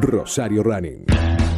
[0.00, 1.53] Rosario Running.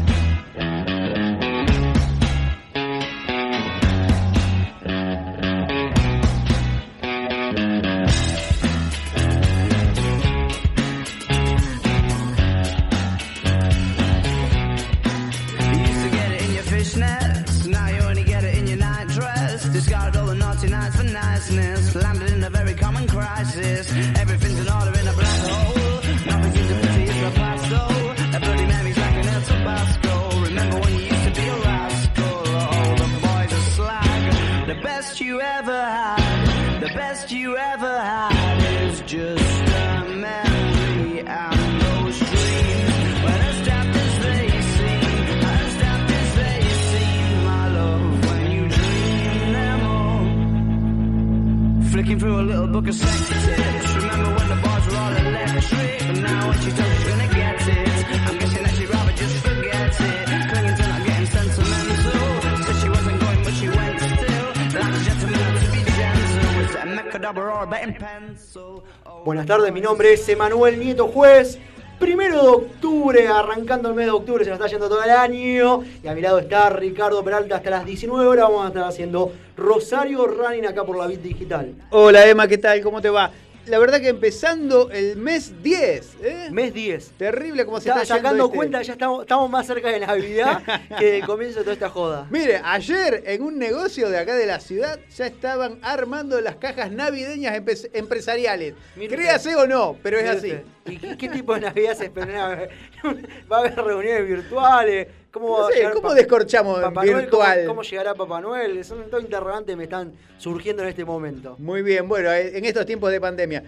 [69.47, 71.57] Buenas tardes, mi nombre es Emanuel Nieto Juez.
[72.01, 75.85] Primero de octubre, arrancando el mes de octubre, se nos está yendo todo el año.
[76.03, 78.47] Y a mi lado está Ricardo Peralta hasta las 19 horas.
[78.47, 81.73] Vamos a estar haciendo Rosario Running acá por la Bit Digital.
[81.91, 82.83] Hola Emma, ¿qué tal?
[82.83, 83.31] ¿Cómo te va?
[83.67, 86.49] La verdad que empezando el mes 10, ¿eh?
[86.53, 87.11] Mes 10.
[87.19, 90.63] Terrible como se Está está, sacando este- cuenta, ya estamos, estamos más cerca de Navidad
[90.99, 92.27] que del comienzo de toda esta joda.
[92.31, 96.93] Mire, ayer en un negocio de acá de la ciudad ya estaban armando las cajas
[96.93, 97.61] navideñas
[97.93, 98.75] empresariales.
[98.95, 100.55] Mire Créase o no, pero es así.
[100.87, 102.69] ¿Y qué, qué tipo de Navidad se espera?
[103.51, 105.09] ¿Va a haber reuniones virtuales?
[105.37, 107.17] ¿Cómo, va No a sé, llegar ¿cómo Pa- descorchamos Papá Noel?
[107.17, 107.59] virtual?
[107.59, 108.83] ¿Cómo, cómo llegará Papá Noel?
[108.87, 111.57] Son todos interrogantes que me están surgiendo en este momento.
[111.59, 113.63] Muy bien, bueno, eh, en estos tiempos de pandemia.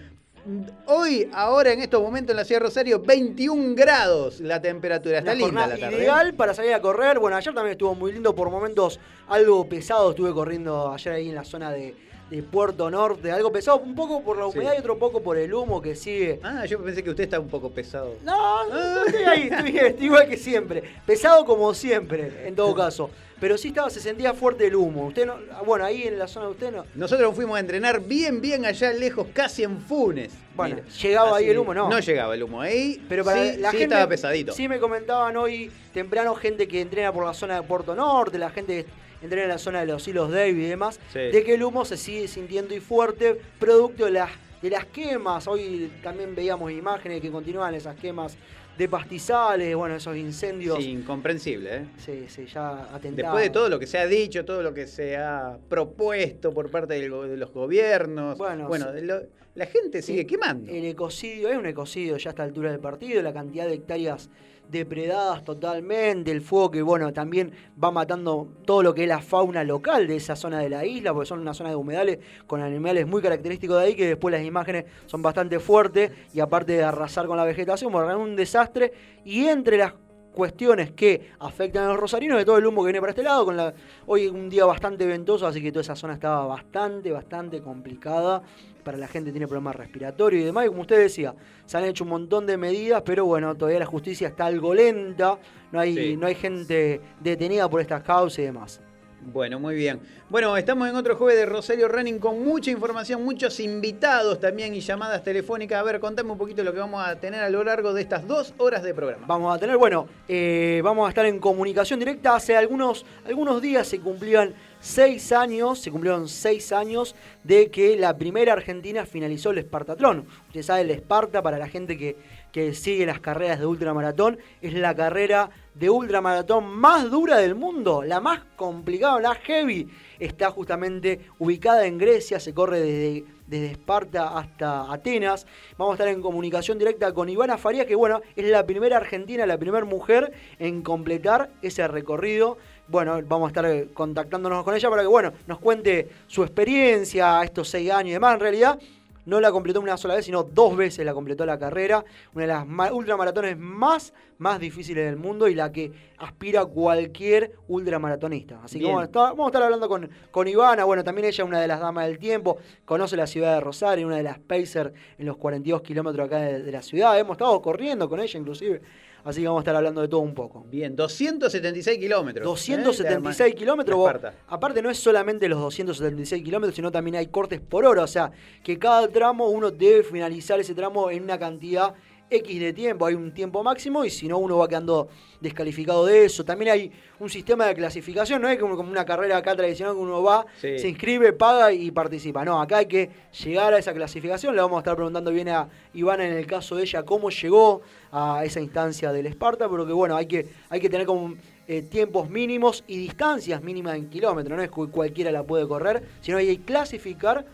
[0.87, 5.19] Hoy, ahora en estos momentos en la ciudad de Rosario, 21 grados la temperatura.
[5.19, 5.95] Está Una linda la tarde.
[5.95, 5.99] ¿eh?
[5.99, 7.19] ideal para salir a correr.
[7.19, 10.09] Bueno, ayer también estuvo muy lindo, por momentos algo pesado.
[10.09, 11.93] Estuve corriendo ayer ahí en la zona de,
[12.29, 13.31] de Puerto Norte.
[13.31, 14.77] Algo pesado, un poco por la humedad Sí.
[14.77, 16.39] y otro poco por el humo que sigue.
[16.43, 18.15] Ah, yo pensé que usted está un poco pesado.
[18.23, 20.83] No, no, estoy ahí, estoy, estoy igual que siempre.
[21.05, 23.09] Pesado como siempre, en todo caso.
[23.39, 25.07] Pero sí estaba, se sentía fuerte el humo.
[25.07, 26.83] Usted no, bueno, ahí en la zona de usted no.
[26.93, 30.33] Nosotros fuimos a entrenar bien, bien allá lejos, casi en Funes.
[30.57, 31.73] Bueno, Mira, ¿llegaba ahí el humo?
[31.73, 31.89] No.
[31.89, 33.95] No llegaba el humo ahí, Pero para sí, la sí gente.
[33.95, 34.51] estaba pesadito.
[34.51, 38.49] Sí, me comentaban hoy temprano gente que entrena por la zona de Puerto Norte, la
[38.49, 38.89] gente que
[39.21, 41.19] entrena en la zona de los hilos Davis y demás, Sí.
[41.19, 44.31] de que el humo se sigue sintiendo y fuerte, producto de las,
[44.61, 45.47] de las quemas.
[45.47, 48.37] Hoy también veíamos imágenes que continúan esas quemas
[48.77, 50.77] de pastizales, bueno, esos incendios.
[50.81, 51.85] Sí, incomprensible, ¿eh?
[51.97, 53.15] Sí, sí, ya atentados.
[53.17, 56.71] Después de todo lo que se ha dicho, todo lo que se ha propuesto por
[56.71, 58.93] parte de los gobiernos, Bueno, bueno, sí.
[58.93, 59.21] de lo-
[59.55, 60.71] la gente sigue El- quemando.
[60.71, 64.29] El ecocidio, es un ecocidio ya a esta altura del partido, la cantidad de hectáreas
[64.69, 69.63] depredadas totalmente, el fuego que bueno, también va matando todo lo que es la fauna
[69.63, 73.07] local de esa zona de la isla, porque son una zona de humedales con animales
[73.07, 77.25] muy característicos de ahí, que después las imágenes son bastante fuertes y aparte de arrasar
[77.25, 78.93] con la vegetación, bueno, es un desastre.
[79.25, 79.93] Y entre las
[80.33, 83.45] cuestiones que afectan a los rosarinos de todo el humo que viene para este lado,
[83.45, 83.73] con la
[84.05, 88.41] hoy un día bastante ventoso, así que toda esa zona estaba bastante, bastante complicada
[88.89, 91.35] para la gente que tiene problemas respiratorios y demás, y como usted decía,
[91.67, 95.37] se han hecho un montón de medidas, pero bueno, todavía la justicia está algo lenta,
[95.71, 96.17] no hay, Sí.
[96.17, 98.81] no hay gente detenida por estas causas y demás.
[99.21, 99.99] Bueno, muy bien.
[100.29, 104.79] Bueno, estamos en otro jueves de Rosario Running con mucha información, muchos invitados también y
[104.79, 105.79] llamadas telefónicas.
[105.79, 108.25] A ver, contame un poquito lo que vamos a tener a lo largo de estas
[108.25, 109.27] dos horas de programa.
[109.27, 112.35] Vamos a tener, bueno, eh, vamos a estar en comunicación directa.
[112.35, 117.13] Hace algunos, algunos días se cumplían seis años, se cumplieron seis años
[117.43, 120.27] de que la primera Argentina finalizó el Espartatlón.
[120.47, 122.15] Usted sabe, el Esparta, para la gente que,
[122.53, 128.03] que sigue las carreras de ultramaratón, es la carrera de ultramaratón más dura del mundo,
[128.03, 129.87] la más complicada, la heavy.
[130.19, 135.47] Está justamente ubicada en Grecia, se corre desde, desde Esparta hasta Atenas.
[135.77, 139.45] Vamos a estar en comunicación directa con Ivana Farías, que bueno, es la primera argentina,
[139.45, 142.57] la primera mujer en completar ese recorrido.
[142.89, 147.41] Bueno, vamos a estar eh, contactándonos con ella para que bueno, nos cuente su experiencia,
[147.43, 148.33] estos seis años y demás.
[148.33, 148.79] En realidad,
[149.25, 152.03] no la completó una sola vez, sino dos veces la completó la carrera.
[152.33, 157.53] Una de las ma- ultramaratones más, más difíciles del mundo y la que aspira cualquier
[157.67, 158.59] ultramaratonista.
[158.63, 160.83] Así que vamos a estar, vamos a estar hablando con, con Ivana.
[160.85, 162.57] Bueno, también ella es una de las damas del tiempo.
[162.85, 166.63] Conoce la ciudad de Rosario, una de las Pacer en los 42 kilómetros acá de,
[166.63, 167.17] de la ciudad.
[167.19, 168.81] Hemos estado corriendo con ella inclusive.
[169.23, 170.65] Así que vamos a estar hablando de todo un poco.
[170.69, 172.43] Bien, 276 kilómetros.
[172.43, 172.45] ¿eh?
[172.49, 173.95] 276 kilómetros.
[173.95, 174.37] de vos- Esparta.
[174.47, 178.03] Aparte no es solamente los 276 kilómetros, sino también hay cortes por hora.
[178.03, 178.31] O sea,
[178.63, 181.93] que cada tramo uno debe finalizar ese tramo en una cantidad
[182.29, 185.07] X de tiempo, hay un tiempo máximo y si no uno va quedando
[185.41, 186.43] descalificado de eso.
[186.45, 190.01] También hay un sistema de clasificación, no es como, como una carrera acá tradicional que
[190.01, 190.77] uno va, Sí.
[190.79, 192.45] se inscribe, paga y participa.
[192.45, 193.09] No, acá hay que
[193.43, 194.55] llegar a esa clasificación.
[194.55, 197.81] Le vamos a estar preguntando bien a Ivana en el caso de ella cómo llegó
[198.11, 201.33] a esa instancia del Esparta, pero que bueno, hay que, hay que tener como
[201.67, 204.57] eh, tiempos mínimos y distancias mínimas en kilómetros.
[204.57, 207.45] No es que cualquiera la puede correr, sino hay que clasificar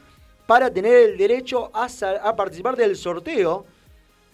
[0.47, 3.65] para tener el derecho a participar del sorteo.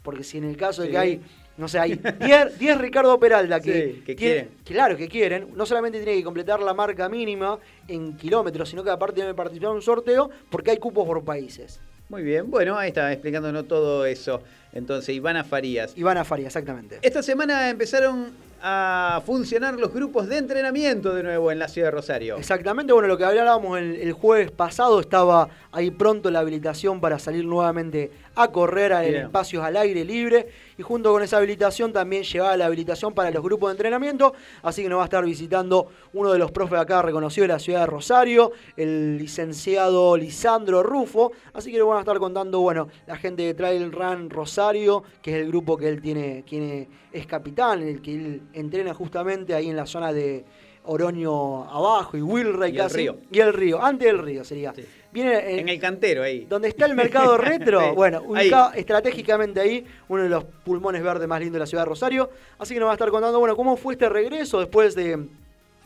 [0.03, 1.21] Porque si en el caso de que hay,
[1.57, 4.50] no sé, hay 10 10 Ricardo Peralta que, Sí, que tienen- quieren.
[4.65, 5.48] Claro, que quieren.
[5.56, 9.69] No solamente tiene que completar la marca mínima en kilómetros, sino que aparte que participar
[9.69, 11.80] en un sorteo porque hay cupos por países.
[12.09, 14.42] Muy bien, bueno, ahí está explicándonos todo eso.
[14.74, 15.94] Entonces, Ivana Farías.
[15.98, 17.00] Ivana Faria, exactamente.
[17.01, 18.31] Esta semana empezaron
[18.62, 22.38] a funcionar los grupos de entrenamiento de nuevo en la ciudad de Rosario.
[22.38, 27.18] Exactamente, bueno, lo que hablábamos el, el jueves pasado, estaba ahí pronto la habilitación para
[27.18, 29.25] salir nuevamente a correr en Bien.
[29.25, 30.48] espacios al aire libre
[30.78, 34.33] y junto con esa habilitación también llevaba la habilitación para los grupos de entrenamiento,
[34.63, 37.60] así que nos va a estar visitando uno de los profes acá reconocido de la
[37.60, 42.88] ciudad de Rosario, el licenciado Lisandro Rufo, así que le van a estar contando, bueno,
[43.07, 47.25] la gente de Trail Run Rosario, que es el grupo que él tiene, tiene es
[47.28, 50.45] capitán, el que él entrena justamente ahí en la zona de
[50.83, 52.98] Oroño abajo y Wilray Y el casi.
[52.98, 53.18] río.
[53.31, 54.74] Y el río, antes del río sería.
[54.74, 54.83] Sí.
[55.11, 56.45] Viene en, En el cantero ahí.
[56.45, 61.27] donde está el mercado retro, Sí, bueno, ubicado estratégicamente ahí, uno de los pulmones verdes
[61.27, 62.29] más lindos de la ciudad de Rosario.
[62.57, 65.25] Así que nos va a estar contando, bueno, cómo fue este regreso después de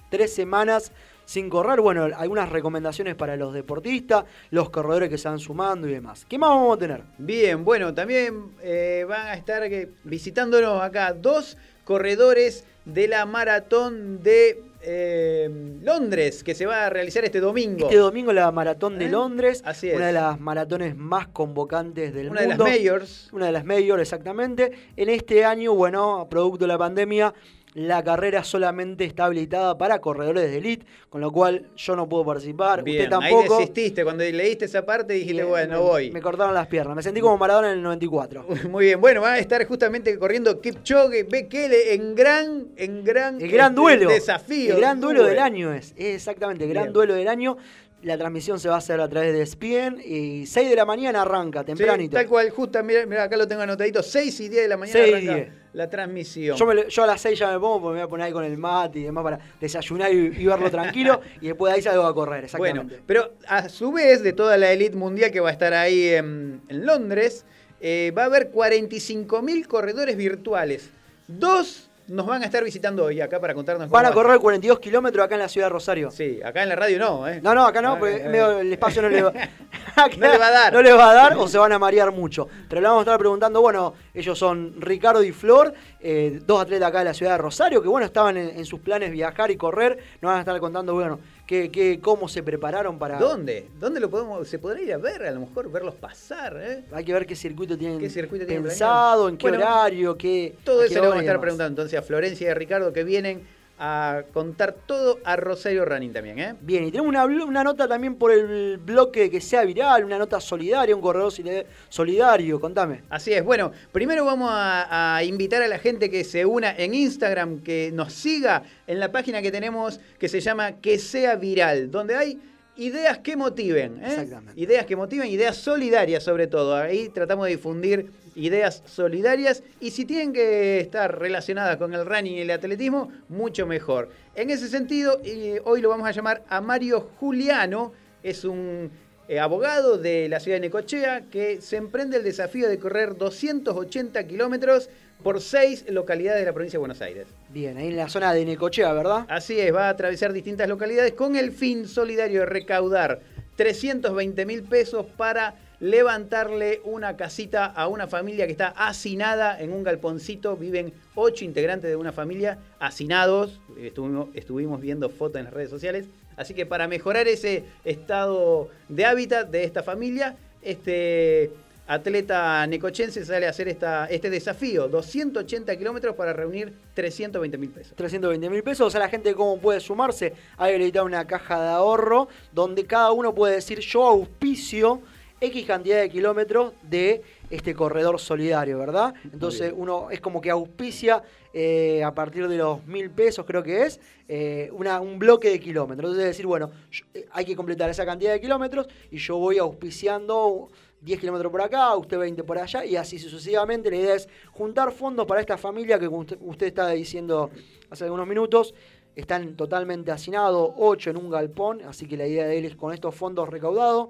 [0.10, 0.92] tres semanas
[1.26, 1.82] sin correr.
[1.82, 6.26] Bueno, algunas recomendaciones para los deportistas, los corredores que se van sumando y demás.
[6.30, 7.02] ¿Qué más vamos a tener?
[7.18, 9.64] Bien, bueno, también eh, van a estar
[10.04, 15.50] visitándonos acá dos corredores de la maratón de eh,
[15.82, 17.86] Londres, que se va a realizar este domingo.
[17.86, 19.10] Este domingo la maratón de ¿Eh?
[19.10, 19.96] Londres, Así es.
[19.96, 22.72] una de las maratones más convocantes del Una de las mundo.
[22.72, 23.30] mayors.
[23.34, 24.72] Una de las mayores, exactamente.
[24.96, 27.34] En este año, bueno, producto de la pandemia,
[27.76, 32.24] la carrera solamente está habilitada para corredores de elite, con lo cual yo no puedo
[32.26, 32.84] participar.
[32.84, 33.54] Bien, Usted tampoco.
[33.54, 34.04] ahí desististe.
[34.06, 36.12] Cuando leíste esa parte dijiste, Y, bueno, me- voy.
[36.12, 36.96] Me cortaron las piernas.
[36.96, 38.46] Me sentí como Maradona en el 94.
[38.72, 43.52] Muy bien, bueno, va a estar justamente corriendo Kipchoge, Bekele en gran, en gran, El
[43.52, 44.10] gran este, duelo.
[44.10, 44.74] desafío.
[44.76, 45.94] El gran duelo del año es.
[45.98, 46.94] es exactamente, el gran Bien.
[46.94, 47.58] duelo del año.
[48.06, 51.24] La transmisión se va a hacer a través de ESPN y 6 de la mañana
[51.24, 52.16] arranca, Sí, tempranito.
[52.16, 55.10] tal cual, justo, mira, acá lo tengo anotadito, 6 y 10 de la mañana 6
[55.10, 55.50] y arranca 10.
[55.74, 56.56] la transmisión.
[56.56, 58.26] Yo, me le- yo a las 6 ya me pongo porque me voy a poner
[58.28, 61.78] ahí con el mate y demás para desayunar y, y verlo tranquilo y después de
[61.78, 63.04] ahí salgo a correr, Bueno, exactamente.
[63.08, 66.62] pero a su vez, de toda la elite mundial que va a estar ahí en,
[66.70, 67.44] en Londres,
[67.82, 70.92] eh, va a haber 45.000 corredores virtuales.
[71.28, 74.14] Dos nos van a estar visitando hoy acá para contarnos Van a va.
[74.16, 76.12] correr 42 kilómetros acá en la ciudad de Rosario.
[76.12, 77.40] Sí, acá en la radio no, ¿eh?
[77.42, 79.30] No, no, acá no, Ah, porque eh, medio el espacio no le va,
[79.96, 80.74] acá No le va a dar.
[80.74, 82.48] No les va a dar o se van a marear mucho.
[82.70, 86.90] Pero le vamos a estar preguntando, bueno, ellos son Ricardo y Flor, eh, dos atletas
[86.90, 89.58] acá de la ciudad de Rosario, que bueno, estaban en, en sus planes viajar y
[89.58, 89.98] correr.
[90.22, 93.20] Nos van a estar contando, bueno, qué, qué, cómo se prepararon para...
[93.20, 93.68] ¿Dónde?
[93.80, 94.48] ¿Dónde lo podemos?
[94.48, 96.84] Se podrá ir a ver, a lo mejor verlos pasar, ¿eh?
[96.92, 100.56] Hay que ver qué circuito tienen ¿Qué circuito tienen pensado, en qué Bueno, horario, qué...
[100.64, 101.42] Todo a eso qué le hora vamos a estar demás.
[101.42, 106.14] preguntando entonces a Florencia y a Ricardo que vienen a contar todo a Rosario Running
[106.14, 106.56] también, ¿eh?
[106.62, 110.40] Bien, y tenemos una, una nota también por el bloque que sea viral, una nota
[110.40, 113.02] solidaria, un corredor soli- solidario, contame.
[113.10, 113.44] Así es.
[113.44, 117.92] Bueno, primero vamos a, a invitar a la gente que se una en Instagram, que
[117.94, 122.40] nos siga en la página que tenemos que se llama Que sea viral, donde hay
[122.78, 123.98] ideas que motiven.
[124.04, 124.08] ¿eh?
[124.08, 124.60] Exactamente.
[124.60, 126.76] Ideas que motiven, ideas solidarias sobre todo.
[126.76, 132.36] Ahí tratamos de difundir ideas solidarias y si tienen que estar relacionadas con el running
[132.36, 134.10] y el atletismo, mucho mejor.
[134.36, 138.92] En ese sentido, eh, hoy lo vamos a llamar a Mario Juliano, es un
[139.28, 144.28] eh, abogado de la ciudad de Necochea que se emprende el desafío de correr 280
[144.28, 144.90] kilómetros
[145.24, 147.28] por seis localidades de la provincia de Buenos Aires.
[147.50, 149.26] Bien, ahí en la zona de Necochea, ¿verdad?
[149.28, 153.22] Así es, va a atravesar distintas localidades con el fin solidario de recaudar
[153.56, 159.84] 320 mil pesos para levantarle una casita a una familia que está hacinada en un
[159.84, 160.56] galponcito.
[160.58, 163.60] Viven ocho integrantes de una familia hacinados.
[163.78, 166.08] Estuvimos, estuvimos viendo fotos en las redes sociales.
[166.38, 171.52] Así que para mejorar ese estado de hábitat de esta familia, este
[171.88, 174.88] atleta necochense sale a hacer esta, este desafío.
[174.88, 177.94] 280 kilómetros para reunir 320 mil pesos.
[177.96, 178.88] 320 mil pesos.
[178.88, 180.34] O sea, la gente cómo puede sumarse.
[180.58, 185.02] Hay habilitada una caja de ahorro donde cada uno puede decir yo auspicio
[185.42, 189.14] X cantidad de kilómetros de este corredor solidario, ¿verdad?
[189.32, 191.22] Entonces uno es como que auspicia
[191.54, 195.60] eh, a partir de los mil pesos, creo que es, eh, una, un bloque de
[195.60, 196.06] kilómetros.
[196.10, 199.38] Entonces es decir, bueno, yo- eh, hay que completar esa cantidad de kilómetros y yo
[199.38, 200.70] voy auspiciando
[201.06, 203.92] 10 kilómetros por acá, usted 20 por allá, y así sucesivamente.
[203.92, 207.52] La idea es juntar fondos para esta familia que, usted, estaba diciendo
[207.92, 208.74] hace algunos minutos,
[209.16, 212.92] están totalmente hacinados, 8 en un galpón, así que la idea de él es con
[212.92, 214.10] estos fondos recaudados,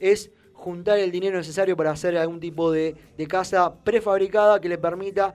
[0.00, 4.78] es juntar el dinero necesario para hacer algún tipo de, de casa prefabricada que le
[4.78, 5.34] permita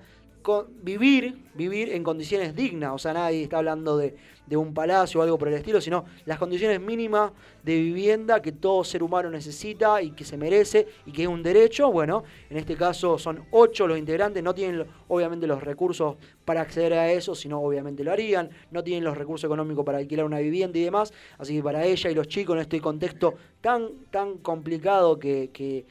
[0.81, 2.91] vivir, vivir en condiciones dignas.
[2.93, 4.15] O sea, nadie está hablando de,
[4.47, 7.31] de un palacio o algo por el estilo, sino las condiciones mínimas
[7.63, 11.43] de vivienda que todo ser humano necesita y que se merece y que es un
[11.43, 11.91] derecho.
[11.91, 16.93] Bueno, en este caso son ocho los integrantes, no tienen obviamente los recursos para acceder
[16.93, 20.79] a eso, sino obviamente lo harían, no tienen los recursos económicos para alquilar una vivienda
[20.79, 25.19] y demás, así que para ella y los chicos en este contexto tan, tan complicado
[25.19, 25.85] que, que,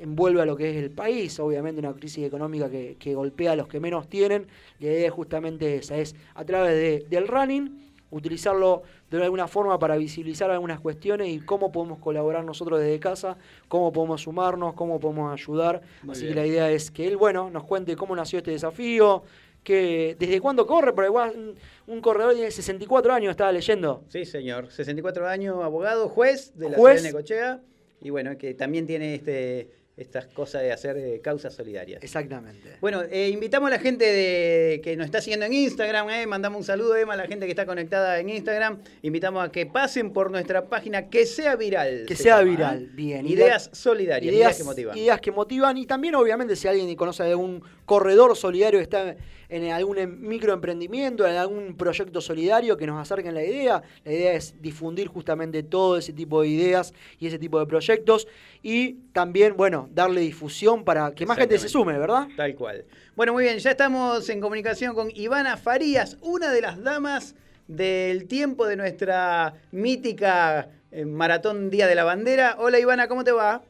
[0.00, 3.56] envuelve a lo que es el país, obviamente una crisis económica que, que golpea a
[3.56, 4.46] los que menos tienen,
[4.78, 9.78] la idea es justamente esa, es a través de- del running, utilizarlo de alguna forma
[9.78, 13.36] para visibilizar algunas cuestiones y cómo podemos colaborar nosotros desde casa,
[13.68, 15.80] cómo podemos sumarnos, cómo podemos ayudar.
[16.02, 16.34] Muy Así bien.
[16.34, 19.22] que la idea es que él, bueno, nos cuente cómo nació este desafío,
[19.62, 21.54] que desde cuándo corre, porque igual
[21.86, 24.02] un, un corredor tiene 64 años, estaba leyendo.
[24.08, 24.70] Sí, señor.
[24.72, 27.00] 64 años, abogado, juez de la Juez.
[27.02, 27.60] ciudad de Necochea.
[28.00, 29.68] Y bueno, que también tiene este,
[30.00, 32.02] estas cosas de hacer eh, causas solidarias.
[32.02, 32.76] Exactamente.
[32.80, 36.58] Bueno, eh, invitamos a la gente de, que nos está siguiendo en Instagram, eh, mandamos
[36.58, 40.12] un saludo Emma, a la gente que está conectada en Instagram, invitamos a que pasen
[40.12, 42.04] por nuestra página, que sea viral.
[42.06, 43.26] Que se sea llama, viral, bien.
[43.26, 44.98] Ideas solidarias, ideas, ideas, que motivan.
[44.98, 49.16] ideas que motivan y también obviamente si alguien conoce de algún corredor solidario que está
[49.50, 54.32] en algún em- microemprendimiento, en algún proyecto solidario que nos acerquen la idea, la idea
[54.34, 58.28] es difundir justamente todo ese tipo de ideas y ese tipo de proyectos
[58.62, 62.28] y también, bueno, darle difusión para que más gente se sume, ¿verdad?
[62.36, 62.84] Tal cual.
[63.16, 67.34] Bueno, muy bien, ya estamos en comunicación con Ivana Farías, una de las damas
[67.66, 72.56] del tiempo de nuestra mítica eh, Maratón Día de la Bandera.
[72.58, 73.62] Hola Ivana, ¿cómo te va?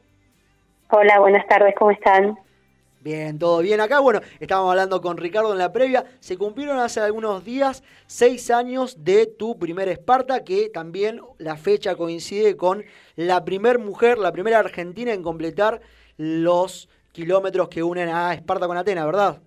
[0.89, 2.37] Hola, buenas tardes, ¿cómo están?
[3.03, 3.99] Bien, todo bien acá.
[3.99, 6.05] Bueno, estábamos hablando con Ricardo en la previa.
[6.19, 11.95] Se cumplieron hace algunos días seis años de tu primer Esparta, que también la fecha
[11.95, 12.83] coincide con
[13.15, 15.81] la primer mujer, la primera argentina en completar
[16.21, 19.41] los kilómetros que unen a Esparta con Atenas, ¿verdad?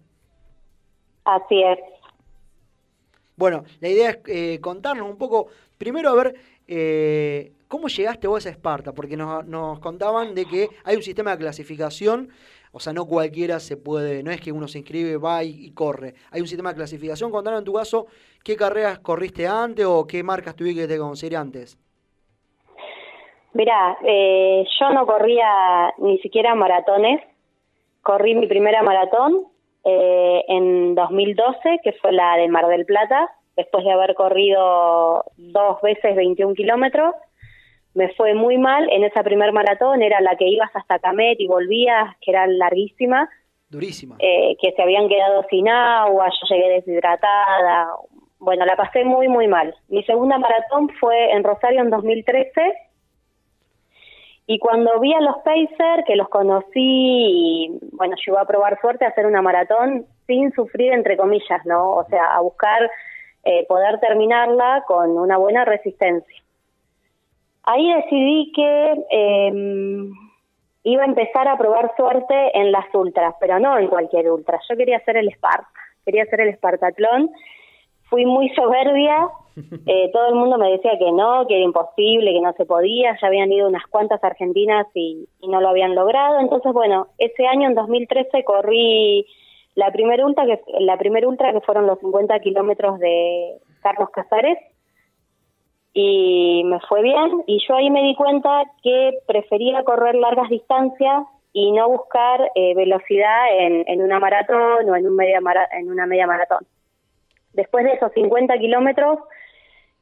[1.24, 1.78] Así es.
[3.36, 5.46] Bueno, la idea es eh, contarnos un poco,
[5.78, 6.34] primero a ver,
[6.66, 8.92] eh, ¿cómo llegaste vos a Esparta?
[8.92, 12.30] Porque nos, nos contaban de que hay un sistema de clasificación,
[12.72, 15.70] o sea, no cualquiera se puede, no es que uno se inscribe, va y, y
[15.70, 16.14] corre.
[16.32, 17.30] Hay un sistema de clasificación.
[17.30, 18.06] Contanos en tu caso,
[18.42, 21.78] ¿qué carreras corriste antes o qué marcas tuviste que te conseguir antes?
[23.54, 27.20] Mira, eh, yo no corría ni siquiera maratones.
[28.02, 29.44] Corrí mi primera maratón
[29.84, 35.80] eh, en 2012, que fue la de Mar del Plata, después de haber corrido dos
[35.82, 37.14] veces 21 kilómetros.
[37.94, 41.46] Me fue muy mal en esa primer maratón, era la que ibas hasta Camet y
[41.46, 43.28] volvías, que era larguísima.
[43.70, 44.16] Durísima.
[44.18, 47.88] eh, que se habían quedado sin agua, yo llegué deshidratada.
[48.38, 49.74] Bueno, la pasé muy, muy mal.
[49.88, 52.74] Mi segunda maratón fue en Rosario en 2013.
[54.46, 59.04] Y cuando vi a los Pacer, que los conocí, y bueno, iba a probar suerte
[59.04, 61.92] a hacer una maratón sin sufrir, entre comillas, ¿no?
[61.92, 62.90] O sea, a buscar
[63.44, 66.42] eh, poder terminarla con una buena resistencia.
[67.62, 69.52] Ahí decidí que eh,
[70.84, 74.60] iba a empezar a probar suerte en las ultras, pero no en cualquier ultra.
[74.68, 75.68] Yo quería hacer el Sparta,
[76.04, 77.30] quería hacer el Espartatlón.
[78.10, 79.28] Fui muy soberbia,
[79.86, 83.16] eh, todo el mundo me decía que no, que era imposible, que no se podía.
[83.20, 86.40] Ya habían ido unas cuantas argentinas y, y no lo habían logrado.
[86.40, 89.26] Entonces, bueno, ese año, en 2013, corrí
[89.74, 94.58] la primera ultra, que, la primer ultra que fueron los 50 kilómetros de Carlos Casares
[95.92, 101.24] y me fue bien y yo ahí me di cuenta que prefería correr largas distancias
[101.52, 105.88] y no buscar eh, velocidad en, en una maratón o en, un media mara- en
[105.90, 106.66] una media maratón.
[107.54, 109.18] Después de esos 50 kilómetros,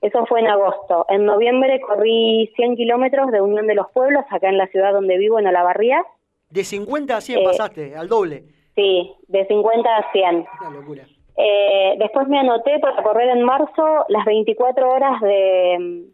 [0.01, 1.07] eso fue en agosto.
[1.09, 5.17] En noviembre corrí 100 kilómetros de Unión de los Pueblos, acá en la ciudad donde
[5.17, 6.05] vivo, en Olavarría.
[6.51, 8.43] De 50 a 100 Eh, pasaste, al doble.
[8.75, 10.47] Sí, de 50 a 100.
[10.61, 11.05] Una locura.
[11.37, 16.05] Eh, después me anoté para correr en marzo las 24 horas de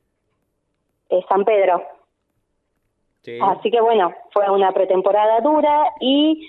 [1.10, 1.82] eh, San Pedro.
[3.22, 3.38] Sí.
[3.42, 6.48] Así que bueno, fue una pretemporada dura y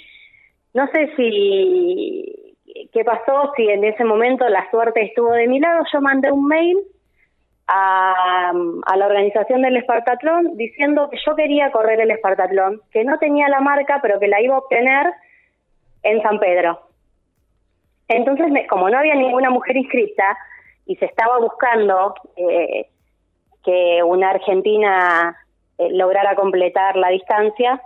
[0.74, 2.39] no sé si
[2.92, 6.48] qué pasó, si en ese momento la suerte estuvo de mi lado, yo mandé un
[6.48, 6.78] mail
[7.68, 8.52] a,
[8.96, 13.60] la organización del Espartatlón diciendo que yo quería correr el Espartatlón, que no tenía la
[13.60, 15.08] marca, pero que la iba a obtener
[16.04, 16.82] en San Pedro.
[18.08, 20.36] Entonces, me- como no había ninguna mujer inscrita
[20.88, 22.88] y se estaba buscando eh,
[23.64, 25.38] que una argentina
[25.78, 27.80] eh, lograra completar la distancia,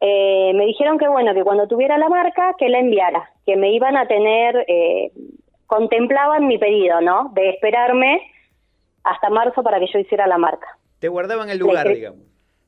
[0.00, 3.70] eh, me dijeron que bueno, que cuando tuviera la marca, que la enviara, que me
[3.72, 5.10] iban a tener, eh,
[5.66, 7.30] contemplaban mi pedido, ¿no?
[7.34, 8.20] De esperarme
[9.02, 10.66] hasta marzo para que yo hiciera la marca.
[10.98, 12.20] Te guardaban el lugar, Le- digamos.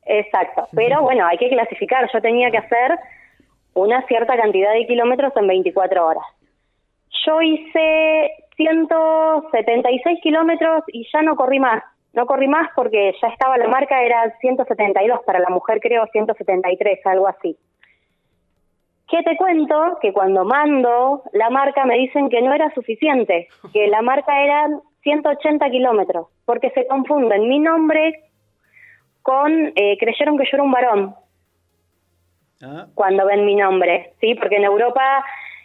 [0.04, 2.08] Exacto, pero bueno, hay que clasificar.
[2.12, 2.98] Yo tenía que hacer
[3.74, 6.24] una cierta cantidad de kilómetros en 24 horas.
[7.26, 11.82] Yo hice 176 kilómetros y ya no corrí más.
[12.16, 17.06] No corrí más porque ya estaba la marca, era 172 para la mujer, creo 173,
[17.06, 17.56] algo así.
[19.08, 19.98] ¿Qué te cuento?
[20.02, 24.80] Que cuando mando la marca me dicen que no era suficiente, que la marca eran
[25.02, 28.24] 180 kilómetros, porque se confunden mi nombre
[29.22, 31.14] con, eh, creyeron que yo era un varón
[32.62, 34.34] Ah, cuando ven mi nombre, ¿sí?
[34.34, 35.24] Porque en Europa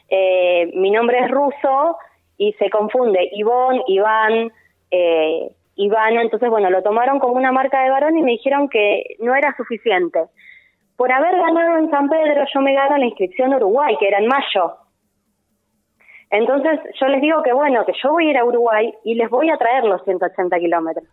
[0.09, 1.97] eh, mi nombre es ruso
[2.37, 4.51] y se confunde Ivonne, Iván,
[4.89, 5.51] eh,
[5.85, 9.35] Ivana, entonces bueno, lo tomaron como una marca de varón y me dijeron que no
[9.35, 10.25] era suficiente.
[10.97, 14.19] Por haber ganado en San Pedro, yo me gano la inscripción a Uruguay, que era
[14.19, 14.75] en mayo.
[16.29, 19.29] Entonces yo les digo que bueno, que yo voy a ir a Uruguay y les
[19.29, 21.05] voy a traer los 180 kilómetros.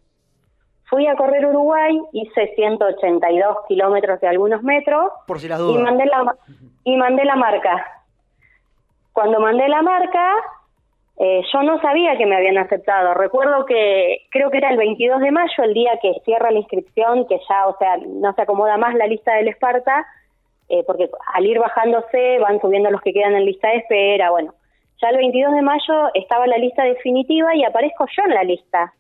[0.85, 5.83] Fui a correr Uruguay, hice 182 kilómetros de algunos metros Por si las y dudas.
[5.83, 6.37] mandé la ma-
[6.85, 7.85] y mandé la marca.
[9.13, 10.33] Cuando mandé la marca,
[11.21, 13.13] eh, yo no sabía que me habían aceptado.
[13.15, 17.27] Recuerdo que creo que era el 22 de mayo, el día que cierra la inscripción,
[17.27, 20.07] que ya, o sea, no se acomoda más la lista del Esparta,
[20.69, 24.31] eh, porque al ir bajándose van subiendo los que quedan en lista de espera.
[24.31, 24.55] Bueno,
[25.03, 28.93] ya el 22 de mayo estaba la lista definitiva y aparezco yo en la lista.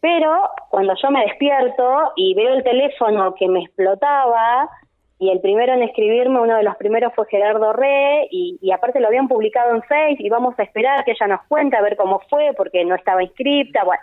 [0.00, 4.70] Pero cuando yo me despierto y veo el teléfono que me explotaba,
[5.18, 9.00] y el primero en escribirme, uno de los primeros fue Gerardo Re, y, y aparte
[9.00, 11.96] lo habían publicado en Face, y vamos a esperar que ella nos cuente a ver
[11.96, 14.02] cómo fue, porque no estaba inscripta, bueno.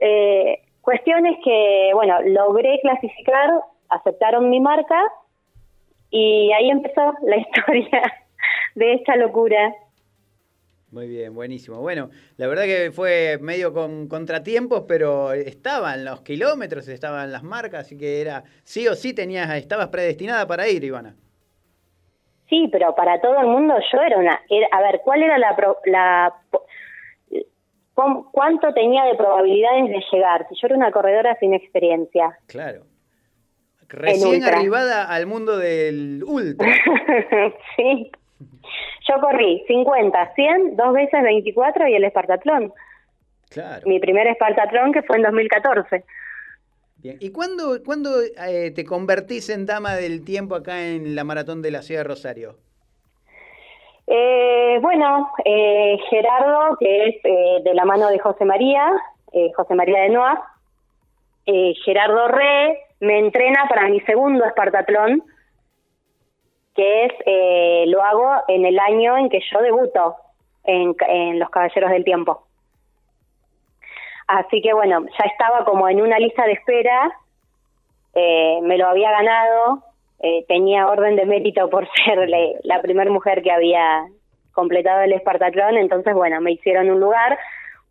[0.00, 3.50] Eh, cuestiones que, bueno, logré clasificar,
[3.88, 5.00] aceptaron mi marca,
[6.10, 8.02] y ahí empezó la historia
[8.74, 9.74] de esta locura.
[10.92, 11.80] Muy bien, buenísimo.
[11.80, 17.86] Bueno, la verdad que fue medio con contratiempos, pero estaban los kilómetros, estaban las marcas,
[17.86, 21.14] así que era sí o sí tenías, estabas predestinada para ir, Ivana.
[22.48, 24.40] Sí, pero para todo el mundo yo era una...
[24.48, 25.56] era- a ver, ¿cuál era la...
[25.84, 26.34] la
[28.32, 30.46] ¿Cuánto tenía de probabilidades de llegar?
[30.48, 32.38] Si yo era una corredora sin experiencia.
[32.46, 32.84] Claro.
[33.88, 36.66] Recién arribada al mundo del ultra.
[37.76, 38.10] sí.
[39.08, 42.72] Yo corrí 50, 100, dos veces 24 y el Espartatlón.
[43.50, 43.82] Claro.
[43.86, 46.04] Mi primer Espartatlón que fue en 2014.
[46.96, 47.16] Bien.
[47.18, 51.70] ¿Y cuándo, cuándo eh, te convertís en dama del tiempo acá en la maratón de
[51.70, 52.56] la ciudad de Rosario?
[54.12, 58.90] Eh, bueno, eh, Gerardo, que es eh, de la mano de José María,
[59.32, 60.42] eh, José María de Noa,
[61.46, 65.22] eh, Gerardo Re me entrena para mi segundo Espartatlón,
[66.74, 70.16] que es, eh, lo hago en el año en que yo debuto
[70.64, 72.44] en, en Los Caballeros del Tiempo.
[74.26, 77.10] Así que bueno, ya estaba como en una lista de espera,
[78.14, 79.82] eh, me lo había ganado,
[80.20, 82.28] eh, tenía orden de mérito por ser
[82.62, 84.06] la primera mujer que había
[84.52, 87.38] completado el Espartatlón, entonces bueno, me hicieron un lugar.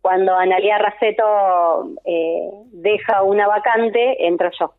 [0.00, 4.72] Cuando Analia Raceto eh, deja una vacante, entro yo.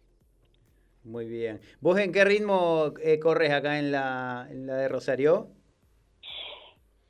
[1.04, 1.60] Muy bien.
[1.80, 5.48] ¿Vos en qué ritmo eh, corres acá en la, en la de Rosario?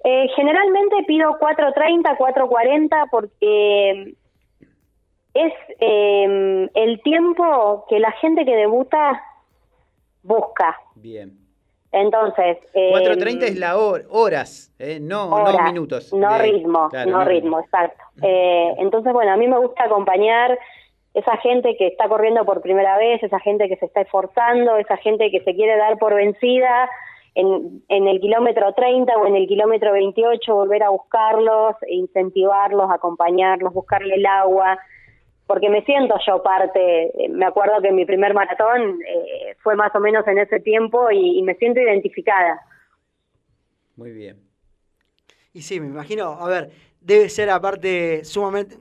[0.03, 4.15] Eh, generalmente pido 4.30, 4.40 porque
[5.33, 9.21] es eh, el tiempo que la gente que debuta
[10.23, 10.77] busca.
[10.95, 11.37] Bien.
[11.91, 12.57] Entonces...
[12.73, 16.13] eh, 4.30 es la hora, horas, eh, no, no minutos.
[16.13, 18.01] No De- ritmo, claro, no ritmo, exacto.
[18.23, 20.57] Eh, entonces, bueno, a mí me gusta acompañar
[21.13, 24.97] esa gente que está corriendo por primera vez, esa gente que se está esforzando, esa
[24.97, 26.89] gente que se quiere dar por vencida
[27.35, 32.89] en, en el kilómetro 30 o en el kilómetro 28, volver a buscarlos, e incentivarlos,
[32.91, 34.77] acompañarlos, buscarle el agua,
[35.47, 39.99] porque me siento yo parte, me acuerdo que mi primer maratón eh, fue más o
[39.99, 42.61] menos en ese tiempo y- y me siento identificada.
[43.97, 44.37] Muy bien.
[45.53, 46.69] Y sí, me imagino, a ver,
[47.01, 48.75] debe ser aparte sumamente...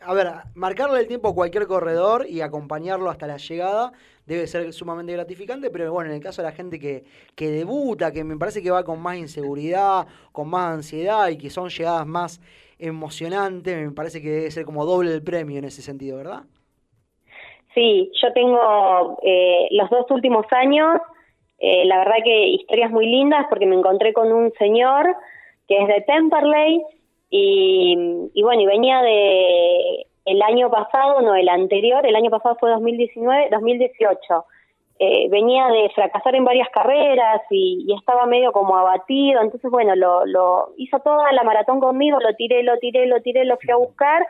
[0.00, 3.92] A ver, marcarle el tiempo a cualquier corredor y acompañarlo hasta la llegada
[4.26, 7.04] debe ser sumamente gratificante, pero bueno, en el caso de la gente que,
[7.34, 11.50] que debuta, que me parece que va con más inseguridad, con más ansiedad y que
[11.50, 12.40] son llegadas más
[12.78, 16.42] emocionantes, me parece que debe ser como doble el premio en ese sentido, ¿verdad?
[17.74, 21.00] Sí, yo tengo eh, los dos últimos años,
[21.58, 25.06] eh, la verdad que historias muy lindas porque me encontré con un señor
[25.66, 26.82] que es de Temperley
[27.36, 32.70] y, bueno, y venía de el año pasado, no, el anterior, el año pasado fue
[32.70, 34.44] 2019, 2018.
[35.00, 39.96] eh, venía de fracasar en varias carreras y, y estaba medio como abatido, entonces bueno,
[39.96, 43.70] lo, lo hizo toda la maratón conmigo, lo tiré, lo tiré, lo tiré, lo fui
[43.70, 44.24] a buscar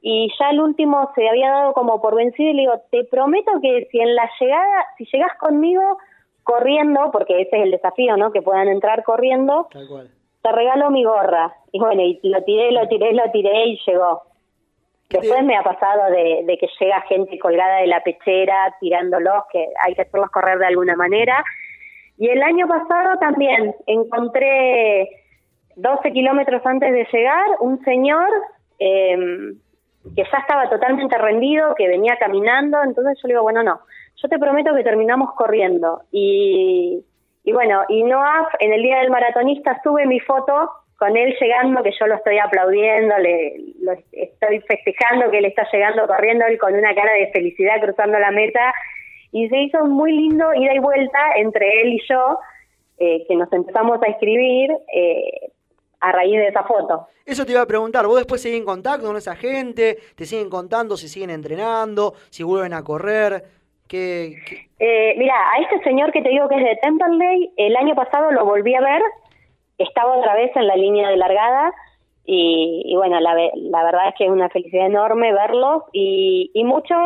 [0.00, 3.50] y ya el último se había dado como por vencido y le digo, te prometo
[3.60, 5.98] que si en la llegada, si llegas conmigo
[6.44, 8.30] corriendo, porque ese es el desafío, ¿no?
[8.30, 10.08] Que puedan entrar corriendo, Tal cual.
[10.42, 11.52] Te regalo mi gorra.
[11.72, 14.22] Y bueno, y lo tiré, lo tiré, lo tiré y llegó.
[15.08, 18.74] ¿Qué te- Después me ha pasado de, de que llega gente colgada de la pechera
[18.80, 21.42] tirándolos, que hay que hacerlos correr de alguna manera.
[22.18, 25.08] Y el año pasado también encontré
[25.76, 28.28] 12 kilómetros antes de llegar un señor
[28.78, 29.16] eh,
[30.16, 32.82] que ya estaba totalmente rendido, que venía caminando.
[32.82, 33.80] Entonces yo le digo, bueno, no,
[34.16, 36.02] yo te prometo que terminamos corriendo.
[36.10, 37.04] Y,
[37.48, 41.82] y bueno, y Noaf en el día del maratonista sube mi foto con él llegando,
[41.82, 46.58] que yo lo estoy aplaudiendo, le, lo estoy festejando que él está llegando corriendo, él
[46.58, 48.74] con una cara de felicidad cruzando la meta.
[49.32, 52.38] Y se hizo muy lindo ida y vuelta entre él y yo,
[52.98, 55.50] eh, que nos empezamos a escribir eh,
[56.00, 57.08] a raíz de esa foto.
[57.24, 59.96] Eso te iba a preguntar, ¿vos después seguís en contacto con esa gente?
[60.14, 62.12] ¿Te siguen contando si siguen entrenando?
[62.28, 63.57] ¿Si vuelven a correr?
[63.88, 67.76] ¿Qué, qué- Eh, mira, a este señor que te digo que es de Temperley, el
[67.76, 69.02] año pasado lo volví a ver,
[69.78, 71.72] estaba otra vez en la línea de largada
[72.24, 76.64] y, y bueno, la, la verdad es que es una felicidad enorme verlos y, y
[76.64, 76.98] muchos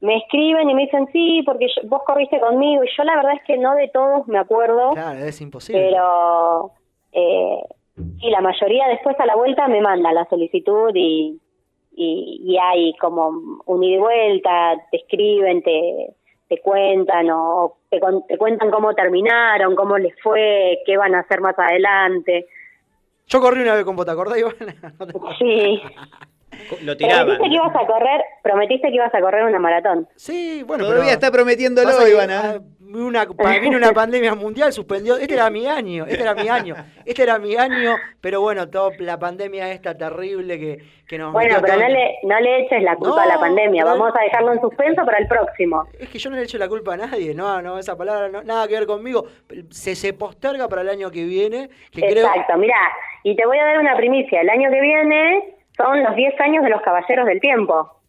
[0.00, 3.34] me escriben y me dicen, sí, porque yo- vos corriste conmigo y yo la verdad
[3.34, 5.80] es que no de todos me acuerdo, Claro, es imposible.
[5.90, 6.72] pero
[7.12, 7.58] eh,
[7.96, 11.38] sí, la mayoría después a la vuelta me manda la solicitud y,
[11.96, 16.14] y, y hay como un ida y vuelta, te escriben, te,
[16.48, 21.40] te cuentan o te, te cuentan cómo terminaron, cómo les fue, qué van a hacer
[21.40, 22.46] más adelante.
[23.26, 24.74] Yo corrí una vez con vos, ¿te acordás, Ivana?
[24.98, 25.38] No te acuerdas.
[25.38, 25.82] Sí.
[26.82, 27.26] Lo tiraban.
[27.36, 30.08] Prometiste que ibas a correr, prometiste que ibas a correr una maratón.
[30.16, 32.40] Sí, bueno, Todavía pero- está prometiéndolo, Ivana.
[32.56, 32.60] ah,
[32.96, 35.16] Una, pa- vino una pandemia mundial, suspendió.
[35.16, 38.92] Este era mi año, este era mi año, este era mi año, pero bueno, toda
[39.00, 42.84] la pandemia esta terrible que, que nos Bueno, pero no todo- le, no le eches
[42.84, 45.88] la culpa a la pandemia, vamos a dejarlo en suspenso para el próximo.
[45.98, 48.44] Es que yo no le echo la culpa a nadie, no, no, esa palabra no,
[48.44, 49.24] nada que ver conmigo.
[49.70, 52.26] Se, se posterga para el año que viene, que creo...
[52.28, 52.76] Exacto, mira,
[53.24, 56.62] y te voy a dar una primicia, el año que viene son los 10 años
[56.64, 58.00] de los Caballeros del Tiempo.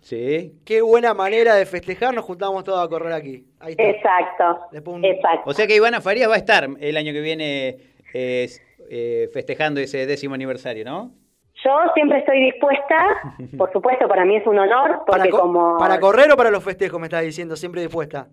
[0.00, 0.60] Sí.
[0.64, 3.44] Qué buena manera de festejar, nos juntamos todos a correr aquí.
[3.60, 3.82] Ahí está.
[3.82, 5.50] Exacto, un- exacto.
[5.50, 7.76] O sea que Ivana Farías va a estar el año que viene
[8.14, 8.46] eh,
[8.90, 11.10] eh, festejando ese décimo aniversario, ¿no?
[11.64, 13.06] Yo siempre estoy dispuesta,
[13.58, 15.78] por supuesto, para mí es un honor, para, porque co- como...
[15.78, 17.56] ¿Para correr o para los festejos, me estás diciendo?
[17.56, 18.28] Siempre dispuesta.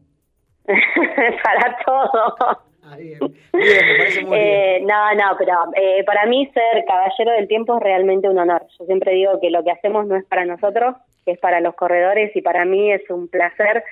[0.65, 2.59] para todo.
[2.91, 4.49] Ah, bien, bien, me parece muy bien.
[4.49, 8.65] Eh, no, no, pero eh, para mí ser caballero del tiempo es realmente un honor.
[8.79, 12.35] Yo siempre digo que lo que hacemos no es para nosotros, es para los corredores
[12.35, 13.83] y para mí es un placer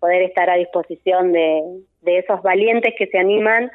[0.00, 1.62] poder estar a disposición de,
[2.02, 3.70] de esos valientes que se animan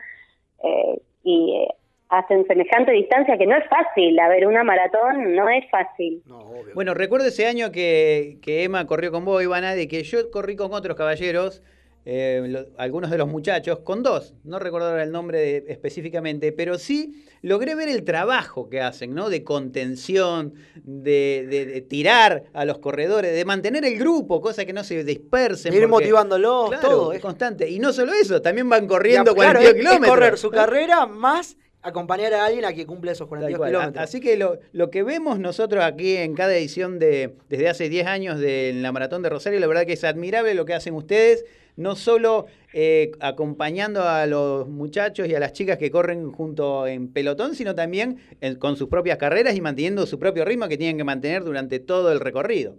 [0.64, 1.74] eh, y eh,
[2.10, 4.20] hacen semejante distancia que no es fácil.
[4.20, 6.22] A ver, una maratón no es fácil.
[6.26, 6.74] No, obvio.
[6.74, 10.56] Bueno, recuerdo ese año que, que Emma corrió con vos, Ivana, de que yo corrí
[10.56, 11.62] con otros caballeros,
[12.06, 16.52] eh, lo- algunos de los muchachos, con dos, no recuerdo ahora el nombre de- específicamente,
[16.52, 19.30] pero sí logré ver el trabajo que hacen, ¿no?
[19.30, 24.74] De contención, de, de- de tirar a los corredores, de mantener el grupo, cosa que
[24.74, 25.74] no se dispersen.
[25.74, 27.14] Ir porque- motivándolos, Claro, todo.
[27.14, 27.70] Es constante.
[27.70, 30.10] Y no solo eso, también van corriendo Claro, 42 es- es kilómetros.
[30.10, 33.70] correr su carrera más acompañar a alguien a que cumple esos Tal 42 cual.
[33.72, 34.04] kilómetros.
[34.04, 38.06] Así que lo, lo que vemos nosotros aquí en cada edición de desde hace 10
[38.06, 41.44] años de la Maratón de Rosario, la verdad que es admirable lo que hacen ustedes,
[41.78, 47.12] no solo eh, acompañando a los muchachos y a las chicas que corren junto en
[47.12, 50.98] pelotón, sino también en- con sus propias carreras y manteniendo su propio ritmo que tienen
[50.98, 52.76] que mantener durante todo el recorrido.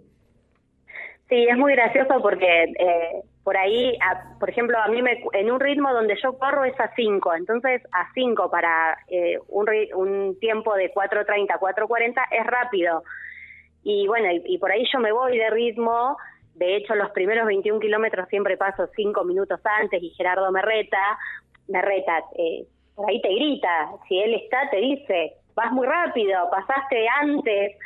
[1.29, 5.51] Sí, es muy gracioso porque eh, por ahí, a- por ejemplo, a mí me, en
[5.51, 10.39] un ritmo donde yo corro es a 5, entonces a 5 para eh, un, un
[10.39, 13.03] tiempo de 4.30, 4.40 es rápido.
[13.83, 16.17] Y bueno, y por ahí yo me voy de ritmo,
[16.55, 21.17] de hecho los primeros 21 kilómetros siempre paso 5 minutos antes y Gerardo me reta,
[21.67, 26.49] me reta, eh, por ahí te grita, si él está te dice, vas muy rápido,
[26.51, 27.77] pasaste antes.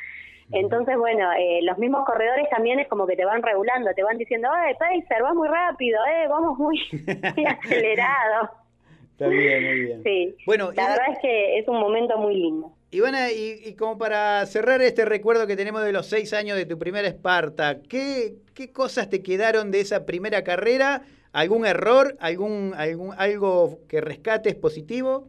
[0.52, 4.18] Entonces, bueno, eh, los mismos corredores también es como que te van regulando, te van
[4.18, 6.80] diciendo, eh, Pacer, vas muy rápido, eh, vamos muy,
[7.36, 8.50] muy acelerado.
[9.12, 10.04] Está bien, muy bien.
[10.04, 12.72] Sí, Bueno, la y- verdad es que es un momento muy lindo.
[12.90, 13.02] Y,
[13.70, 17.08] y como para cerrar este recuerdo que tenemos de los seis años de tu primera
[17.08, 21.02] Esparta, ¿qué, qué cosas te quedaron de esa primera carrera?
[21.34, 22.16] ¿Algún error?
[22.22, 25.28] ¿Algún, algún algo que rescates positivo?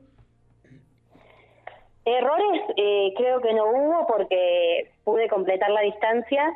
[2.04, 6.54] Errores eh, creo que no hubo porque pude completar la distancia.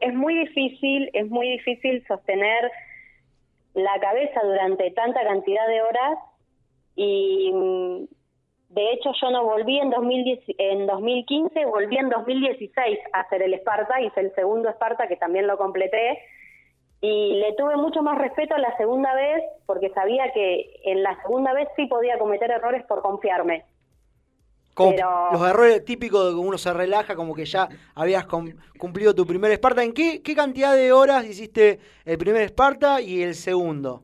[0.00, 2.70] Es muy difícil, es muy difícil sostener
[3.74, 6.18] la cabeza durante tanta cantidad de horas
[6.94, 7.52] y
[8.70, 13.54] de hecho yo no volví en, 2010, en 2015, volví en 2016 a hacer el
[13.54, 16.18] Esparta, hice el segundo Esparta que también lo completé
[17.00, 21.52] y le tuve mucho más respeto la segunda vez porque sabía que en la segunda
[21.52, 23.64] vez sí podía cometer errores por confiarme.
[24.74, 28.54] Como Pero- Los errores típicos de que uno se relaja, como que ya habías cum-
[28.78, 29.82] cumplido tu primer Esparta.
[29.82, 34.02] ¿En qué, qué cantidad de horas hiciste el primer Esparta y el segundo?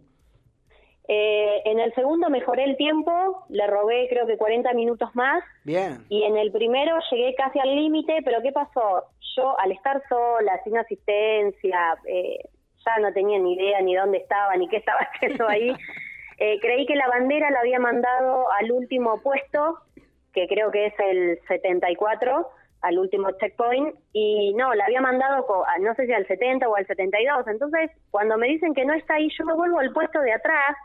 [1.08, 6.04] Eh, en el segundo mejoré el tiempo, le robé creo que 40 minutos más Bien.
[6.08, 9.04] y en el primero llegué casi al límite, pero ¿qué pasó?
[9.36, 12.40] Yo al estar sola, sin asistencia, eh,
[12.84, 15.72] ya no tenía ni idea ni dónde estaba, ni qué estaba haciendo ahí,
[16.38, 19.78] eh, creí que la bandera la había mandado al último puesto,
[20.32, 22.48] que creo que es el 74,
[22.82, 25.46] al último checkpoint, y no, la había mandado,
[25.80, 29.14] no sé si al 70 o al 72, entonces cuando me dicen que no está
[29.14, 30.76] ahí, yo me vuelvo al puesto de atrás,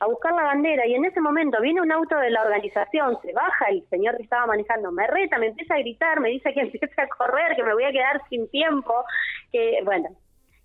[0.00, 3.32] a buscar la bandera y en ese momento viene un auto de la organización, se
[3.32, 6.60] baja el señor que estaba manejando, me reta, me empieza a gritar, me dice que
[6.62, 9.04] empiece a correr, que me voy a quedar sin tiempo,
[9.52, 10.08] que bueno,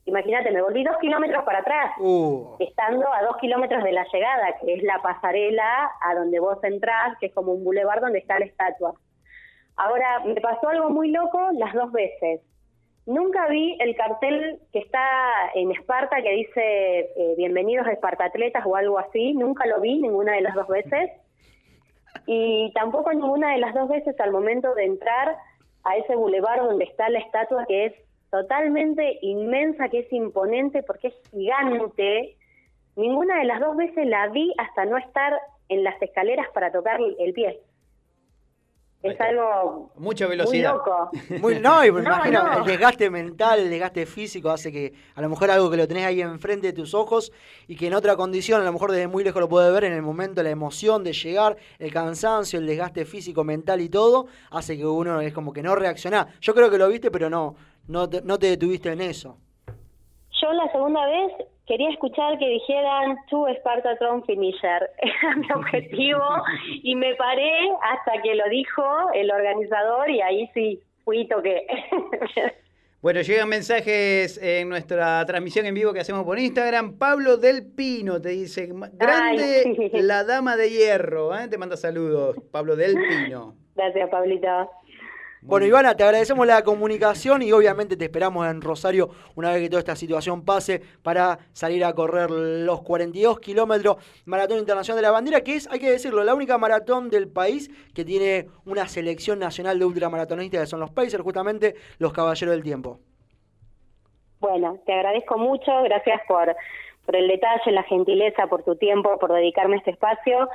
[0.06, 4.56] imagínate, me volví dos kilómetros para atrás, Uh, estando a dos kilómetros de la llegada,
[4.60, 8.40] que es la pasarela a donde vos entrás, que es como un bulevar donde está
[8.40, 8.94] la estatua.
[9.76, 12.42] Ahora, me pasó algo muy loco las dos veces.
[13.06, 15.02] Nunca vi el cartel que está
[15.56, 19.34] en Esparta que dice eh, bienvenidos Espartatletas o algo así.
[19.34, 21.12] Nunca lo vi ninguna de las dos veces.
[22.26, 25.38] Y tampoco ninguna de las dos veces al momento de entrar
[25.84, 27.94] a ese bulevar donde está la estatua que es
[28.30, 32.38] totalmente inmensa, que es imponente porque es gigante.
[32.96, 37.00] Ninguna de las dos veces la vi hasta no estar en las escaleras para tocar
[37.20, 37.60] el pie.
[39.02, 40.74] Es algo Mucha muy velocidad.
[40.74, 41.10] loco.
[41.40, 42.58] muy, no, y me No, imagino, no.
[42.60, 46.06] el desgaste mental, el desgaste físico hace que a lo mejor algo que lo tenés
[46.06, 47.32] ahí enfrente de tus ojos
[47.68, 49.94] y que en otra condición, a lo mejor desde muy lejos lo puedes ver, en
[49.94, 54.76] el momento la emoción de llegar, el cansancio, el desgaste físico, mental y todo, hace
[54.78, 56.28] que uno es como que no reacciona.
[56.42, 57.56] Yo creo que lo viste, pero no,
[57.88, 59.38] no te, no te detuviste en eso.
[60.42, 61.32] Yo la segunda vez
[61.68, 64.90] quería escuchar que dijeran tu Spartatron Finisher.
[64.98, 66.24] Era mi objetivo
[66.84, 71.66] y me paré hasta que lo dijo el organizador y ahí sí fui y toqué.
[73.02, 76.98] Bueno, llegan mensajes en nuestra transmisión en vivo que hacemos por Instagram.
[76.98, 80.02] Pablo del Pino te dice, "Ma- grande Ay, sí.
[80.02, 81.34] la dama de hierro.
[81.34, 81.48] ¿eh?
[81.48, 83.56] Te manda saludos, Pablo del Pino.
[83.74, 84.70] Gracias, Pablito.
[85.42, 89.70] Bueno, Ivana, te agradecemos la comunicación y obviamente te esperamos en Rosario una vez que
[89.70, 95.12] toda esta situación pase para salir a correr los 42 kilómetros Maratón Internacional de la
[95.12, 99.40] Bandera, que es, hay que decirlo, la única maratón del país que tiene una selección
[99.40, 103.00] nacional de ultramaratonistas, que son los Pacers, justamente los Caballeros del Tiempo.
[104.42, 106.54] Bueno, te agradezco mucho, gracias por,
[107.06, 110.50] por el detalle, la gentileza, por tu tiempo, por dedicarme a este espacio.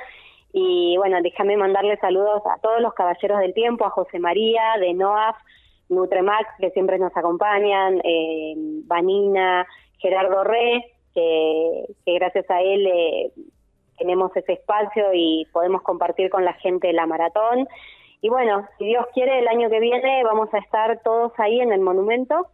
[0.57, 4.93] Y bueno, déjame mandarle saludos a todos los caballeros del tiempo, a José María, de
[4.93, 5.35] NOAF,
[5.89, 8.53] Nutremax, que siempre nos acompañan, eh,
[8.85, 13.31] Vanina, Gerardo Re, que, gracias a él eh,
[13.97, 17.67] tenemos ese espacio y podemos compartir con la gente la maratón.
[18.21, 21.73] Y bueno, si Dios quiere, el año que viene vamos a estar todos ahí en
[21.73, 22.47] el monumento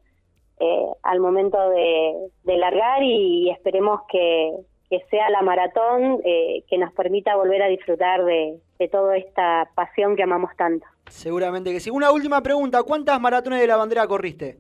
[0.60, 4.56] eh, al momento de, de largar y esperemos que,
[4.92, 9.68] que sea la maratón eh, que nos permita volver a disfrutar de, de toda esta
[9.74, 10.86] pasión que amamos tanto.
[11.10, 11.90] Seguramente que sí.
[11.90, 14.60] Una última pregunta, ¿cuántas maratones de la bandera corriste?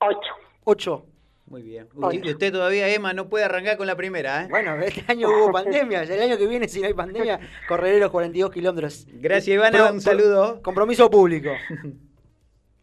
[0.00, 0.32] Ocho.
[0.64, 1.06] Ocho.
[1.46, 1.88] Muy bien.
[2.12, 4.42] Y usted todavía, Emma, no puede arrancar con la primera.
[4.44, 4.46] ¿eh?
[4.50, 8.10] Bueno, este año hubo pandemia, el año que viene si no hay pandemia correré los
[8.10, 9.06] 42 kilómetros.
[9.14, 9.78] Gracias, Ivana.
[9.78, 10.60] Pro- un saludo.
[10.62, 11.50] Compromiso público.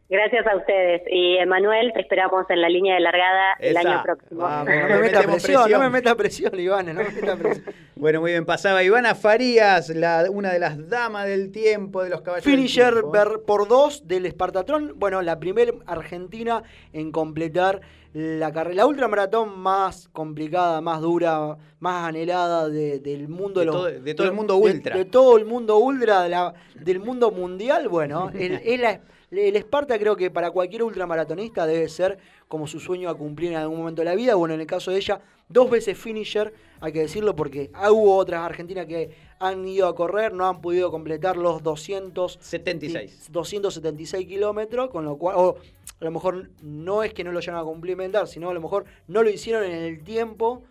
[0.09, 1.01] Gracias a ustedes.
[1.11, 4.41] Y Emanuel, te esperamos en la línea de largada el año próximo.
[4.41, 4.65] Vamos.
[4.73, 5.31] No me meta presión,
[5.63, 5.71] presión.
[5.71, 7.65] no me meta presión, Ivana, no me meta presión.
[7.97, 8.45] Bueno, muy bien.
[8.45, 12.45] Pasaba Ivana Farías, la, una de las damas del tiempo de los caballeros.
[12.45, 14.93] del Finisher ver- por dos del Espartatrón.
[14.97, 16.61] Bueno, la primera argentina
[16.93, 17.81] en completar
[18.13, 23.75] la carrera, la ultramaratón más complicada, más dura, más anhelada de- del mundo De los-
[23.75, 24.95] todo- de todo el mundo ultra.
[24.95, 27.89] De, todo el mundo ultra, de la- del mundo mundial.
[27.89, 33.09] Bueno, es la- el Esparta creo que para cualquier ultramaratonista debe ser como su sueño
[33.09, 34.35] a cumplir en algún momento de la vida.
[34.35, 38.41] Bueno, en el caso de ella, dos veces finisher, hay que decirlo, porque hubo otras
[38.41, 43.27] argentinas que han ido a correr, no han podido completar los 200 76.
[43.31, 45.57] 276 kilómetros, con lo cual, o
[45.99, 48.85] a lo mejor no es que no lo vayan a complementar, sino a lo mejor
[49.07, 50.63] no lo hicieron en el tiempo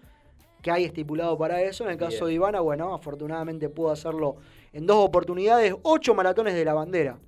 [0.62, 1.84] que hay estipulado para eso.
[1.84, 2.26] En el caso Bien.
[2.26, 4.36] de Ivana, bueno, afortunadamente pudo hacerlo
[4.72, 7.18] en dos oportunidades, ocho maratones de la bandera.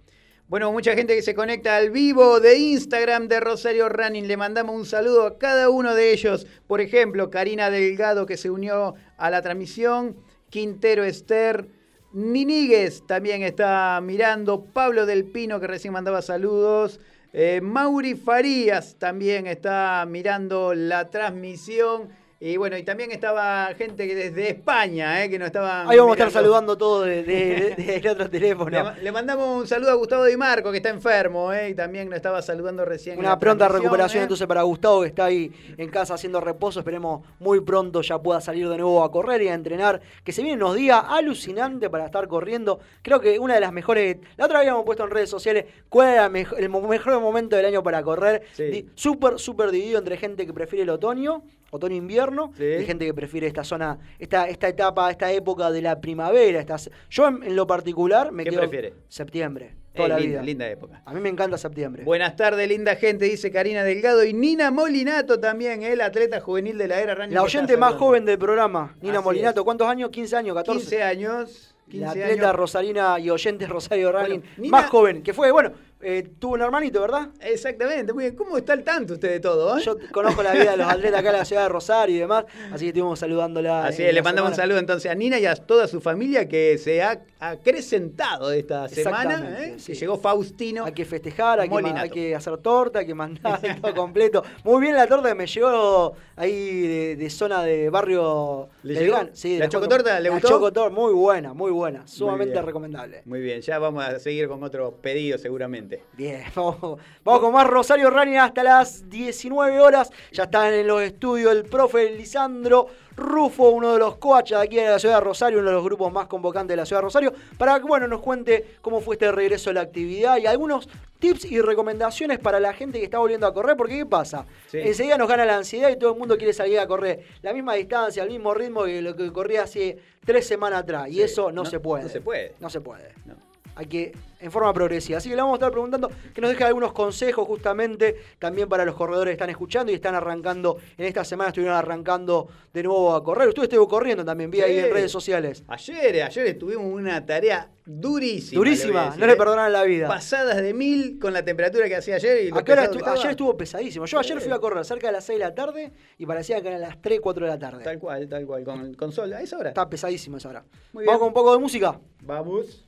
[0.49, 4.27] Bueno, mucha gente que se conecta al vivo de Instagram de Rosario Running.
[4.27, 6.47] Le mandamos un saludo a cada uno de ellos.
[6.67, 10.17] Por ejemplo, Karina Delgado que se unió a la transmisión.
[10.49, 11.69] Quintero Esther.
[12.15, 14.65] Ninigues también está mirando.
[14.65, 16.99] Pablo del Pino que recién mandaba saludos.
[17.35, 22.09] Eh, Mauri Farías también está mirando la transmisión.
[22.41, 25.91] Y bueno, y también estaba gente que desde España, eh, que nos estaba.
[25.91, 28.71] Ahí vamos a estar saludando todo desde de, de, de otro teléfono.
[28.95, 32.09] Le, le, mandamos un saludo a Gustavo Di Marco, que está enfermo, eh, y también
[32.09, 33.19] nos estaba saludando recién.
[33.19, 34.23] Una pronta recuperación eh.
[34.23, 36.79] entonces para Gustavo, que está ahí en casa haciendo reposo.
[36.79, 40.01] Esperemos muy pronto ya pueda salir de nuevo a correr y a entrenar.
[40.23, 42.79] Que se vienen unos días alucinantes para estar corriendo.
[43.03, 44.19] Creo que una de las mejores.
[44.37, 48.01] La otra habíamos puesto en redes sociales cuál era el mejor momento del año para
[48.05, 48.45] correr.
[48.53, 48.89] Sí.
[48.95, 52.63] Súper, súper dividido entre gente que prefiere el otoño otoño-invierno, sí.
[52.65, 56.61] hay gente que prefiere esta zona, esta, esta etapa, esta época de la primavera.
[56.61, 58.95] Estas, yo en, en lo particular me ¿Qué quedo prefiere?
[59.09, 59.75] septiembre.
[59.95, 60.43] Toda la linda, vida.
[60.45, 61.03] linda época.
[61.05, 62.05] A mí me encanta septiembre.
[62.05, 66.87] Buenas tardes, linda gente, dice Karina Delgado y Nina Molinato también, el atleta juvenil de
[66.87, 67.35] la era Running.
[67.35, 69.61] La oyente más joven del programa, Nina Así Molinato.
[69.63, 69.65] Es.
[69.65, 70.11] ¿Cuántos años?
[70.11, 70.57] ¿15 años?
[70.57, 70.65] ¿14?
[70.73, 71.75] 15 años.
[71.89, 72.57] 15 la atleta años.
[72.57, 76.63] rosarina y oyente Rosario Running Bueno, Nina- más joven, que fue, bueno, eh, tuvo un
[76.63, 77.29] hermanito, ¿verdad?
[77.41, 78.37] Exactamente, muy bien.
[78.37, 79.77] ¿Cómo está al tanto usted de todo?
[79.79, 79.83] eh?
[79.85, 82.45] Yo conozco la vida de los atletas acá en la ciudad de Rosario y demás,
[82.73, 83.87] así que estuvimos saludándola.
[83.87, 86.49] Así es, le la mandamos un saludo entonces a Nina y a toda su familia
[86.49, 89.57] que se ha acrecentado esta semana.
[89.61, 89.75] ¿eh?
[89.79, 89.93] sí.
[89.93, 90.85] Que llegó Faustino.
[90.85, 94.43] Hay que festejar, hay que, hay hacer torta, hay que mandar todo completo.
[94.65, 99.25] Muy bien la torta que me llegó ahí de, de zona de barrio ¿Le Belgrano.
[99.25, 99.37] llegó?
[99.37, 100.49] Sí, ¿La chocotorta le la gustó?
[100.49, 103.23] chocotorta, muy buena, muy buena, sumamente recomendable.
[103.25, 105.88] Muy bien, ya vamos a seguir con otro pedido seguramente.
[106.13, 110.11] Bien, vamos, vamos con más Rosario Running hasta las 19 horas.
[110.33, 114.77] Ya están en los estudios el profe Lisandro Rufo, uno de los coaches de aquí
[114.77, 117.05] de la ciudad de Rosario, uno de los grupos más convocantes de la ciudad de
[117.05, 120.89] Rosario, para que bueno, nos cuente cómo fue este regreso a la actividad y algunos
[121.19, 124.47] tips y recomendaciones para la gente que está volviendo a correr, porque ¿qué pasa?
[124.69, 124.79] Sí.
[124.79, 127.75] Enseguida nos gana la ansiedad y todo el mundo quiere salir a correr la misma
[127.75, 131.51] distancia, al mismo ritmo que lo que corría hace tres semanas atrás, y Sí, eso
[131.51, 132.05] no, no- se puede.
[132.05, 132.55] no se puede.
[132.61, 133.35] No se puede No.
[133.79, 135.19] Hay que en forma progresiva.
[135.19, 138.85] Así que le vamos a estar preguntando que nos deje algunos consejos justamente también para
[138.85, 143.15] los corredores que están escuchando y están arrancando, en esta semana estuvieron arrancando de nuevo
[143.15, 143.49] a correr.
[143.49, 144.79] Usted estuvo corriendo también, vi ahí Sí.
[144.87, 145.63] en redes sociales.
[145.69, 148.59] Ayer, ayer tuvimos una tarea durísima.
[148.59, 149.37] Durísima, le voy a decir, no le ¿eh?
[149.37, 150.09] perdonan la vida.
[150.09, 152.45] Pasadas de mil con la temperatura que hacía ayer.
[152.45, 153.13] Y lo ¿A estu- estaba.
[153.13, 154.07] ayer estuvo pesadísimo.
[154.07, 156.69] Yo ayer fui a correr cerca de las 6 de la tarde y parecía que
[156.69, 157.85] eran las 3, 4 de la tarde.
[157.85, 159.33] Tal cual, tal cual, con, con sol.
[159.33, 159.69] ¿A esa hora?
[159.71, 160.65] Está pesadísimo esa hora.
[160.93, 161.19] Muy Vamos bien.
[161.21, 161.99] con un poco de música.
[162.23, 162.88] Vamos.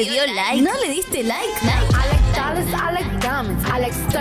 [0.00, 0.62] ¿No te dio like?
[0.62, 1.44] ¿No le diste like?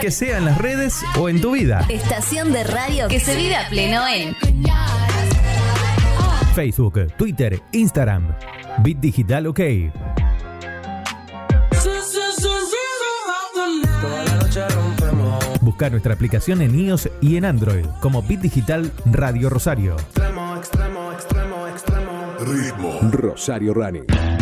[0.01, 1.85] Que sea en las redes o en tu vida.
[1.87, 4.35] Estación de radio que se vive a pleno en
[6.53, 8.35] Facebook, Twitter, Instagram.
[8.79, 9.59] Bit Digital OK.
[15.61, 19.95] Busca nuestra aplicación en iOS y en Android como Bit Digital Radio Rosario.
[23.11, 24.38] Rosario Running.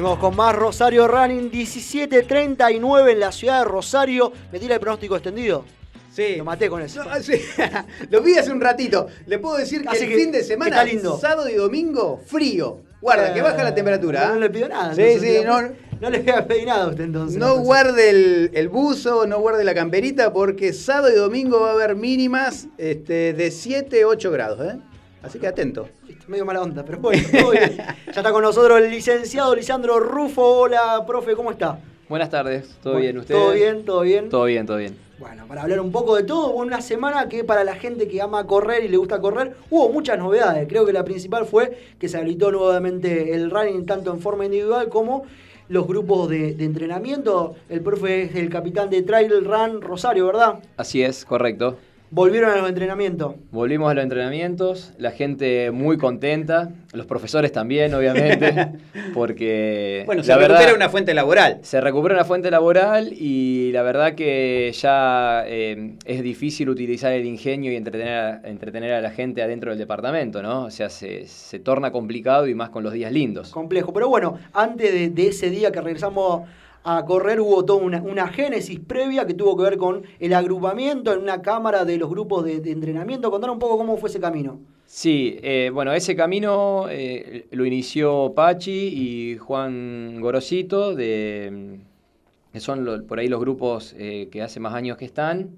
[0.00, 4.32] Seguimos con más Rosario Running 17.39 en la ciudad de Rosario.
[4.50, 5.66] ¿Me tira el pronóstico extendido?
[6.10, 6.36] Sí.
[6.36, 7.04] Lo maté con eso.
[7.04, 7.34] No, sí.
[8.08, 9.08] Lo vi hace un ratito.
[9.26, 11.18] Le puedo decir que Así el que- fin de semana, está lindo.
[11.18, 12.78] sábado y domingo, frío.
[13.02, 14.28] Guarda, que baja la temperatura.
[14.28, 14.36] No, ¿ah?
[14.38, 14.94] le pido nada.
[14.94, 15.60] Sí, sí, no,
[16.00, 17.36] no le voy a pedir nada a usted entonces.
[17.36, 17.66] no entonces.
[17.66, 21.94] guarde el, el buzo, no guarde la camperita, porque sábado y domingo va a haber
[21.94, 24.66] mínimas este, de 7, 8 grados.
[24.66, 24.78] ¿eh?
[25.22, 25.90] Así que atento.
[26.30, 27.76] Medio mala onda, pero bueno, todo bien.
[27.76, 30.60] Ya está con nosotros el licenciado Lisandro Rufo.
[30.60, 31.80] Hola, profe, ¿cómo está?
[32.08, 33.40] Buenas tardes, ¿todo Bueno, bien ustedes?
[33.40, 33.84] ¿Todo bien?
[33.84, 34.28] ¿Todo bien?
[34.28, 34.96] Todo bien, todo bien.
[35.18, 38.22] Bueno, para hablar un poco de todo, hubo una semana que para la gente que
[38.22, 40.68] ama correr y le gusta correr, hubo muchas novedades.
[40.68, 44.88] Creo que la principal fue que se habilitó nuevamente el running tanto en forma individual
[44.88, 45.24] como
[45.68, 47.56] los grupos de, de entrenamiento.
[47.68, 50.60] El profe es el capitán de Trail Run Rosario, ¿verdad?
[50.76, 51.76] Así es, correcto.
[52.12, 53.36] Volvieron a los entrenamientos.
[53.52, 58.72] Volvimos a los entrenamientos, la gente muy contenta, los profesores también, obviamente,
[59.14, 61.58] porque Bueno, se la recupera verdad una fuente laboral.
[61.62, 67.26] se recupera una fuente laboral y la verdad que ya eh, es difícil utilizar el
[67.26, 70.64] ingenio y entretener a, entretener a la gente adentro del departamento, ¿no?
[70.64, 73.50] O sea, se, se torna complicado y más con los días lindos.
[73.50, 73.92] complejo.
[73.92, 76.42] Pero bueno, antes de, de ese día que regresamos
[76.82, 81.12] a correr, hubo toda una, una génesis previa que tuvo que ver con el agrupamiento
[81.12, 83.30] en una cámara de los grupos de, entrenamiento.
[83.30, 84.60] Contar un poco cómo fue ese camino.
[84.86, 92.60] Sí, eh, bueno, ese camino eh, lo inició Pachi y Juan Gorosito, de, mm, que
[92.60, 95.50] son por ahí los grupos eh, que hace más años que están.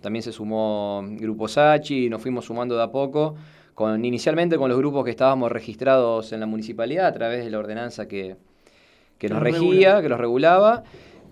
[0.00, 3.36] También se sumó Grupo Sachi y nos fuimos sumando de a poco,
[3.74, 7.58] con, inicialmente con los grupos que estábamos registrados en la municipalidad a través de la
[7.58, 8.36] ordenanza que,
[9.18, 10.84] que nos nos regía, que los regulaba.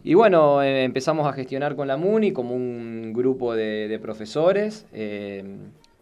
[0.02, 4.86] Y bueno, eh, empezamos a gestionar con la MUNI como un grupo de, de profesores,
[4.92, 5.42] eh,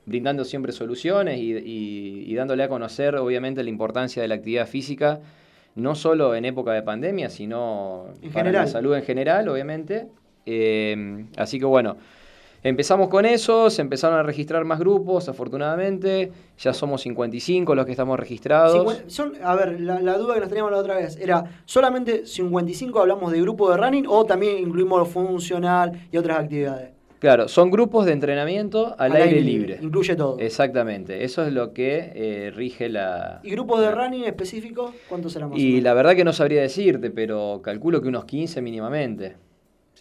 [0.07, 4.67] brindando siempre soluciones y, y- y dándole a conocer, obviamente, la importancia de la actividad
[4.67, 5.21] física,
[5.77, 8.65] no solo en época de pandemia, sino En para general.
[8.65, 10.07] la salud en general, obviamente.
[10.47, 11.97] Eh, así que bueno,
[12.63, 17.93] empezamos con eso, se empezaron a registrar más grupos, afortunadamente, ya somos 55 los que
[17.93, 19.03] estamos registrados.
[19.07, 23.01] Son, a ver, la, la duda que nos teníamos la otra vez era, ¿solamente 55
[23.01, 26.91] hablamos de grupo de running o también incluimos lo funcional y otras actividades?
[27.23, 29.79] Claro, son grupos de entrenamiento al, aire, libre.
[29.81, 30.41] Incluye todo.
[30.41, 33.39] Exactamente, eso es lo que eh, rige la...
[33.45, 34.91] ¿Y grupos de running específicos?
[35.09, 38.61] ¿Cuántos serán más Y la verdad que no sabría decirte, pero calculo que unos 15
[38.61, 39.37] mínimamente.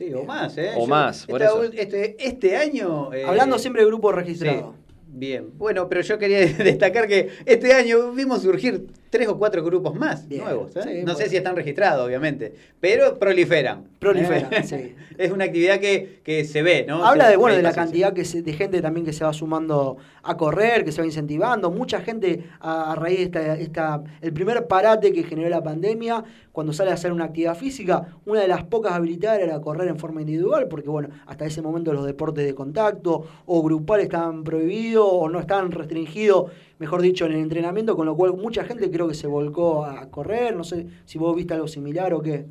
[0.02, 0.72] Sí, o más, ¿eh?
[0.78, 1.64] O más, por esta eso.
[1.74, 3.14] Este, este año...
[3.14, 4.76] eh, Hablando siempre de grupos sí, registrados.
[5.06, 5.52] bien.
[5.60, 10.28] Bueno, pero yo quería destacar que este año vimos surgir tres o cuatro grupos más
[10.28, 10.76] Bien, nuevos.
[10.76, 10.82] ¿eh?
[10.82, 11.16] sí, no bueno.
[11.16, 13.84] sé si están registrados, obviamente, pero proliferan.
[14.00, 14.64] Proliferan, ¿eh?
[14.64, 14.96] sí.
[15.18, 17.06] Es una actividad que, que se ve, ¿no?
[17.06, 19.98] Habla de bueno de la cantidad que se- de gente también que se va sumando
[20.24, 21.70] a correr, que se va incentivando.
[21.70, 26.24] Mucha gente a, a raíz de esta, esta- el primer parate que generó la pandemia,
[26.52, 30.00] cuando sale a hacer una actividad física, una de las pocas habilidades era correr en
[30.00, 35.06] forma individual, porque bueno, hasta ese momento los deportes de contacto o grupal estaban prohibidos
[35.08, 36.52] o no estaban restringidos,
[36.82, 40.10] mejor dicho, en el entrenamiento, con lo cual mucha gente creo que se volcó a
[40.10, 40.56] correr.
[40.56, 42.46] No sé si vos viste algo similar o qué.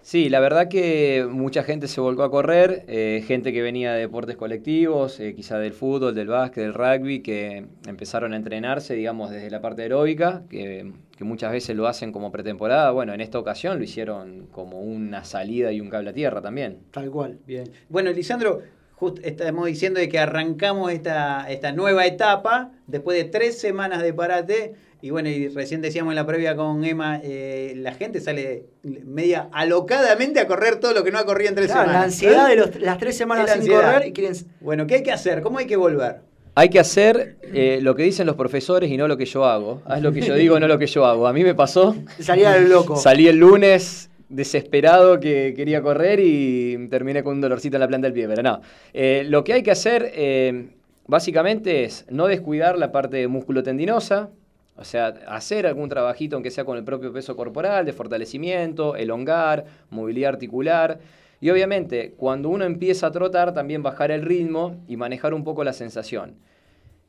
[0.00, 4.00] Sí, la verdad que mucha gente se volcó a correr, eh, gente que venía de
[4.00, 9.30] deportes colectivos, eh, quizá del fútbol, del básquet, del rugby, que empezaron a entrenarse, digamos,
[9.30, 12.92] desde la parte aeróbica, que, que muchas veces lo hacen como pretemporada.
[12.92, 16.78] Bueno, en esta ocasión lo hicieron como una salida y un cable a tierra también.
[16.92, 17.38] Tal cual.
[17.46, 17.64] Bien.
[17.88, 18.60] Bueno, Lisandro,
[18.96, 24.12] justo estamos diciendo de que arrancamos esta, esta nueva etapa después de tres semanas de
[24.14, 24.74] parate.
[25.02, 29.50] Y bueno, y recién decíamos en la previa con Emma, eh, la gente sale media
[29.52, 32.00] alocadamente a correr todo lo que no ha corrido en tres Claro, semanas.
[32.00, 32.50] la ansiedad ¿Eh?
[32.50, 33.92] de los- las tres semanas sin ansiedad.
[33.94, 34.34] correr y quieren.
[34.60, 35.42] Bueno, ¿qué hay que hacer?
[35.42, 36.20] ¿Cómo hay que volver?
[36.54, 39.82] Hay que hacer eh, lo que dicen los profesores y no lo que yo hago.
[39.84, 41.26] Haz lo que yo digo, no lo que yo hago.
[41.26, 41.94] A mí me pasó.
[42.20, 42.96] Salía del loco.
[42.96, 48.06] Salí el lunes desesperado que quería correr y terminé con un dolorcito en la planta
[48.06, 48.28] del pie.
[48.28, 48.60] Pero no.
[48.92, 50.68] Eh, lo que hay que hacer eh,
[51.06, 54.30] básicamente es no descuidar la parte músculo-tendinosa.
[54.76, 59.66] O sea, hacer algún trabajito, aunque sea con el propio peso corporal, de fortalecimiento, elongar,
[59.90, 60.98] movilidad articular.
[61.40, 65.62] Y obviamente, cuando uno empieza a trotar, también bajar el ritmo y manejar un poco
[65.62, 66.34] la sensación.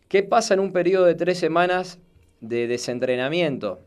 [0.10, 1.98] ¿Qué pasa en un periodo de tres semanas
[2.40, 3.80] de desentrenamiento?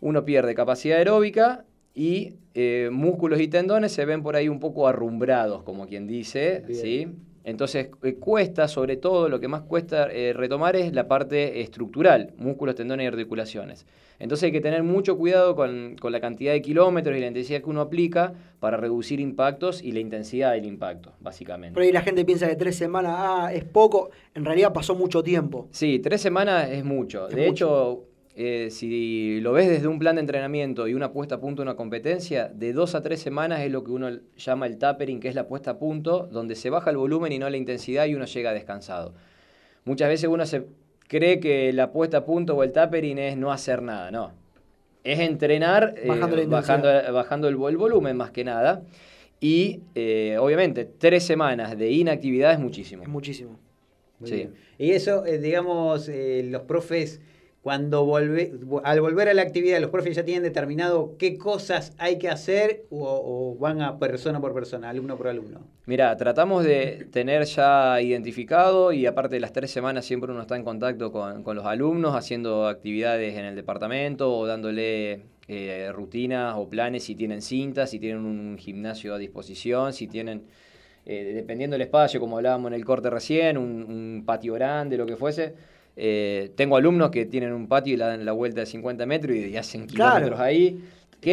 [0.00, 1.64] Uno pierde capacidad aeróbica
[1.98, 6.62] y eh, músculos y tendones se ven por ahí un poco arrumbrados, como quien dice,
[6.64, 6.80] Bien.
[6.80, 7.08] ¿sí?
[7.42, 12.34] Entonces eh, cuesta, sobre todo, lo que más cuesta eh, retomar es la parte estructural,
[12.36, 13.84] músculos, tendones y articulaciones.
[14.20, 17.62] Entonces hay que tener mucho cuidado con, con la cantidad de kilómetros y la intensidad
[17.62, 21.74] que uno aplica para reducir impactos y la intensidad del impacto, básicamente.
[21.74, 24.10] Por ahí la gente piensa que tres semanas ah, es poco.
[24.34, 25.66] En realidad pasó mucho tiempo.
[25.72, 27.28] Sí, tres semanas es mucho.
[27.28, 27.50] Es de mucho.
[27.50, 28.07] hecho,
[28.40, 31.64] eh, si lo ves desde un plan de entrenamiento y una puesta a punto de
[31.64, 35.26] una competencia, de dos a tres semanas es lo que uno llama el tapering, que
[35.28, 38.14] es la puesta a punto, donde se baja el volumen y no la intensidad y
[38.14, 39.12] uno llega descansado.
[39.84, 40.66] Muchas veces uno se
[41.08, 44.32] cree que la puesta a punto o el tapering es no hacer nada, no.
[45.02, 48.82] Es entrenar eh, Bajando el, el volumen más que nada.
[49.40, 53.02] Y eh, obviamente tres semanas de inactividad es muchísimo.
[53.02, 53.58] Es muchísimo.
[54.20, 54.34] Muy Sí.
[54.36, 54.54] bien.
[54.78, 57.20] Y eso, digamos, los profes,
[57.62, 58.52] cuando volve,
[58.84, 62.84] al volver a la actividad, los profes ya tienen determinado qué cosas hay que hacer
[62.90, 65.60] o, van a persona por persona, alumno por alumno.
[65.86, 70.56] Mira, tratamos de tener ya identificado y aparte de las tres semanas siempre uno está
[70.56, 76.54] en contacto con, con los alumnos, haciendo actividades en el departamento o dándole eh, rutinas
[76.56, 80.44] o planes si tienen cintas, si tienen un gimnasio a disposición, si tienen,
[81.06, 85.16] eh, dependiendo del espacio, como hablábamos en el corte recién, un patio grande, lo que
[85.16, 85.54] fuese.
[86.00, 89.36] Eh, tengo alumnos que tienen un patio y le dan la vuelta de 50 metros
[89.36, 90.14] y, y hacen Claro.
[90.14, 90.80] kilómetros ahí.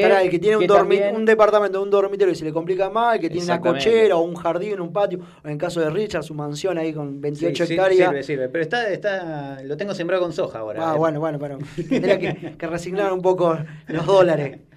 [0.02, 2.52] Para el que tiene un, que dormi- también- un departamento, un dormitorio y se le
[2.52, 5.80] complica más, el que tiene una cochera o un jardín, un patio, o en caso
[5.80, 8.10] de Richard, su mansión ahí con 28 Sí, sí, hectáreas.
[8.10, 8.50] Sirve, sirve.
[8.50, 10.90] Pero está, está, lo tengo sembrado con soja ahora.
[10.92, 10.98] Ah, eh.
[10.98, 13.56] bueno, bueno, pero tendría que, que resignar un poco
[13.88, 14.58] los dólares.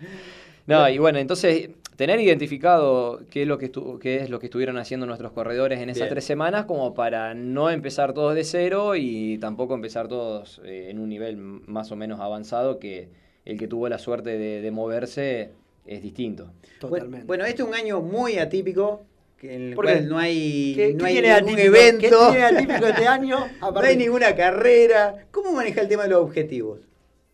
[0.67, 4.47] No, y bueno, entonces tener identificado qué es lo que, estu- qué es lo que
[4.47, 6.11] estuvieron haciendo nuestros corredores en esas Bien.
[6.11, 11.01] tres semanas, como para no empezar todos de cero y tampoco empezar todos eh, en
[11.01, 13.09] un nivel más o menos avanzado, que
[13.45, 15.51] el que tuvo la suerte de, de moverse
[15.87, 16.53] es distinto.
[16.79, 17.27] Totalmente.
[17.27, 19.03] Bueno, este es un año muy atípico,
[19.37, 20.05] que en el ¿Por cual qué?
[20.05, 21.77] no hay, ¿Qué, no qué hay tiene ningún atípico?
[21.77, 23.39] evento, ¿Qué tiene atípico este año?
[23.61, 25.27] no hay ninguna carrera.
[25.33, 26.79] ¿Cómo maneja el tema de los objetivos?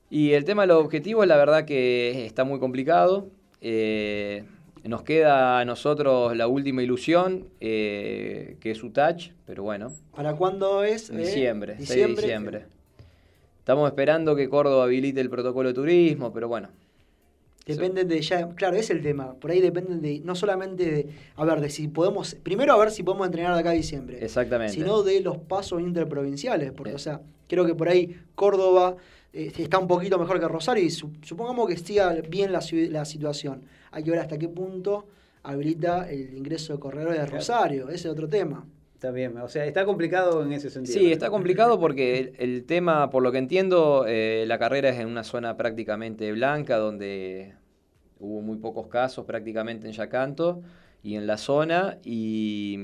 [0.09, 3.29] Y el tema de los objetivos, la verdad que está muy complicado.
[3.67, 4.45] Eh,
[4.85, 10.85] nos queda a nosotros la última ilusión, eh, que es UTACH, pero bueno, ¿Para cuándo
[10.85, 11.09] es?
[11.09, 12.65] En Eh, diciembre, 6 de diciembre.
[13.61, 16.69] Estamos esperando que Córdoba habilite el protocolo de turismo, pero bueno.
[17.65, 19.33] Dependen de ya, claro, es el tema.
[19.33, 22.91] Por ahí dependen de, no solamente de, a ver, de si podemos, primero a ver
[22.91, 24.23] si podemos entrenar de acá a diciembre.
[24.23, 24.75] Exactamente.
[24.75, 26.73] Sino de los pasos interprovinciales.
[26.73, 28.97] Porque, o sea, creo que por ahí Córdoba
[29.35, 32.61] eh, está un poquito mejor que Rosario y su- supongamos que siga bien la,
[32.91, 33.63] la situación.
[33.91, 35.07] Hay que ver hasta qué punto
[35.43, 37.37] habilita el ingreso de corredores de Claro.
[37.37, 37.89] Rosario.
[37.89, 38.67] Ese es otro tema.
[38.95, 40.99] Está bien, o sea, está complicado en ese sentido.
[40.99, 44.99] Sí, está complicado porque el, el tema, por lo que entiendo, eh, la carrera es
[44.99, 47.55] en una zona prácticamente blanca, donde
[48.19, 50.63] hubo muy pocos casos prácticamente en Yacanto
[51.03, 52.79] y en la zona, y,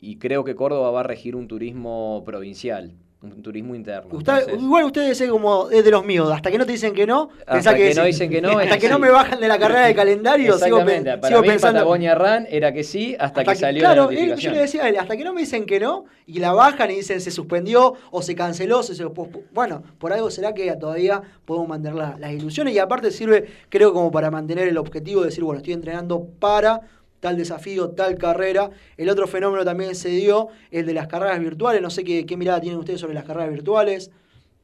[0.00, 2.94] y creo que Córdoba va a regir un turismo provincial,
[3.32, 4.08] un turismo interno.
[4.16, 6.30] Usted- Entonces- igual usted es como es de los míos.
[6.32, 8.88] Hasta que no te dicen que no, Hasta que no dicen que no, Hasta que
[8.88, 11.78] no me bajan de la carrera de calendario, sigo, pe- Exactamente, para sigo mí pensando.
[11.80, 14.52] Patagonia Run era que sí, hasta, Hasta que, salió claro, la él- notificación.
[14.52, 16.90] yo le decía a él, hasta que no me dicen que no, y la bajan
[16.90, 19.04] y dicen se suspendió o se canceló, se,
[19.52, 23.92] bueno, por algo será que todavía podemos mantener la- las ilusiones y aparte sirve, creo,
[23.92, 26.80] como para mantener el objetivo de decir, bueno, estoy entrenando para
[27.24, 28.68] tal desafío, tal carrera.
[28.98, 32.36] El otro fenómeno también se dio, el de las carreras virtuales, no sé qué, qué
[32.36, 34.10] mirada tienen ustedes sobre las carreras virtuales.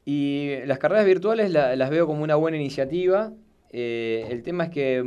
[0.05, 3.31] Y las carreras virtuales la- las veo como una buena iniciativa.
[3.71, 5.03] Eh, el tema es que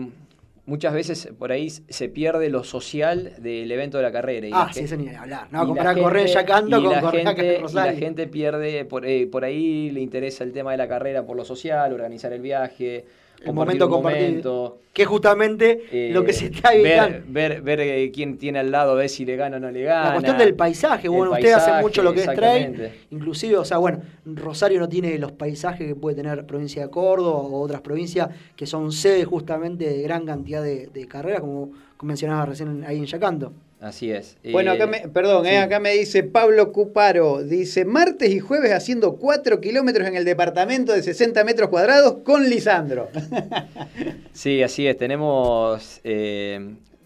[0.66, 4.48] muchas veces por ahí se pierde lo social del evento de la carrera.
[4.48, 5.46] y Ah, sí, eso ni de hablar.
[5.52, 8.84] No, comparar correr en gente- Yacanto y con la correr acá Y la gente pierde,
[8.84, 12.32] por, eh, por ahí le interesa el tema de la carrera por lo social, organizar
[12.32, 13.04] el viaje,
[13.40, 14.26] El compartir momento un compartido.
[14.28, 14.78] momento.
[14.92, 17.18] Que justamente eh, lo que se está ver, evitando.
[17.28, 20.04] ver, ver eh, quién tiene al lado, ver si le gana o no le gana.
[20.06, 23.64] La cuestión del paisaje, bueno, usted hace paisaje, mucho lo que es trail, inclusive, o
[23.64, 27.80] sea, bueno, Rosario no tiene los paisajes que puede tener provincia de Córdoba o otras
[27.80, 31.70] provincias que son sede justamente de gran cantidad de, de carreras, como
[32.02, 33.52] mencionaba recién ahí en Yacanto.
[33.84, 34.38] Así es.
[34.50, 35.50] Bueno, Eh, acá me, perdón, sí.
[35.50, 40.24] eh, acá me dice Pablo Cuparo, dice martes y jueves haciendo 4 kilómetros en el
[40.24, 43.10] departamento de 60 metros cuadrados con Lisandro.
[44.32, 44.96] Sí, así es.
[44.96, 46.58] Tenemos eh,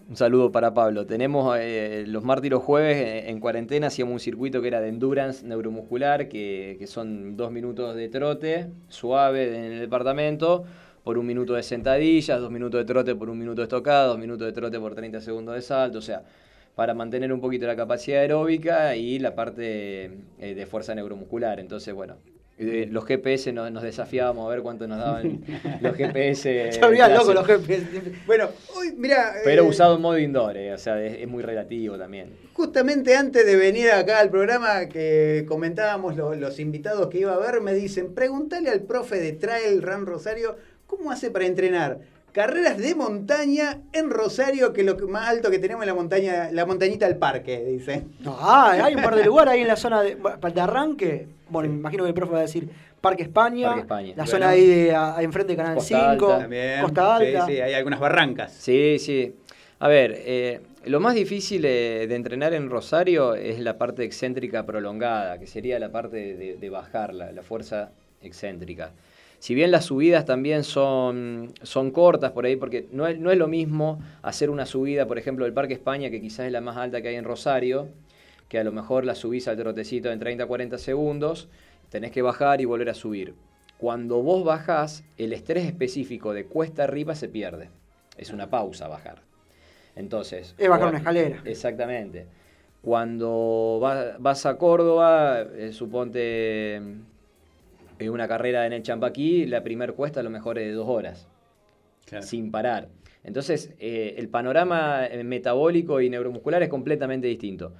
[0.09, 1.05] un saludo para Pablo.
[1.05, 4.81] Tenemos eh, los martes y los jueves eh, en cuarentena hacíamos un circuito que era
[4.81, 10.63] de endurance neuromuscular, que, que son dos minutos de trote suave en el departamento,
[11.03, 14.17] por un minuto de sentadillas, dos minutos de trote por un minuto de estocada, dos
[14.17, 15.99] minutos de trote por 30 segundos de salto.
[15.99, 16.23] O sea,
[16.79, 20.05] para mantener un poquito la capacidad aeróbica y la parte
[20.39, 21.59] eh, de fuerza neuromuscular.
[21.59, 22.15] Entonces, bueno.
[22.57, 25.41] eh, Los GPS nos, nos desafiábamos a ver cuánto nos daban
[25.81, 26.79] los GPS.
[26.81, 27.83] Olvidan loco los jefes.
[28.25, 31.43] Bueno, hoy, mira, Pero eh, usado en modo indoor, eh, o sea, es, es muy
[31.43, 32.29] relativo también.
[32.53, 37.39] Justamente antes de venir acá al programa que comentábamos lo- los invitados que iba a
[37.39, 40.55] ver, me dicen, pregúntale al profe de Trail Run Rosario,
[40.87, 41.99] ¿cómo hace para entrenar?
[42.31, 46.65] Carreras de montaña en Rosario, que lo más alto que tenemos es la montaña, la
[46.65, 48.03] montañita del parque, dice.
[48.25, 51.27] Ah, hay un par de lugares ahí en la zona de, de arranque.
[51.49, 52.69] Bueno, me imagino que el profe va a decir
[53.01, 54.07] Parque España, Parque España.
[54.09, 54.31] la Bueno.
[54.31, 56.39] zona ahí de a- a enfrente de Canal Costa 5, Alta.
[56.41, 56.81] También.
[56.81, 57.45] Costa Alta.
[57.47, 58.51] Sí, sí, hay algunas barrancas.
[58.53, 59.35] Sí, sí.
[59.79, 64.65] A ver, eh, lo más difícil eh, de entrenar en Rosario es la parte excéntrica
[64.65, 67.89] prolongada, que sería la parte de, de bajar la, la fuerza
[68.21, 68.91] excéntrica.
[69.39, 73.37] Si bien las subidas también son, son cortas por ahí, porque no es, no es
[73.37, 76.75] lo mismo hacer una subida, por ejemplo, del Parque España, que quizás es la más
[76.77, 77.87] alta que hay en Rosario,
[78.49, 81.47] que a lo mejor la subís al trotecito en 30-40 segundos,
[81.89, 83.33] tenés que bajar y volver a subir.
[83.77, 87.69] Cuando vos bajás, el estrés específico de cuesta arriba se pierde.
[88.17, 89.21] Es una pausa bajar.
[89.95, 90.53] Entonces.
[90.57, 91.41] Es bajar una escalera.
[91.45, 92.27] Exactamente.
[92.81, 96.81] Cuando va- vas a Córdoba, eh, suponte
[97.99, 100.87] eh, una carrera en el Champaquí, la primer cuesta a lo mejor es de dos
[100.87, 101.27] horas,
[102.21, 102.89] sin parar.
[103.23, 107.73] Entonces, eh, el panorama eh, metabólico y neuromuscular es completamente distinto.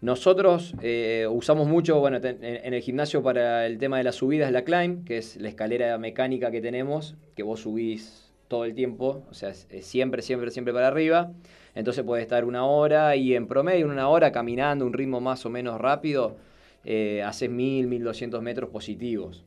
[0.00, 4.64] Nosotros eh, usamos mucho, bueno, en, el gimnasio para el tema de las subidas, la
[4.64, 9.34] climb, que es la escalera mecánica que tenemos, que vos subís todo el tiempo, o
[9.34, 11.32] sea, es, es siempre, siempre, siempre para arriba.
[11.74, 15.50] Entonces puede estar una hora y en promedio, una hora caminando, un ritmo más o
[15.50, 16.36] menos rápido,
[16.84, 19.44] eh, haces 1000, 1200 metros positivos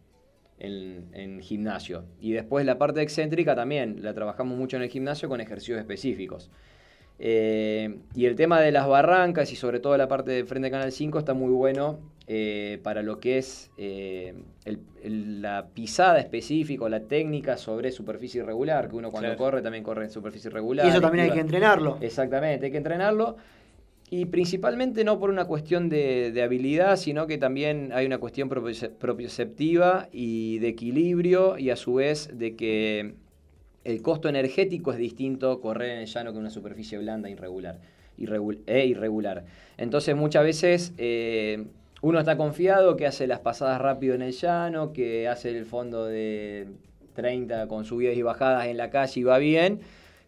[0.59, 2.03] en, en gimnasio.
[2.19, 6.49] Y después la parte excéntrica también, la trabajamos mucho en el gimnasio con ejercicios específicos.
[7.19, 10.71] Eh, y el tema de las barrancas y sobre todo la parte de frente a
[10.71, 14.35] Canal 5 está muy bueno eh, para lo que es eh,
[14.65, 19.37] el- el- la pisada específica, o la técnica sobre superficie irregular, que uno cuando Claro.
[19.39, 20.85] corre también corre en superficie irregular.
[20.85, 21.97] Y eso también hay que entrenarlo.
[22.01, 23.37] Exactamente, hay que entrenarlo.
[24.09, 28.47] Y principalmente no por una cuestión de, de habilidad, sino que también hay una cuestión
[28.47, 33.15] propio- propioceptiva y de equilibrio y a su vez de que
[33.83, 37.79] el costo energético es distinto correr en el llano que una superficie blanda irregular,
[38.17, 39.43] irregul- e irregular.
[39.77, 41.65] Entonces muchas veces eh,
[42.01, 46.05] uno está confiado que hace las pasadas rápido en el llano, que hace el fondo
[46.05, 46.67] de
[47.13, 49.79] 30 con subidas y bajadas en la calle y va bien,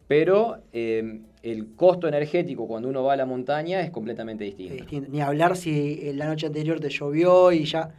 [0.10, 5.08] pero eh, el costo energético cuando uno va a la montaña es completamente Es distinto.
[5.12, 7.92] Ni hablar si eh, la noche anterior te llovió y ya.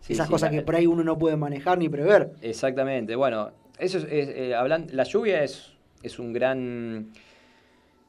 [0.00, 2.30] Sí, esas sí, cosas que por ahí uno no puede manejar ni prever.
[2.40, 5.72] Exactamente, bueno, eso es, es, eh, hablan- la lluvia es,
[6.04, 7.08] es un gran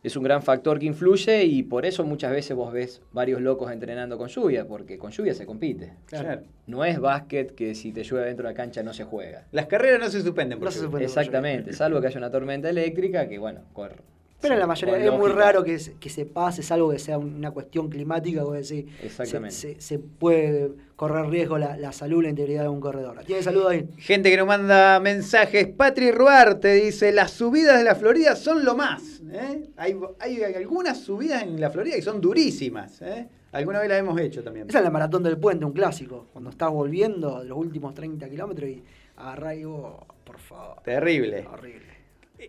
[0.03, 3.71] es un gran factor que influye y por eso muchas veces vos ves varios locos
[3.71, 5.93] entrenando con lluvia, porque con lluvia se compite.
[6.07, 6.41] Claro.
[6.65, 9.45] No es básquet que si te llueve dentro de la cancha no se juega.
[9.51, 10.57] Las carreras no se suspenden.
[10.57, 11.07] por No se suspenden.
[11.07, 13.97] Exactamente, salvo que haya una tormenta eléctrica que bueno, corre.
[14.41, 17.17] Pero en la mayoría es muy raro que, se- que se pase, salvo que sea
[17.17, 19.55] una cuestión climática, o decir, Exactamente.
[19.55, 23.23] Se, se- se puede correr riesgo la, la salud, la integridad de un corredor.
[23.25, 23.87] ¿Tiene salud ahí?
[23.97, 25.67] Gente que nos manda mensajes.
[25.67, 29.21] Patri Ruarte dice, las subidas de la Florida son lo más.
[29.31, 29.69] ¿eh?
[29.77, 33.01] Hay, hay algunas subidas en la Florida que son durísimas.
[33.01, 33.27] ¿eh?
[33.51, 34.69] Alguna vez las hemos hecho también.
[34.69, 36.27] Esa es la maratón del puente, un clásico.
[36.31, 38.83] Cuando estás volviendo de los últimos 30 kilómetros y
[39.65, 40.81] vos, por favor.
[40.83, 41.45] Terrible.
[41.51, 41.91] Horrible.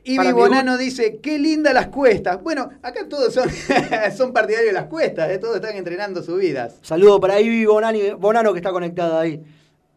[0.07, 2.43] Mi Bonano dice, qué lindas las cuestas.
[2.43, 3.49] Bueno, acá todos son,
[4.17, 5.39] son partidarios de las cuestas, ¿eh?
[5.39, 6.77] todos están entrenando subidas.
[6.83, 9.43] Saludo para Ivy Bonani, Bonano que está conectada ahí.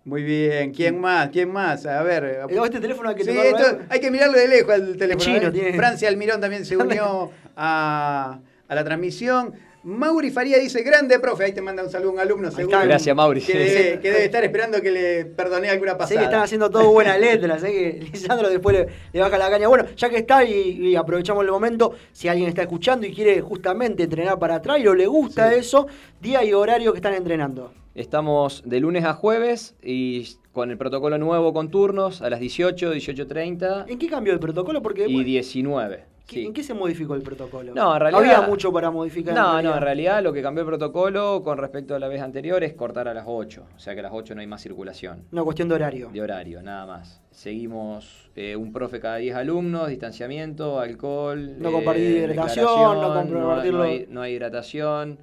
[0.04, 0.72] Muy bien.
[0.72, 1.30] ¿Quién más?
[1.30, 1.86] ¿Quién más?
[1.86, 2.24] A ver.
[2.26, 5.24] Eh, Este teléfono hay que Sí, esto hay que mirarlo de lejos al teléfono.
[5.26, 5.52] chino, ¿eh?
[5.52, 9.54] tiene- Francia Almirón también se unió a, a la transmisión.
[9.86, 12.76] Mauri Faría dice, grande profe, ahí te manda un saludo un alumno, seguro.
[12.76, 12.88] está.
[12.88, 13.40] Gracias, Mauri.
[13.40, 16.20] Que debe, que debe estar esperando que le perdone alguna Sé pasada.
[16.22, 19.68] que están haciendo todo buenas letras, sé que Lisandro después le, le baja la caña.
[19.68, 20.54] Bueno, ya que está y,
[20.90, 24.96] y aprovechamos el momento, si alguien está escuchando y quiere justamente entrenar para trail o
[24.96, 25.86] le gusta eso,
[26.20, 27.72] día y horario que están entrenando.
[27.94, 32.94] Estamos de lunes a jueves y con el protocolo nuevo con turnos a las 18,
[32.94, 34.82] 18.30 ¿En qué cambió el protocolo?
[34.82, 36.14] Porque y bueno, 19.
[36.28, 36.46] ¿Qué- sí.
[36.46, 37.74] ¿en qué se modificó el protocolo?
[37.74, 39.34] No, en realidad- había mucho para modificar.
[39.36, 42.64] No, no, en realidad lo que cambió el protocolo con respecto a la vez anterior
[42.64, 43.66] es cortar a las 8.
[43.76, 46.10] O sea que a las 8 no hay más circulación Una cuestión de horario.
[46.12, 47.22] de horario, nada más.
[47.32, 51.56] Seguimos eh, un profe cada 10 alumnos, distanciamiento, alcohol.
[51.60, 53.14] No compartir eh, hidratación, declaración, no no,
[53.48, 53.78] compartirlo.
[53.80, 55.20] no hay, no hay hidratación.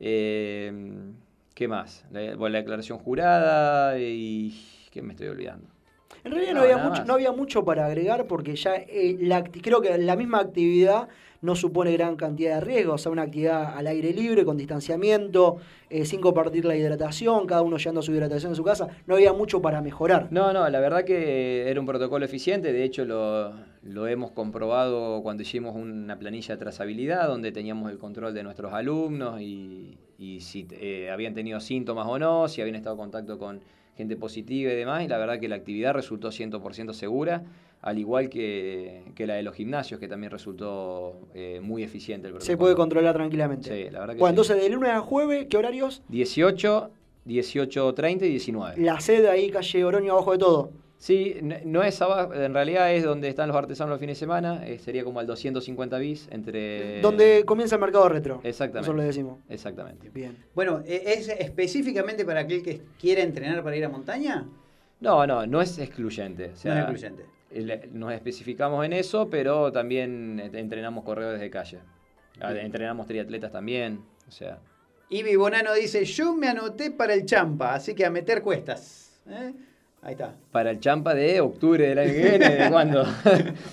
[0.00, 0.72] eh,
[1.54, 2.04] ¿Qué más?
[2.10, 4.52] La, bueno, la declaración jurada y...
[4.90, 5.68] ¿Qué me estoy olvidando?
[6.24, 9.44] En realidad no, No, había mucho, no había mucho para agregar porque ya eh, la
[9.44, 11.08] creo que la misma actividad
[11.44, 12.94] no supone gran cantidad de riesgos.
[12.94, 15.58] O sea, una actividad al aire libre, con distanciamiento,
[15.90, 18.88] eh, sin compartir la hidratación, cada uno llevando su hidratación en su casa.
[19.06, 20.28] No había mucho para mejorar.
[20.30, 23.52] No, no, la verdad que era un protocolo eficiente, de hecho lo,
[23.82, 28.72] lo hemos comprobado cuando hicimos una planilla de trazabilidad donde teníamos el control de nuestros
[28.72, 33.38] alumnos y, y si eh, habían tenido síntomas o no, si habían estado en contacto
[33.38, 33.60] con
[33.96, 37.44] gente positiva y demás, y la verdad que la actividad resultó 100% segura,
[37.82, 42.40] al igual que, que la de los gimnasios, que también resultó eh, muy eficiente el.
[42.40, 43.68] Se puede controlar tranquilamente.
[43.68, 44.50] Sí, la verdad que Bueno, sí.
[44.52, 46.02] entonces de lunes a jueves, ¿qué horarios?
[46.08, 46.90] 18,
[47.26, 48.80] 18.30 y 19.
[48.80, 50.70] La sede ahí, calle Oroño, abajo de todo.
[50.96, 54.20] Sí, no, no es abajo, en realidad es donde están los artesanos los fines de
[54.20, 57.00] semana, eh, sería como al 250 bis entre...
[57.02, 58.40] Donde comienza el mercado retro.
[58.42, 58.86] Exactamente.
[58.88, 59.38] Eso lo decimos.
[59.48, 60.08] Exactamente.
[60.10, 60.36] Bien.
[60.54, 64.46] Bueno, ¿e- ¿es específicamente para aquel que quiere entrenar para ir a montaña?
[65.00, 66.52] No, no, no es excluyente.
[66.54, 67.88] o sea, no es excluyente.
[67.92, 71.80] Nos especificamos en eso, pero también entrenamos corredores de calle.
[72.40, 72.66] Ah, Bien.
[72.66, 74.58] Entrenamos triatletas también, o sea...
[75.10, 79.20] Ivy Bonano dice, yo me anoté para el champa, así que a meter cuestas.
[79.28, 79.52] ¿Eh?
[80.04, 80.34] Ahí está.
[80.52, 83.06] Para el champa de octubre del año que viene, ¿de cuándo?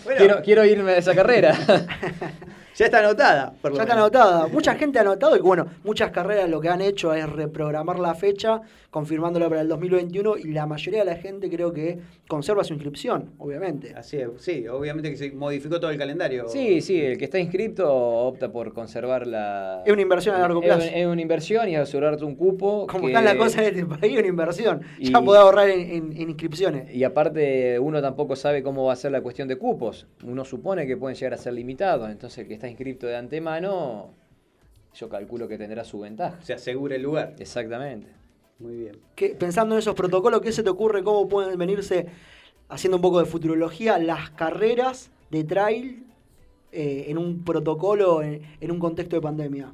[0.05, 0.17] Bueno.
[0.17, 1.53] quiero, quiero irme de esa carrera.
[2.81, 3.53] Ya está anotada.
[3.61, 4.09] por lo Ya está menos.
[4.11, 4.47] anotada.
[4.47, 8.13] Mucha gente ha anotado y bueno, muchas carreras lo que han hecho es reprogramar la
[8.15, 12.73] fecha, confirmándola para el 2021 y la mayoría de la gente creo que conserva su
[12.73, 13.93] inscripción, obviamente.
[13.95, 16.47] Así es, sí, obviamente que se modificó todo el calendario.
[16.47, 19.83] Sí, sí, el que está inscrito opta por conservar la...
[19.85, 20.87] Es una inversión a largo plazo.
[20.93, 22.87] Es, una inversión y asegurarte un cupo.
[22.87, 24.81] Como que- están las cosas en este país, una inversión.
[24.97, 26.93] Y- Ya podés ahorrar en, en- en inscripciones.
[26.93, 30.07] Y aparte, uno tampoco sabe cómo va a ser la cuestión de cupos.
[30.23, 32.09] Uno supone que pueden llegar a ser limitados.
[32.09, 34.09] Entonces, el que está inscrito de antemano,
[34.95, 36.39] yo calculo que tendrá su ventaja.
[36.41, 37.35] Se asegura el lugar.
[37.39, 38.07] Exactamente.
[38.59, 38.97] Muy bien.
[39.15, 41.03] ¿Qué- pensando en esos protocolos, ¿qué se te ocurre?
[41.03, 42.07] ¿Cómo pueden venirse,
[42.69, 46.05] haciendo un poco de futurología, las carreras de trail
[46.71, 49.71] eh, en un protocolo, en, en un contexto de pandemia?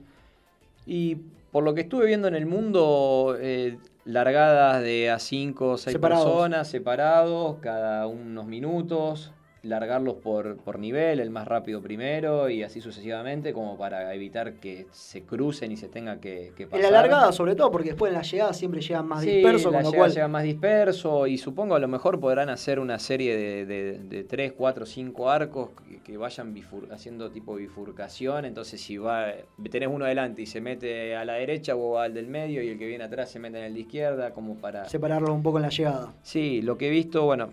[0.85, 1.15] Y
[1.51, 5.91] por lo que estuve viendo en el mundo, eh, largadas de a 5 o 6
[5.93, 6.25] Separados.
[6.25, 9.33] personas, separados, cada unos minutos,
[9.63, 14.85] largarlos por, por nivel, el más rápido primero y así sucesivamente, como para evitar que
[14.91, 16.91] se crucen y se tenga que, que En pasar.
[16.91, 19.77] la largada, sobre todo, porque después en la llegada siempre llegan más Sí, dispersos, la
[19.79, 22.99] con lo llegada cual llega más disperso y supongo a lo mejor podrán hacer una
[22.99, 28.45] serie de, de, de 3, 4, 5 arcos que, que vayan bifur- haciendo tipo bifurcación,
[28.45, 29.27] entonces si va
[29.69, 32.77] tenés uno adelante y se mete a la derecha o al del medio y el
[32.77, 34.85] que viene atrás se mete en el de izquierda como para...
[34.85, 36.13] separarlos un poco en la llegada.
[36.21, 37.49] Sí, lo que he visto, bueno,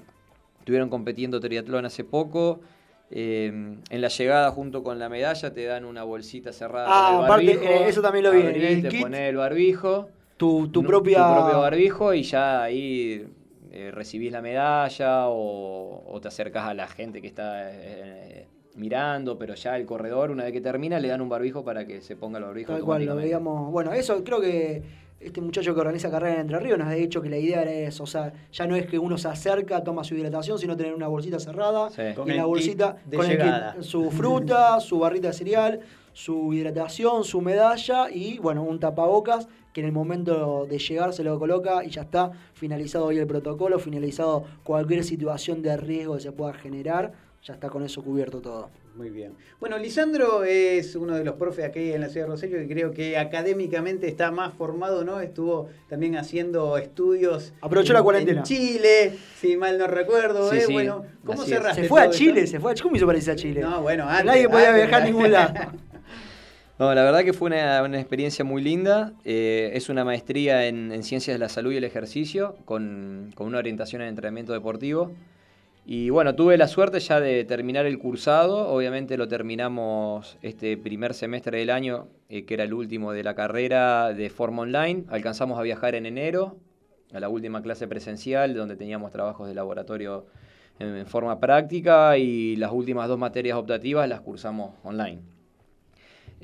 [0.65, 2.61] estuvieron compitiendo triatlón hace poco.
[3.11, 3.49] eh,
[3.91, 7.25] en la llegada junto con la medalla te dan una bolsita cerrada Ah, con el
[7.27, 7.65] aparte, barbijo.
[7.71, 9.03] eh, eso también lo vi, el te kit.
[9.03, 10.09] pones el barbijo
[10.39, 11.19] Tu, tu propia...
[11.29, 13.27] tu propio barbijo y ya ahí
[13.73, 19.37] eh, recibís la medalla o, o te acercas a la gente que está eh, mirando,
[19.39, 22.17] pero ya el corredor, una vez que termina, le dan un barbijo para que se
[22.17, 22.73] ponga el barbijo.
[22.73, 23.71] Tal cual, lo veíamos.
[23.71, 24.83] Bueno, eso creo que
[25.25, 27.73] este muchacho que organiza carrera en Entre Ríos nos ha dicho que la idea era
[27.73, 28.05] eso.
[28.05, 31.09] O sea, ya no es que uno se acerca, toma su hidratación, sino tener una
[31.09, 31.91] bolsita cerrada.
[31.91, 32.03] Sí.
[32.03, 35.81] Y en la bolsita, con el kit, su fruta, su barrita de cereal,
[36.13, 41.25] su hidratación, su medalla y, bueno, un tapabocas que en el momento de llegar se
[41.25, 46.21] lo coloca y ya está finalizado hoy el protocolo, finalizado cualquier situación de riesgo que
[46.21, 47.13] se pueda generar,
[47.43, 48.71] ya está con eso cubierto todo.
[48.97, 49.33] Muy bien.
[49.59, 52.93] Bueno, Lisandro es uno de los profes aquí en la ciudad de Rosario que creo
[52.93, 55.19] que académicamente está más formado, ¿no?
[55.21, 57.53] Estuvo también haciendo estudios.
[57.61, 58.39] Aprovechó en- la cuarentena.
[58.41, 60.49] En Chile, si mal no recuerdo.
[60.51, 60.61] Sí, ¿eh?
[60.67, 62.53] sí, Bueno, ¿cómo cerraste Se fue a Chile, esto?
[62.53, 63.63] se fue a ¿Cómo hizo para irse a Chile?
[63.63, 65.07] No, bueno, antes, Nadie podía antes, viajar a ¿no?
[65.11, 65.55] ningún lado.
[66.77, 69.13] No, la verdad que fue una, una experiencia muy linda.
[69.25, 73.47] Eh, es una maestría en, en Ciencias de la Salud y el Ejercicio, con, con
[73.47, 75.13] una orientación en entrenamiento deportivo.
[75.87, 78.69] Y bueno, tuve la suerte ya de terminar el cursado.
[78.69, 83.35] Obviamente lo terminamos este primer semestre del año, eh, que era el último de la
[83.35, 85.05] carrera de forma online.
[85.09, 86.57] Alcanzamos a viajar en enero,
[87.13, 90.25] a la última clase presencial, donde teníamos trabajos de laboratorio
[90.79, 95.34] en, en forma práctica y las últimas dos materias optativas las cursamos online.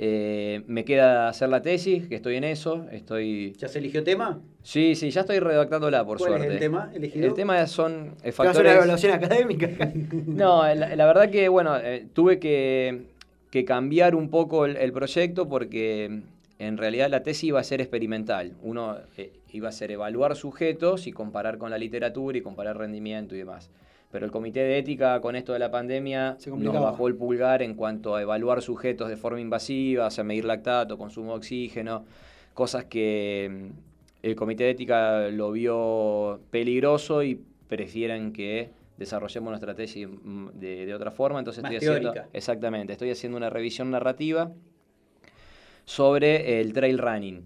[0.03, 2.87] Eh, me queda hacer la tesis, que estoy en eso.
[2.91, 3.53] Estoy...
[3.59, 4.41] ¿Ya se eligió tema?
[4.63, 6.55] Sí, sí, ya estoy redactándola, por ¿Cuál es suerte.
[6.55, 7.27] el tema elegido?
[7.27, 8.77] El tema son ¿Te eh, vas a hacer una factores...
[8.77, 9.69] evaluación académica?
[10.27, 13.03] No, la, la verdad que, bueno, eh, tuve que,
[13.51, 16.23] que cambiar un poco el, el proyecto porque
[16.59, 18.53] en realidad la tesis iba a ser experimental.
[18.63, 23.35] Uno eh, iba a ser evaluar sujetos y comparar con la literatura y comparar rendimiento
[23.35, 23.69] y demás.
[24.11, 27.63] Pero el comité de ética con esto de la pandemia Se nos bajó el pulgar
[27.63, 32.05] en cuanto a evaluar sujetos de forma invasiva, sea, medir lactato, consumo de oxígeno,
[32.53, 39.75] cosas que mm, el comité de ética lo vio peligroso y prefieren que desarrollemos nuestra
[39.75, 41.39] tesis mm, de, de otra forma.
[41.39, 44.51] Entonces Más estoy haciendo, exactamente, estoy haciendo una revisión narrativa
[45.85, 47.45] sobre el trail running.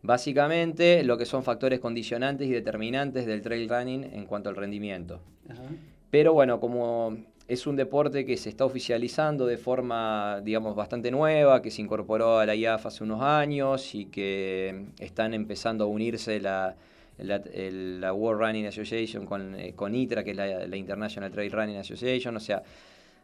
[0.00, 5.20] Básicamente, lo que son factores condicionantes y determinantes del trail running en cuanto al rendimiento.
[5.50, 5.62] Ajá.
[6.10, 7.16] Pero bueno, como
[7.48, 12.38] es un deporte que se está oficializando de forma, digamos, bastante nueva, que se incorporó
[12.38, 16.76] a la IAF hace unos años y que están empezando a unirse la,
[17.18, 21.76] la, World Running Association con, eh, con ITRA, que es la, la International Trail Running
[21.76, 22.62] Association, o sea,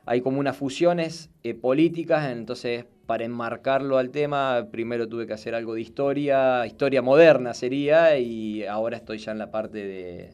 [0.05, 5.55] hay como unas fusiones eh, políticas, entonces para enmarcarlo al tema, primero tuve que hacer
[5.55, 10.31] algo de historia, historia moderna sería, y ahora estoy ya en la parte de,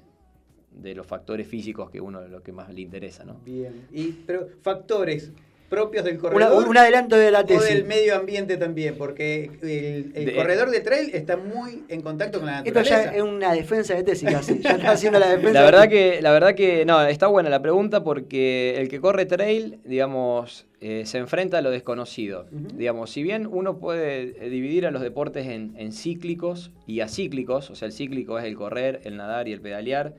[0.79, 3.41] de los factores físicos que uno lo que más le interesa, ¿no?
[3.45, 3.87] Bien.
[3.93, 5.33] Y, pero factores
[5.69, 6.67] propios del Una- corredor.
[6.67, 7.85] un adelanto de la O del tesis.
[7.85, 12.47] medio ambiente también, porque el, el De- corredor de trail está muy en contacto con
[12.47, 13.13] la Esto naturaleza.
[13.13, 14.61] ya es una defensa de tesis casi.
[14.61, 15.53] Ya está haciendo la defensa.
[15.53, 19.27] La verdad que, la verdad que, no, está buena la pregunta porque el que corre
[19.27, 22.47] trail, digamos, eh, se enfrenta a lo desconocido.
[22.51, 27.69] Digamos, si bien uno puede eh, dividir a los deportes en, en cíclicos y acíclicos,
[27.71, 30.15] o sea, el cíclico es el correr, el nadar y el pedalear,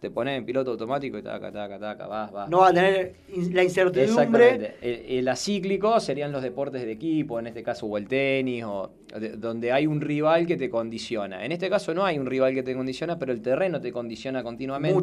[0.00, 2.48] te pones en piloto automático y taca, taca, taca, vas, vas.
[2.48, 3.14] No va a tener
[3.52, 4.02] la incertidumbre.
[4.54, 4.74] Exactamente.
[4.80, 8.90] El, el acíclico serían los deportes de equipo, en este caso o el tenis, o
[9.18, 11.44] de- donde hay un rival que te condiciona.
[11.44, 14.42] En este caso no hay un rival que te condiciona, pero el terreno te condiciona
[14.42, 14.98] continuamente.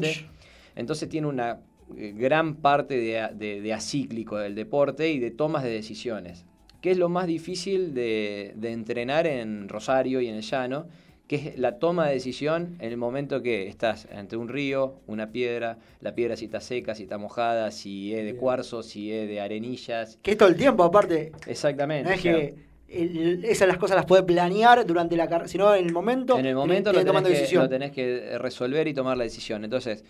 [0.75, 1.59] Entonces tiene una
[1.95, 6.43] eh, gran parte de- de acíclico del deporte y de tomas de decisiones,
[6.81, 10.87] que es lo más difícil de, de entrenar en Rosario y en el llano,
[11.27, 15.31] que es la toma de decisión en el momento que estás ante un río, una
[15.31, 19.27] piedra, la piedra si está seca, si está mojada, si es de cuarzo, si es
[19.27, 20.17] de arenillas.
[20.21, 21.33] Que es todo el tiempo, aparte.
[21.45, 22.09] Exactamente.
[22.09, 22.55] No es que
[22.87, 26.39] el- esas las cosas las podés planear durante la carrera, sino en el momento.
[26.39, 27.63] En el momento lo tenés que, decisión.
[27.63, 29.65] lo tenés que resolver y tomar la decisión.
[29.65, 30.05] Entonces,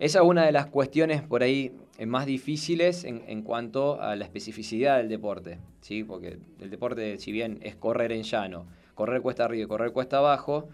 [0.00, 4.16] esa es una de las cuestiones por ahí eh, más difíciles en, en cuanto a
[4.16, 5.58] la especificidad del deporte.
[5.80, 6.02] ¿sí?
[6.02, 8.66] Porque el deporte, si bien es correr en llano,
[8.96, 10.68] correr cuesta arriba y correr cuesta abajo,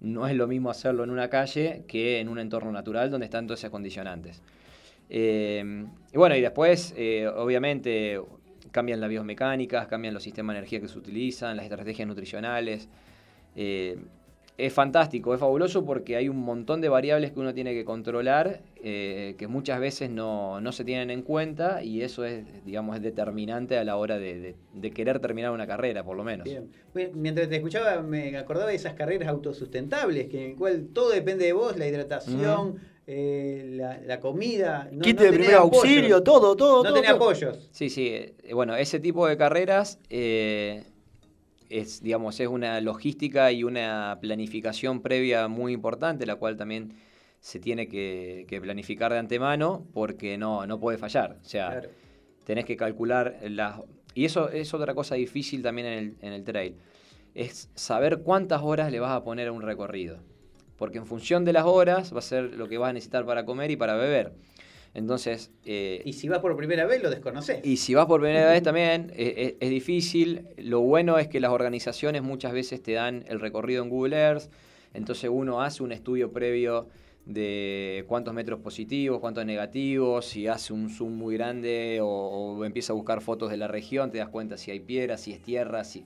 [0.00, 3.46] no es lo mismo hacerlo en una calle que en un entorno natural donde están
[3.46, 4.42] todos esos condicionantes.
[5.08, 8.20] Eh, y bueno, y después, eh, obviamente,
[8.72, 12.88] cambian las biomecánicas, cambian los sistemas de energía que se utilizan, las estrategias nutricionales.
[13.54, 13.98] Eh,
[14.58, 18.60] es fantástico, es fabuloso porque hay un montón de variables que uno tiene que controlar
[18.82, 23.02] eh, que muchas veces no, no se tienen en cuenta y eso es, digamos, es
[23.02, 26.44] determinante a la hora de, de- de querer terminar una carrera, por lo menos.
[26.44, 26.70] Bien.
[26.94, 31.10] Bueno, Mientras te escuchaba, me acordaba de esas carreras autosustentables, que en el cual todo
[31.10, 32.76] depende de vos, la hidratación,
[33.06, 34.88] eh, la, la comida.
[34.90, 36.78] No, Kit no de primer auxilio, todo, todo.
[36.82, 37.16] No todo, tenés todo.
[37.16, 37.68] apoyos.
[37.72, 38.08] Sí, sí.
[38.12, 40.84] eh, Bueno, ese tipo de carreras eh,
[41.70, 46.94] es, digamos, es una logística y una planificación previa muy importante, la cual también
[47.40, 51.38] se tiene que, que planificar de antemano porque no, no puede fallar.
[51.40, 51.88] O sea, Claro.
[52.44, 53.80] tenés que calcular las...
[54.14, 56.76] Y eso es otra cosa difícil también en el, en el trail.
[57.34, 60.18] Es saber cuántas horas le vas a poner a un recorrido.
[60.76, 63.44] Porque en función de las horas va a ser lo que vas a necesitar para
[63.44, 64.32] comer y para beber.
[64.94, 67.64] Entonces, eh, Y si vas por primera vez, lo desconocés.
[67.64, 70.46] y si vas por primera vez también eh, es, es difícil.
[70.56, 74.50] Lo bueno es que las organizaciones muchas veces te dan el recorrido en Google Earth.
[74.94, 76.88] Entonces uno hace un estudio previo
[77.26, 82.92] de cuántos metros positivos, cuántos negativos, si hace un zoom muy grande o, o empieza
[82.92, 85.84] a buscar fotos de la región, te das cuenta si hay piedras, si es tierra,
[85.84, 86.04] si...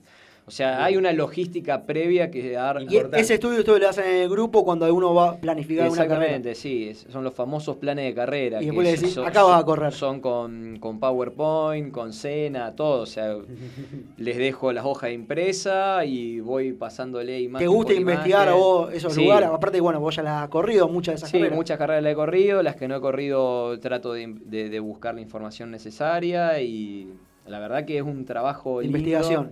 [0.51, 2.81] O sea, hay una logística previa que dar.
[2.89, 5.95] Y ese estudio ustedes lo hacen en el grupo cuando uno va a planificar una
[6.05, 6.15] carrera.
[6.35, 8.61] Exactamente, sí, son los famosos planes de carrera.
[8.61, 9.93] Y después le decís, son- "Acá vas a correr".
[9.93, 13.03] Son con, con PowerPoint, con Cena, todo.
[13.03, 13.33] O sea,
[14.17, 19.13] les dejo las hojas impresas y voy pasándole imagen ¿Te gusta investigar a vos esos
[19.13, 19.23] Sí.
[19.23, 19.47] lugares?
[19.47, 21.55] Aparte, bueno, vos ya las has corrido muchas de esas Sí, carreras.
[21.55, 25.15] muchas carreras las he corrido, las que no he corrido trato de, de- de buscar
[25.15, 27.07] la información necesaria y
[27.47, 28.97] la verdad que es un trabajo lindo.
[28.97, 29.51] Investigación.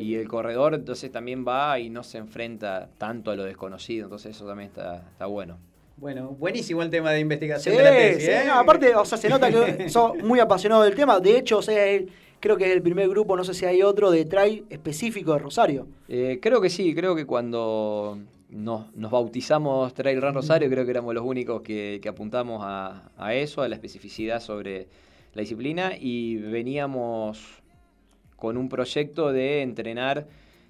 [0.00, 4.34] Y el corredor entonces también va y no se enfrenta tanto a lo desconocido, entonces
[4.36, 5.58] eso también está, está bueno.
[5.96, 8.42] Bueno, buenísimo el tema de Sí, investigación de la tesis, sí, ¿eh?
[8.46, 11.20] no, aparte, o sea, se nota que sos muy apasionado del tema.
[11.20, 12.08] De hecho, o sea, el-
[12.40, 15.38] creo que es el primer grupo, no sé si hay otro, de trail específico de
[15.38, 15.86] Rosario.
[16.08, 18.18] Eh, creo que sí, creo que cuando
[18.50, 23.10] nos, nos bautizamos Trail Run Rosario, creo que éramos los únicos que, que apuntamos a,
[23.16, 24.88] a eso, a la especificidad sobre
[25.34, 27.61] la disciplina y veníamos
[28.42, 30.26] con un proyecto de entrenar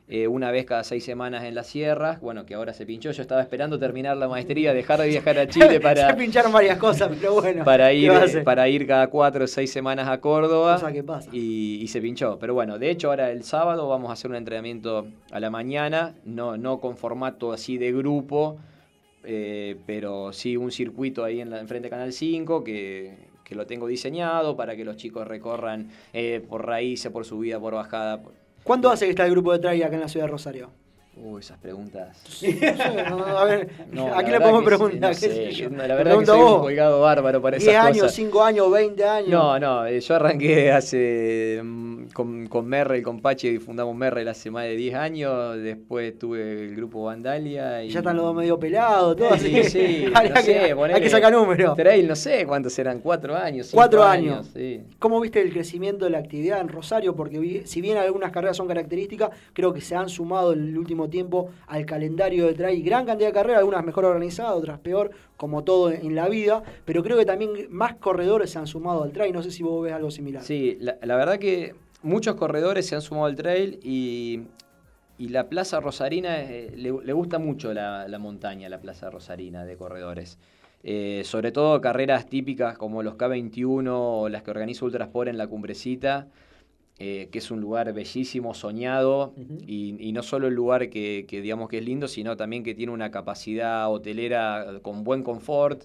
[0.06, 3.22] eh, una vez cada seis semanas en las sierras, bueno, que ahora se pinchó, yo
[3.22, 7.10] estaba esperando terminar la maestría, dejar de viajar a Chile para, Se pincharon varias cosas,
[7.18, 7.64] pero bueno.
[7.64, 10.74] para, ¿qué ir, para ir cada cuatro o seis semanas a Córdoba.
[10.74, 11.30] Cosa que pasa.
[11.32, 12.38] Y, y se pinchó.
[12.38, 16.14] Pero bueno, de hecho ahora el sábado vamos a hacer un entrenamiento a la mañana,
[16.26, 18.58] no, no con formato así de grupo,
[19.24, 23.66] eh, pero sí un circuito ahí en, la, enfrente de Canal 5 que, que lo
[23.66, 28.22] tengo diseñado para que los chicos recorran eh, por raíces, por subida, por bajada.
[28.22, 28.32] por-
[28.64, 30.70] ¿Cuándo hace que está el grupo de trail acá en la ciudad de Rosario?
[31.14, 32.16] Uy, esas preguntas.
[33.10, 35.00] No, no, a ver, No, ¿a quién le podemos preguntar?
[35.00, 35.68] no ¿Qué sé, sé yo?
[35.70, 36.60] la verdad que soy a un vos.
[36.62, 38.14] colgado bárbaro para 10 esas años, cosas.
[38.14, 39.28] 5 años, 20 años.
[39.28, 44.26] No, no, eh, yo arranqué hace mm, con, con Merrell, con Pachi, y fundamos Merrell
[44.28, 47.90] hace más de 10 años, después tuve el grupo Vandalia y...
[47.90, 49.48] Ya están los dos medio pelados, todo así.
[49.48, 51.76] Sí, que sí, no sé, hay ponele que sacar números.
[51.76, 54.48] Trail, no sé cuántos eran, cuatro años, cinco Cuatro años.
[54.54, 54.80] sí.
[54.98, 57.14] ¿Cómo viste el crecimiento de la actividad en Rosario?
[57.14, 61.01] Porque si bien algunas carreras son características, creo que se han sumado en el último
[61.08, 65.64] tiempo al calendario de trail gran cantidad de carreras, algunas mejor organizadas, otras peor, como
[65.64, 69.32] todo en la vida, pero creo que también más corredores se han sumado al trail.
[69.32, 70.42] No sé si vos ves algo similar.
[70.42, 74.42] Sí, la, verdad que muchos corredores se han sumado al trail y,
[75.18, 79.64] y la Plaza Rosarina eh, le, le gusta mucho la, la montaña, la Plaza Rosarina
[79.64, 80.38] de corredores.
[80.84, 85.46] Eh, sobre todo carreras típicas como los K21 o las que organiza Ultrasport en la
[85.46, 86.26] Cumbrecita,
[87.04, 89.34] eh, que es un lugar bellísimo, soñado,
[89.66, 92.74] y, y no solo el lugar que, que digamos que es lindo, sino también que
[92.74, 95.82] tiene una capacidad hotelera con buen confort.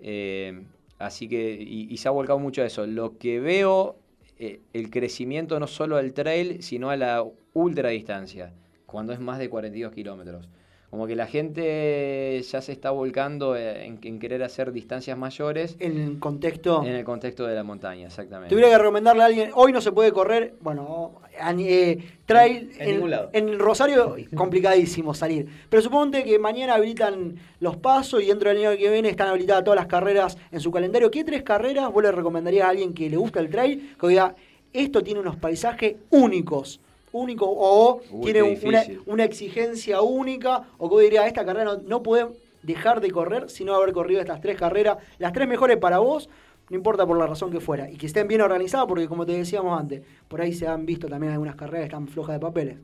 [0.00, 0.64] eh,
[0.98, 2.86] así que, y, y se ha volcado mucho a eso.
[2.86, 3.96] Lo que veo,
[4.38, 8.52] eh, el crecimiento no solo al trail, sino a la ultra distancia,
[8.86, 10.48] cuando es más de 42 kilómetros.
[10.90, 15.76] Como que la gente ya se está volcando eh, en, en querer hacer distancias mayores
[15.80, 16.82] En el contexto.
[16.82, 18.48] en el contexto de la montaña, exactamente.
[18.54, 21.20] Tuviera que recomendarle a alguien, hoy no se puede correr, bueno,
[21.58, 23.28] eh, trail En ningún lado.
[23.34, 25.46] en Rosario complicadísimo salir.
[25.68, 29.64] Pero suponte que mañana habilitan los pasos y dentro del año que viene están habilitadas
[29.64, 31.10] todas las carreras en su calendario.
[31.10, 33.94] ¿Qué tres carreras vos le recomendarías a alguien que le gusta el trail?
[34.00, 34.34] Que diga,
[34.72, 36.80] esto tiene unos paisajes únicos.
[37.12, 38.58] Único, o Uy, tiene
[39.06, 42.26] una exigencia única, o que vos dirías, esta carrera no, no puede
[42.62, 46.28] dejar de correr sino haber corrido estas tres carreras, las tres mejores para vos,
[46.70, 49.32] no importa por la razón que fuera, y que estén bien organizadas, porque como te
[49.32, 52.76] decíamos antes, por ahí se han visto también algunas carreras que están flojas de papeles.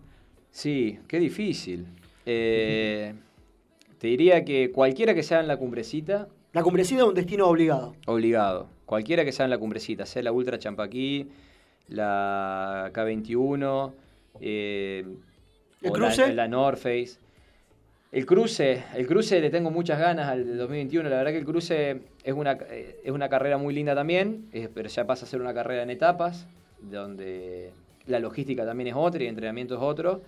[0.51, 1.87] Sí, qué difícil.
[2.25, 3.13] Eh,
[3.99, 7.95] te diría que cualquiera que sea en la cumbrecita, La cumbrecita es un destino obligado.
[8.07, 8.69] obligado.
[8.87, 11.29] Cualquiera que sea en la cumbrecita, sea la Ultra Champaquí,
[11.89, 13.93] la K21,
[14.41, 15.05] eh,
[15.83, 16.33] ¿El o la- cruce?
[16.35, 17.19] La, North Face.
[18.13, 21.09] El cruce, el cruce le tengo muchas ganas al de 2021.
[21.09, 24.69] La verdad que el cruce es una, eh, es una carrera muy linda también, eh,
[24.73, 26.47] pero ya pasa a ser una carrera en etapas,
[26.81, 27.73] donde
[28.07, 30.23] la logística también es otra y el entrenamiento es otro.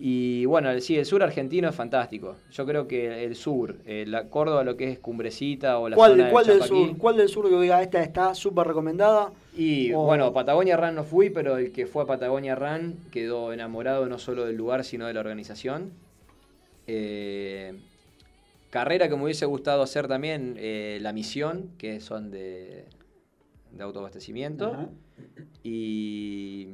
[0.00, 2.36] Y bueno, sí, el sur argentino es fantástico.
[2.52, 6.12] Yo creo que el sur, eh, la Córdoba, lo que es Cumbrecita o la ¿Cuál,
[6.12, 6.96] zona de cuál del sur?
[6.98, 9.32] ¿Cuál del sur que diga esta está súper recomendada?
[9.56, 13.52] Y O- bueno, Patagonia Run no fui, pero el que fue a Patagonia Run quedó
[13.52, 15.90] enamorado no solo del lugar, sino de la organización.
[16.86, 17.74] Eh,
[18.70, 22.84] carrera que me hubiese gustado hacer también, eh, la misión, que son de,
[23.72, 24.76] de autoabastecimiento.
[25.64, 26.68] Y,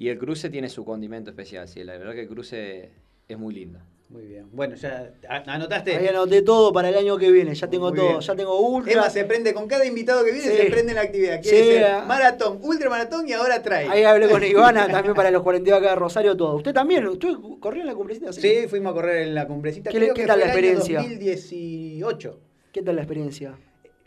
[0.00, 2.90] y el cruce tiene su condimento especial, sí, la verdad que el cruce
[3.28, 3.78] es muy lindo.
[4.08, 4.46] Muy bien.
[4.50, 5.12] Bueno, ya
[5.46, 5.94] anotaste.
[5.94, 8.20] Ahí anoté todo para el año que viene, ya tengo Muy todo, bien.
[8.20, 8.92] ya tengo ultra.
[8.94, 10.56] Emma se prende con cada invitado que viene, Sí.
[10.56, 11.40] se prende en la actividad.
[11.42, 12.04] Quiere Sí, ser ah.
[12.08, 13.88] maratón, ultramaratón y ahora trae.
[13.88, 16.56] Ahí hablé con Ivana también para los 42 acá de Rosario, todo.
[16.56, 17.06] ¿Usted también?
[17.06, 18.32] ¿Usted corrió en la cumbrecita?
[18.32, 19.90] Sí, fuimos a correr en la cumbrecita.
[19.90, 20.98] ¿Qué le- creo qué que tal fue la el año experiencia?
[21.02, 22.40] 2018.
[22.72, 23.54] ¿Qué tal la experiencia?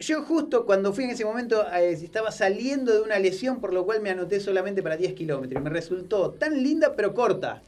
[0.06, 3.86] Yo justo cuando fui en ese momento eh, estaba saliendo de una lesión, por lo
[3.86, 5.64] cual me anoté solamente para 10 kilómetros.
[5.64, 7.62] Me resultó tan linda, pero corta.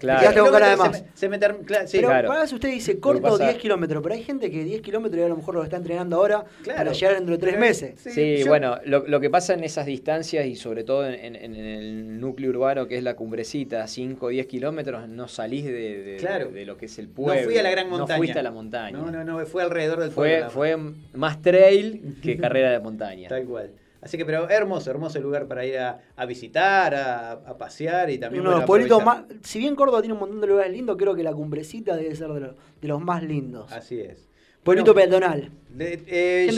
[0.00, 0.20] Claro.
[0.20, 1.18] 10 Quedaste con cara de kilómetros más.
[1.18, 2.28] Se me, se me term- cla- sí, Pero claro.
[2.28, 5.20] para eso usted dice corto que pasa- 10 kilómetros, pero hay gente que 10 kilómetros
[5.20, 6.78] y a lo mejor lo está entrenando ahora Claro.
[6.78, 8.00] para llegar dentro de 3 Pero- meses.
[8.00, 11.36] Sí, yo- bueno, lo, lo que pasa en esas distancias y sobre todo en, en-
[11.36, 15.72] en el núcleo urbano que es la cumbrecita, 5 o 10 kilómetros, no salís de,
[16.02, 16.50] de- Claro.
[16.50, 17.44] de lo que es el No pueblo.
[17.44, 18.14] fui a la gran montaña.
[18.14, 18.96] No fuiste a la montaña.
[18.98, 20.50] No, no, no, fue alrededor del pueblo.
[20.50, 23.28] Fue, fue más trail que carrera de montaña.
[23.28, 23.70] Tal cual.
[24.02, 28.18] Así que, pero hermoso, hermoso lugar para ir a, a visitar, a, a pasear y
[28.18, 28.40] también.
[28.42, 29.24] Uno de los pueblitos más.
[29.42, 32.28] Si bien Córdoba tiene un montón de lugares lindos, creo que la cumbrecita debe ser
[32.28, 33.70] de, los- de los más lindos.
[33.72, 34.26] Así es.
[34.62, 35.50] Pueblito Bueno, peatonal.
[35.70, 36.50] de- eh,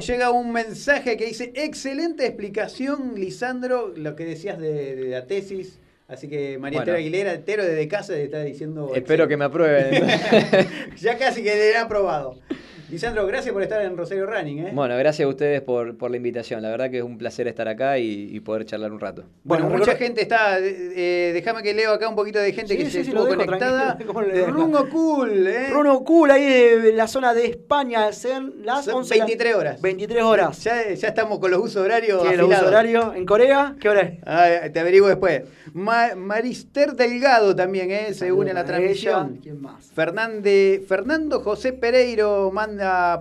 [0.00, 5.78] llega, un mensaje que dice: Excelente explicación, Lisandro, lo que decías de, de la tesis.
[6.06, 6.92] Así que María Bueno.
[6.92, 8.92] Esther Aguilera, entero desde casa, te está diciendo.
[8.94, 10.04] Espero que me aprueben.
[11.00, 12.38] ya casi que le han aprobado.
[12.90, 14.58] Lisandro, gracias por estar en Rosario Running.
[14.66, 14.70] ¿eh?
[14.74, 16.60] bueno, gracias a ustedes por, por la invitación.
[16.62, 19.24] La verdad que es un placer estar acá y, y poder charlar un rato.
[19.42, 20.58] Bueno, Bueno, mucha gente está.
[20.60, 23.24] eh, déjame que leo acá un poquito de gente Sí, que sí, se sí, estuvo
[23.24, 23.96] dejo conectada.
[24.48, 25.66] Rungo Cool, ¿eh?
[25.70, 29.54] Bruno Cool, ahí de la zona de España, sean las Son 11 de la- 23
[29.56, 29.80] horas.
[29.80, 30.62] 23 horas.
[30.64, 32.20] Ya, ya estamos con los usos horarios.
[32.22, 33.16] ¿Tiene los usos horarios?
[33.16, 33.76] ¿En Corea?
[33.80, 34.18] ¿Qué hora es?
[34.26, 35.42] Ah, te averiguo después.
[35.72, 38.12] Ma- Marister Delgado también, ¿eh?
[38.12, 39.38] Se une a la transmisión.
[39.42, 39.90] ¿Quién más?
[39.94, 42.73] Fernández, Fernando José Pereiro manda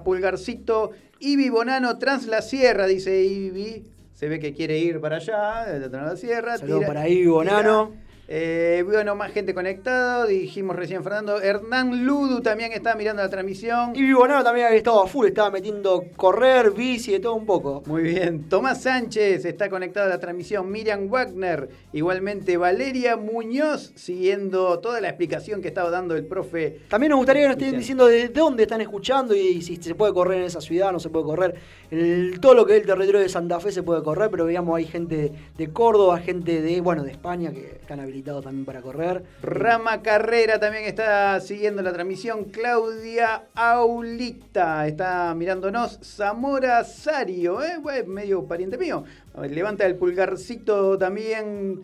[0.03, 0.91] pulgarcito.
[1.19, 3.85] Ibi Bonano Trans la Sierra, dice Ibi.
[4.13, 6.57] Se ve que quiere ir para allá, de Trans la Sierra.
[6.57, 7.89] Saludos para Ibi Bonano.
[7.89, 8.02] tira.
[8.27, 10.25] Eh, bueno, más gente conectada.
[10.25, 11.41] Dijimos recién Fernando.
[11.41, 13.91] Hernán Ludu también está mirando la transmisión.
[13.95, 17.83] Y Vivonano también había estado a full, estaba metiendo correr, bici, de todo un poco.
[17.85, 18.47] Muy bien.
[18.47, 20.71] Tomás Sánchez está conectado a la transmisión.
[20.71, 21.67] Miriam Wagner.
[21.91, 26.79] Igualmente Valeria Muñoz, siguiendo toda la explicación que estaba dando el profe.
[26.87, 30.13] También nos gustaría que nos estén diciendo de dónde están escuchando y si se puede
[30.13, 31.55] correr en esa ciudad, no se puede correr.
[31.91, 34.77] El- todo lo que es el territorio de Santa Fe se puede correr, pero digamos
[34.77, 39.23] hay gente de Córdoba, gente de, bueno, de España que están habilitados también para correr.
[39.41, 42.45] Rama Carrera también está siguiendo la transmisión.
[42.45, 45.99] Claudia Aulita está mirándonos.
[46.03, 47.79] Zamora Sario, ¿eh?
[48.05, 49.03] Medio pariente mío.
[49.49, 51.81] Levanta el pulgarcito también.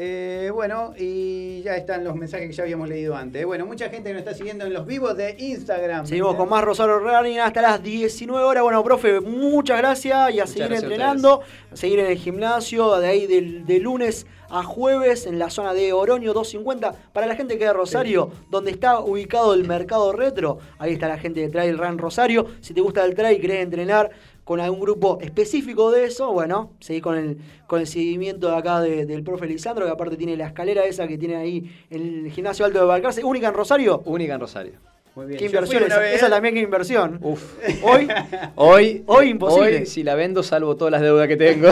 [0.00, 3.44] Eh, bueno, y ya están los mensajes que ya habíamos leído antes.
[3.44, 6.06] Bueno, mucha gente nos está siguiendo en los vivos de Instagram.
[6.06, 8.62] Seguimos con más Rosario Running hasta las 19 horas.
[8.62, 11.40] Bueno, profe, muchas gracias y a seguir a entrenando,
[11.72, 15.74] a seguir en el gimnasio, de ahí del, de lunes a jueves en la zona
[15.74, 16.94] de Oroño 250.
[17.12, 21.08] Para la gente que es de Rosario, donde está ubicado el mercado retro, ahí está
[21.08, 22.46] la gente de Trail Run Rosario.
[22.60, 24.10] Si te gusta el trail y querés entrenar
[24.48, 28.80] con algún grupo específico de eso, bueno, seguí con el, con el seguimiento de acá
[28.80, 32.32] de- del profe Lisandro, que aparte tiene la escalera esa que tiene ahí en el
[32.32, 34.00] gimnasio alto de Balcarce, única en Rosario.
[34.06, 34.72] Única en Rosario.
[35.14, 35.38] Muy bien.
[35.38, 35.98] ¿Qué inversión esa?
[35.98, 37.18] vez, Esa también que inversión.
[37.20, 37.42] Uf.
[37.82, 38.08] Hoy,
[38.54, 39.80] Hoy, Hoy imposible.
[39.80, 41.68] Hoy, si la vendo, salvo todas las deudas que tengo.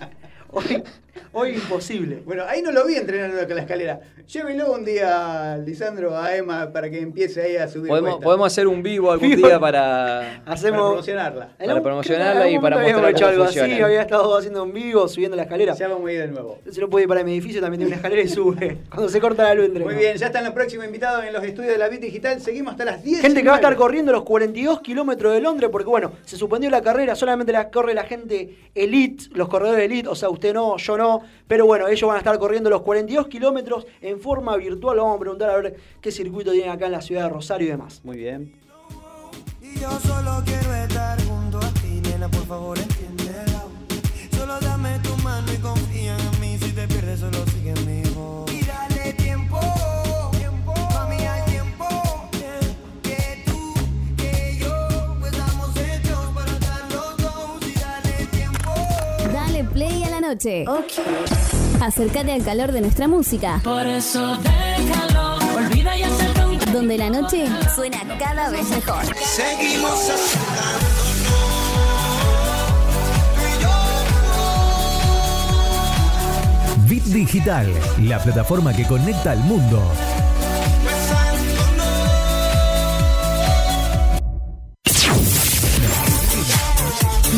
[0.52, 0.84] hoy,
[1.32, 2.22] hoy imposible.
[2.24, 4.00] Bueno, ahí no lo vi entrenando con la escalera.
[4.26, 7.88] Llévelo un día, Lisandro, a Emma para que empiece ahí a subir.
[7.88, 8.24] podemos, cuesta.
[8.24, 9.46] podemos hacer un vivo algún Vivo.
[9.46, 10.40] día para.
[10.44, 10.80] Para Hacemos.
[10.90, 11.50] promocionarla.
[11.58, 13.84] Para promocionarla y para mostrar hecho cómo algo así, funciona.
[13.86, 15.74] había estado haciendo un vivo, subiendo la escalera.
[15.74, 16.58] Ya vamos a ir de nuevo.
[16.70, 18.78] Si no puede ir para mi edificio, también tiene una escalera y sube.
[18.90, 19.84] Cuando se corta la luz entre.
[19.84, 22.40] Muy bien, ya están los próximos invitados en los estudios de la Bit Digital.
[22.40, 23.20] Seguimos hasta las 10.
[23.20, 26.70] Gente que va a estar corriendo los 42 kilómetros de Londres, porque bueno, se suspendió
[26.70, 30.76] la carrera, solamente la corre la gente elite, los corredores elite, o sea, usted no,
[30.76, 34.98] yo no, pero bueno, ellos van a estar corriendo los 42 kilómetros en forma virtual.
[34.98, 37.70] Vamos a preguntar a ver qué circuito tienen acá en la ciudad de Rosario y
[37.70, 38.00] demás.
[38.04, 38.52] Muy bien.
[39.60, 42.89] Y yo solo quiero estar junto a ti, nena, por favor
[60.20, 60.64] la noche.
[61.80, 63.60] Acércate al calor de nuestra música.
[63.64, 69.04] Por eso déjalo, olvida y un Donde la noche suena cada vez mejor.
[69.16, 70.12] Seguimos
[76.86, 77.72] Bit Digital,
[78.02, 79.82] la plataforma que conecta al mundo.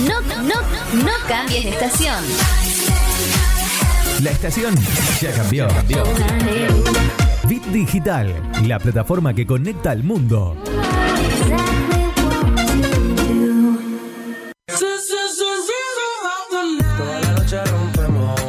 [0.09, 0.63] No, no,
[1.05, 2.62] no cambies de estación.
[4.23, 4.75] La estación
[5.21, 5.67] ya cambió.
[7.49, 10.57] Bit Digital, la plataforma que conecta al mundo.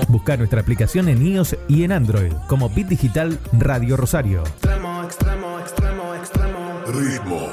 [0.10, 4.44] Busca nuestra aplicación en iOS y en Android como Bit Digital Radio Rosario.
[4.44, 6.82] Extremo, extremo, extremo, extremo.
[6.86, 7.50] Ritmo.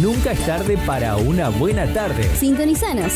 [0.00, 2.28] Nunca es tarde para una buena tarde.
[2.36, 3.12] Sintonizanos.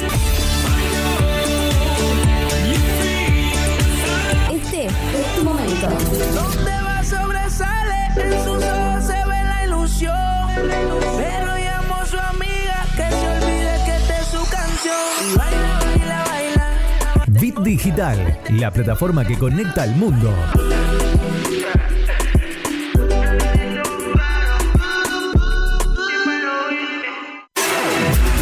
[5.40, 5.88] Tu momento.
[6.34, 10.16] Donde va sobresale, en sus ojos se ve la ilusión.
[10.54, 14.96] Pero llamó a su amiga que se olvide que esta es su canción.
[15.32, 17.24] Y baila, baila, baila.
[17.28, 20.34] Bit Digital, la plataforma que conecta al mundo.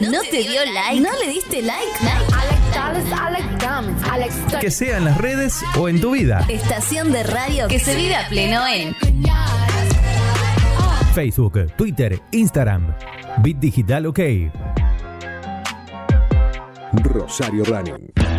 [0.00, 1.00] ¿No te dio like?
[1.00, 1.92] ¿No le diste like?
[4.60, 6.44] Que sea en las redes o en tu vida.
[6.48, 8.94] Estación de radio que se vive a pleno en
[11.14, 12.94] Facebook, Twitter, Instagram.
[13.42, 14.20] Bit Digital OK.
[16.92, 18.33] Rosario Running.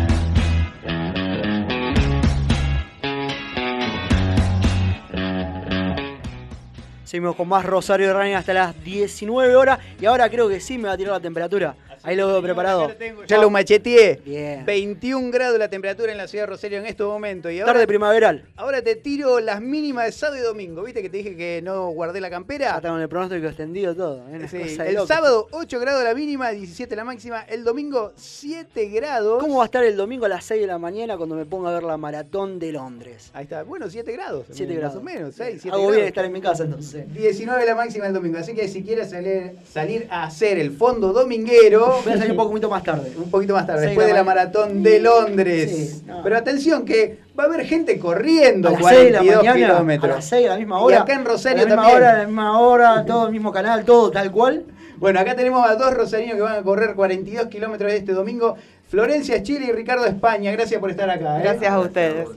[7.06, 9.78] Seguimos con más Rosario de Running hasta las 19 horas.
[10.00, 11.76] Y ahora creo que sí me va a tirar la temperatura.
[12.06, 12.88] Ahí lo veo preparado.
[13.26, 14.20] Ya lo macheteé.
[14.24, 14.64] Bien.
[14.64, 17.50] 21 grados la temperatura en la ciudad de Rosario en estos momentos.
[17.50, 18.44] Y ahora, Tarde primaveral.
[18.54, 20.84] ahora te tiro las mínimas de sábado y domingo.
[20.84, 22.76] ¿Viste que te dije que no guardé la campera?
[22.76, 24.22] está con el pronóstico extendido todo.
[24.30, 24.46] ¿eh?
[24.48, 27.40] Sí, El sábado 8 grados la mínima, 17 la máxima.
[27.42, 29.42] El domingo 7 grados.
[29.42, 31.70] ¿Cómo va a estar el domingo a las 6 de la mañana cuando me ponga
[31.70, 33.30] a ver la maratón de Londres?
[33.34, 33.64] Ahí está.
[33.64, 34.46] Bueno, 7 grados.
[34.52, 34.96] 7 más grados.
[34.98, 35.34] o menos.
[35.34, 35.96] 6, 7 Hago grados.
[35.96, 37.12] bien estar en mi casa entonces.
[37.12, 38.38] 19 la máxima el domingo.
[38.38, 41.95] Así que si quieres salir, salir a hacer el fondo dominguero.
[42.04, 43.12] Voy a salir un poquito más tarde.
[43.16, 45.70] Un poquito más tarde, después de de la maratón de Londres.
[46.00, 46.22] Sí, no.
[46.22, 49.74] Pero atención que va a haber gente corriendo A las 6 de la 42 mañana,
[49.74, 50.12] kilómetros.
[50.12, 50.96] a las 6 a la misma hora.
[50.96, 51.96] Y acá en Rosario a la misma también.
[51.98, 54.64] hora, a la misma hora, todo el mismo canal, todo tal cual.
[54.98, 58.56] Bueno, acá tenemos a dos rosarinos que van a correr 42 kilómetros este domingo.
[58.88, 60.52] Florencia Chile y Ricardo España.
[60.52, 61.38] Gracias por estar acá.
[61.38, 61.42] ¿eh?
[61.42, 62.28] Gracias a ustedes.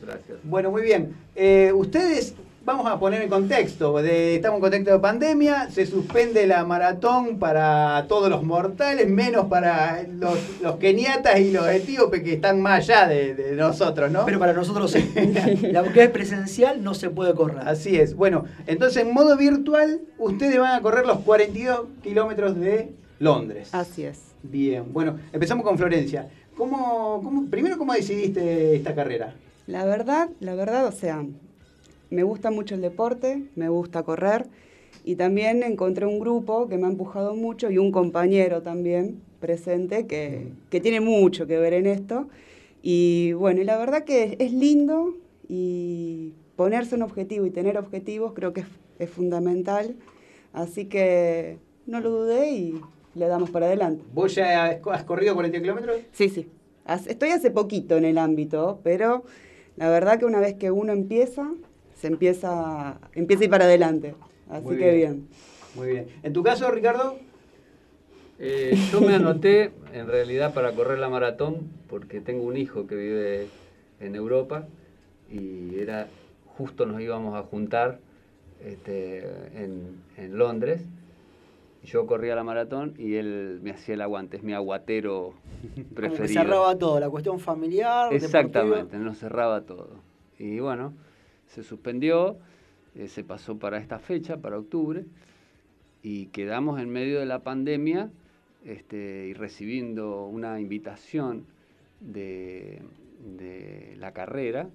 [0.44, 1.16] Bueno, muy bien.
[1.36, 2.34] Eh, ustedes,
[2.70, 4.02] vamos a poner en contexto.
[4.02, 5.70] de- estamos en contexto de pandemia.
[5.72, 11.68] Se suspende la maratón para todos los mortales, menos para los, los keniatas y los
[11.68, 14.26] etíopes que están más allá de, de nosotros, ¿no?
[14.26, 15.00] Pero para nosotros sí.
[15.72, 17.68] La que es presencial no se puede correr.
[17.68, 18.16] Así es.
[18.16, 23.70] Bueno, entonces en modo virtual, ustedes van a correr los 42 kilómetros de Londres.
[23.74, 24.20] Así es.
[24.44, 26.30] Bien, bueno, empezamos con Florencia.
[26.56, 29.34] ¿Cómo, cómo- primero, ¿cómo decidiste esta carrera?
[29.68, 31.24] La verdad, la verdad, o sea,
[32.10, 34.48] me gusta mucho el deporte, me gusta correr
[35.04, 40.08] y también encontré un grupo que me ha empujado mucho y un compañero también presente
[40.08, 42.28] que, que tiene mucho que ver en esto.
[42.82, 45.16] Y bueno, y la verdad que es lindo
[45.48, 48.68] y ponerse un objetivo y tener objetivos creo que es,
[49.00, 49.96] es fundamental.
[50.54, 52.82] Así que no lo dudé y
[53.16, 54.04] le damos para adelante.
[54.14, 55.98] ¿Vos ya has corrido 40 kilómetros?
[56.12, 56.48] Sí, sí.
[57.08, 59.24] Estoy hace poquito en el ámbito, pero
[59.76, 61.52] la verdad que una vez que uno empieza,
[62.00, 64.16] se empieza, empieza a ir para adelante.
[64.50, 64.96] Así Muy que bien.
[64.96, 65.28] bien.
[65.76, 66.08] Muy bien.
[66.24, 67.18] ¿En tu caso, Ricardo?
[68.40, 72.96] Eh, yo me anoté en realidad para correr la maratón porque tengo un hijo que
[72.96, 73.48] vive
[74.00, 74.66] en Europa
[75.30, 76.08] y era
[76.58, 78.00] justo nos íbamos a juntar
[78.64, 79.20] este,
[79.56, 80.82] en, en Londres.
[81.84, 85.34] Yo corría la maratón y él me hacía el aguante, es mi aguatero
[85.76, 86.42] Como que preferido.
[86.44, 88.14] cerraba todo, la cuestión familiar.
[88.14, 89.04] Exactamente, deportiva.
[89.04, 89.90] nos cerraba todo.
[90.38, 90.94] Y bueno,
[91.50, 92.38] se suspendió,
[92.96, 95.06] eh, se pasó para esta fecha, para octubre,
[96.02, 98.10] y quedamos en medio de la pandemia
[98.64, 101.46] este, y recibiendo una invitación
[102.00, 102.82] de,
[103.38, 104.70] de la carrera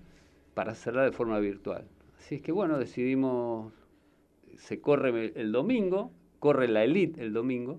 [0.55, 1.85] para hacerla de forma virtual.
[2.19, 3.73] Así es que bueno, decidimos,
[4.57, 6.11] se corre el domingo,
[6.41, 7.79] corre la elite el domingo,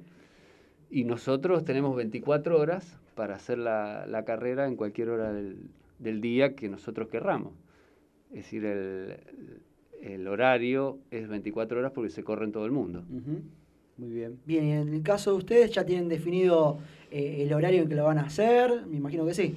[0.90, 5.58] y nosotros tenemos 24 horas para hacer la, la carrera en cualquier hora del,
[6.00, 7.54] del día que nosotros querramos.
[8.32, 9.18] Es decir, el,
[10.02, 13.04] el horario es 24 horas porque se corre en todo el mundo.
[13.98, 14.40] Muy bien.
[14.46, 16.80] Bien, y en el caso de ustedes, ¿ya tienen definido
[17.12, 18.86] eh, el horario en que lo van a hacer?
[18.88, 19.56] Me imagino que sí.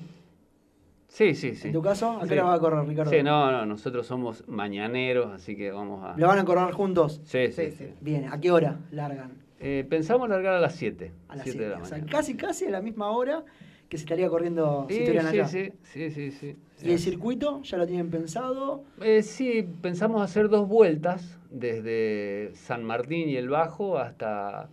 [1.08, 1.68] Sí, sí, sí.
[1.68, 2.10] ¿En tu caso?
[2.18, 2.32] ¿A qué Sí.
[2.34, 3.10] hora va a correr, Ricardo?
[3.10, 6.16] Sí, no, no, nosotros somos mañaneros, así que vamos a...
[6.18, 7.20] ¿Lo van a correr juntos?
[7.24, 7.86] Sí, sí, sí.
[8.02, 9.32] Bien, ¿a qué hora largan?
[9.58, 11.10] Eh, pensamos largar a las 7.
[11.28, 11.70] A las 7 de 7.
[11.78, 12.12] la O sea, mañana.
[12.12, 13.42] casi, casi a la misma hora
[13.88, 15.48] que se estaría corriendo si Sí, estuvieran sí, allá.
[15.48, 16.56] sí, sí, sí, sí.
[16.82, 18.84] ¿Y el circuito ya lo tienen pensado?
[19.02, 24.68] Eh, sí, pensamos hacer dos vueltas, desde San Martín y el Bajo hasta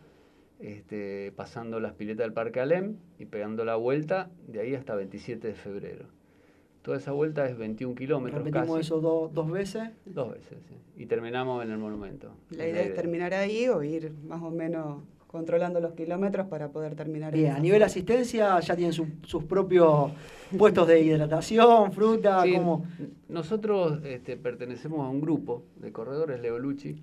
[0.60, 5.48] este, pasando las piletas del Parque Alem y pegando la vuelta de ahí hasta 27
[5.48, 6.06] de febrero.
[6.82, 8.82] Toda esa vuelta es 21 kilómetros Repetimos casi.
[8.88, 9.90] eso do- dos veces.
[10.06, 10.76] Dos veces, sí.
[10.98, 12.32] Y terminamos en el monumento.
[12.52, 15.02] La idea es terminar ahí o ir más o menos
[15.36, 19.44] controlando los kilómetros para poder terminar en Bien, a nivel asistencia ya tienen su- sus
[19.44, 20.12] propios
[20.58, 22.86] puestos de hidratación, fruta, Sí, como...
[23.28, 26.96] Nosotros este, pertenecemos a un grupo de corredores, Leo Lucci,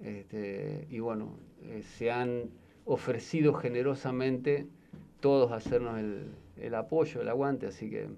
[0.00, 1.30] este, y bueno,
[1.62, 2.50] eh, se han
[2.84, 4.66] ofrecido generosamente
[5.20, 6.26] todos a hacernos el,
[6.58, 8.08] el apoyo, el aguante, así que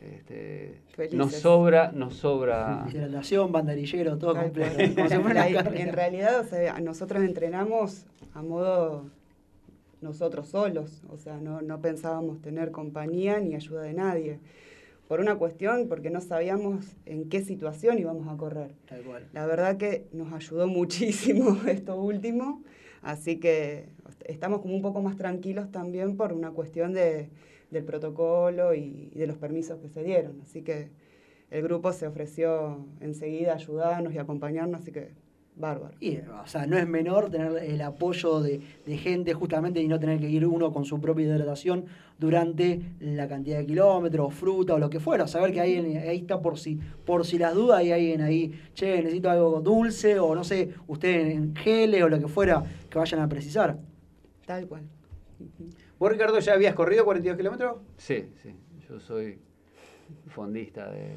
[0.00, 0.80] este,
[1.12, 2.86] nos sobra, nos sobra.
[2.92, 4.78] Hidratación, banderillero, todo Tal completo.
[5.74, 9.10] en realidad, o sea, nosotros entrenamos a modo
[10.00, 14.38] nosotros solos, o sea, no, no pensábamos tener compañía ni ayuda de nadie.
[15.06, 18.70] Por una cuestión, porque no sabíamos en qué situación íbamos a correr.
[18.88, 19.28] Tal cual.
[19.32, 22.62] La verdad que nos ayudó muchísimo esto último,
[23.02, 23.88] así que
[24.24, 27.28] estamos como un poco más tranquilos también por una cuestión de,
[27.70, 30.40] del protocolo y, y de los permisos que se dieron.
[30.42, 30.90] Así que
[31.50, 35.10] el grupo se ofreció enseguida a ayudarnos y acompañarnos, así que
[35.56, 35.94] bárbaro.
[36.00, 39.98] Y, o sea, no es menor tener el apoyo de, de gente justamente y no
[40.00, 41.84] tener que ir uno con su propia hidratación
[42.18, 45.26] durante la cantidad de kilómetros, fruta o lo que fuera.
[45.26, 49.02] Saber que ahí, ahí está por si, por si las dudas hay alguien ahí, che,
[49.02, 53.20] necesito algo dulce o no sé, usted en geles o lo que fuera que vayan
[53.20, 53.78] a precisar.
[54.46, 54.82] Tal cual.
[56.00, 57.76] ¿Vos, Ricardo, ya habías corrido 42 kilómetros?
[57.98, 58.56] Sí, sí.
[58.88, 59.38] Yo soy
[60.28, 61.12] fondista de,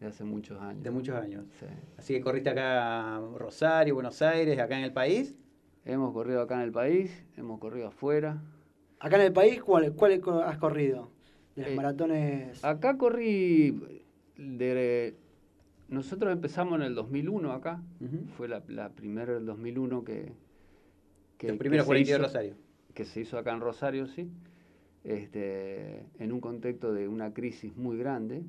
[0.00, 0.82] de hace muchos años.
[0.84, 1.46] De muchos años.
[1.58, 1.66] Sí.
[1.96, 5.34] Así que corriste acá Rosario, Buenos Aires, acá en el país.
[5.86, 8.42] Hemos corrido acá en el país, hemos corrido afuera.
[9.00, 11.10] Acá en el país, ¿cuál, cuál has corrido?
[11.56, 12.62] De las Eh, maratones.
[12.64, 14.04] Acá corrí
[14.36, 15.16] de...
[15.88, 17.80] Nosotros empezamos en el 2001 acá.
[18.36, 20.34] Fue la, la primera del 2001 que...
[21.38, 22.67] que Los primeros que se 42 de hizo- Rosario.
[22.94, 24.30] Que se hizo acá en Rosario, sí.
[25.04, 28.42] Este, en un contexto de una crisis muy grande.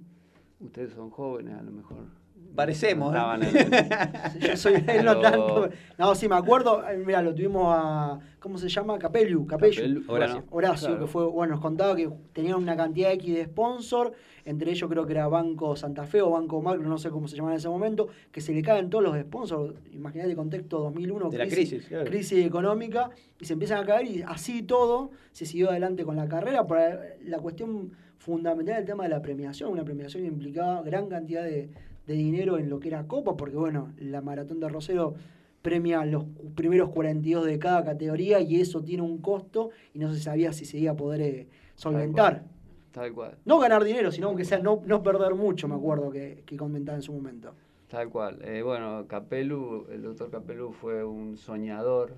[0.60, 2.19] Ustedes son jóvenes, a lo mejor.
[2.56, 3.20] Parecemos, ¿eh?
[3.42, 5.70] en- Yo soy él, no tanto.
[5.98, 6.84] No, sí, me acuerdo.
[6.90, 8.20] eh, Mira, lo tuvimos a.
[8.40, 8.98] ¿Cómo se llama?
[9.00, 9.46] Capellu.
[9.48, 10.04] Capellu.
[10.08, 10.44] Horacio.
[10.50, 11.06] Horacio, claro.
[11.06, 14.12] que fue, bueno, nos contaba que tenían una cantidad X de sponsor,
[14.46, 17.36] entre ellos creo que era Banco Santa Fe o Banco Macro, no sé cómo se
[17.38, 21.30] llamaba en ese momento, que se le caen todos los sponsors, imagínate el contexto 2001,
[21.30, 22.06] De la crisis, claro.
[22.06, 23.10] crisis económica,
[23.40, 26.80] y se empiezan a caer y así todo se siguió adelante con la carrera, por
[27.24, 31.70] la cuestión fundamental del tema de la premiación, una premiación que implicaba gran cantidad de,
[32.10, 35.14] de dinero en lo que era Copa, porque bueno, la Maratón de Rosero
[35.62, 36.26] premia los
[36.56, 40.66] primeros 42 de cada categoría y eso tiene un costo y no se sabía si
[40.66, 42.46] se iba a poder eh, solventar.
[42.92, 43.38] Tal cual.
[43.46, 46.96] No ganar dinero, sino aunque sea no, no perder mucho, me acuerdo que, que comentaba
[46.96, 47.54] en su momento.
[47.88, 48.40] Tal cual.
[48.44, 52.16] Eh, bueno, Capellu, el doctor Capellu fue un soñador.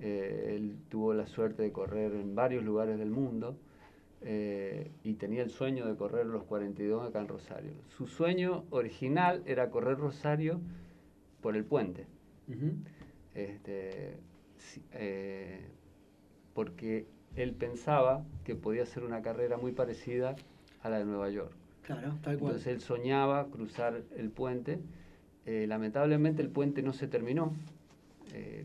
[0.00, 3.56] Eh, él tuvo la suerte de correr en varios lugares del mundo
[4.26, 7.72] eh, y tenía el sueño de correr los 42 acá en Rosario.
[7.88, 10.62] Su sueño original era correr Rosario
[11.42, 12.06] por el puente.
[13.34, 14.16] Este,
[14.92, 15.68] eh,
[16.54, 17.06] porque
[17.36, 20.36] él pensaba que podía ser una carrera muy parecida
[20.82, 21.52] a la de Nueva York.
[21.82, 22.52] Claro, tal cual.
[22.52, 24.80] Entonces él soñaba cruzar el puente.
[25.44, 27.54] Eh, lamentablemente el puente no se terminó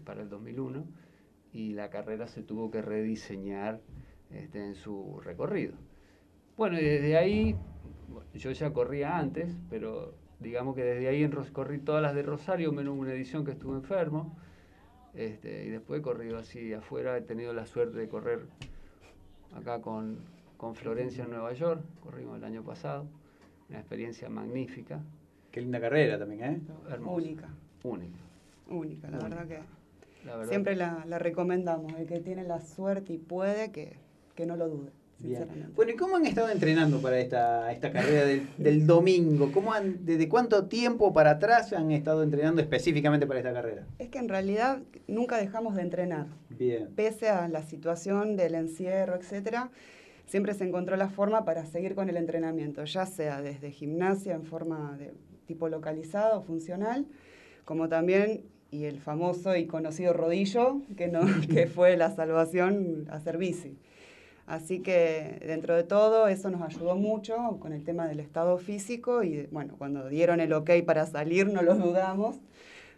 [0.04, 0.84] para el 2001
[1.54, 3.82] y la carrera se tuvo que rediseñar
[4.32, 5.74] este, en su recorrido.
[6.58, 7.56] Bueno, y desde ahí,
[8.34, 12.72] yo ya corría antes, pero digamos que desde ahí en corrí todas las de Rosario,
[12.72, 14.36] menos una edición que estuve enfermo.
[15.14, 18.46] Este, y después he corrido así afuera, he tenido la suerte de correr
[19.56, 20.20] acá con,
[20.58, 23.08] con Florencia en Nueva York, corrimos el año pasado,
[23.70, 25.02] una experiencia magnífica,
[25.52, 26.62] Qué linda carrera también, ¿eh?
[26.92, 27.50] hermosa, Única,
[27.84, 28.20] única.
[28.70, 29.36] única, la Única.
[29.36, 30.50] verdad que La verdad.
[30.52, 31.92] siempre la, la recomendamos.
[31.94, 33.98] El que tiene la suerte y puede, que,
[34.40, 34.92] que no lo dude,
[35.22, 35.74] Bien.
[35.76, 39.52] Bueno, ¿y cómo han estado entrenando para esta, esta carrera del, del domingo?
[39.52, 43.86] ¿Cómo han, ¿Desde cuánto tiempo para atrás han estado entrenando específicamente para esta carrera?
[43.98, 46.28] Es que en realidad nunca dejamos de entrenar.
[46.52, 46.88] Bien.
[46.96, 49.72] Pese a la situación del encierro, etcétera,
[50.26, 54.46] siempre se encontró la forma para seguir con el entrenamiento, ya sea desde gimnasia en
[54.46, 55.12] forma de
[55.48, 57.06] tipo localizado, funcional,
[57.66, 61.20] como también y el famoso y conocido rodillo, que, no,
[61.54, 63.78] que fue la salvación hacer bici.
[64.50, 69.22] Así que dentro de todo eso nos ayudó mucho con el tema del estado físico
[69.24, 72.38] y bueno, cuando dieron el ok para salir no lo dudamos.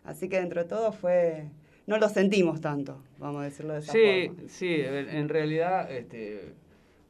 [0.06, 1.44] Así que dentro de todo fue,
[1.88, 4.44] no lo sentimos tanto, vamos a decirlo de esa Sí, forma.
[4.48, 6.54] sí, en realidad este,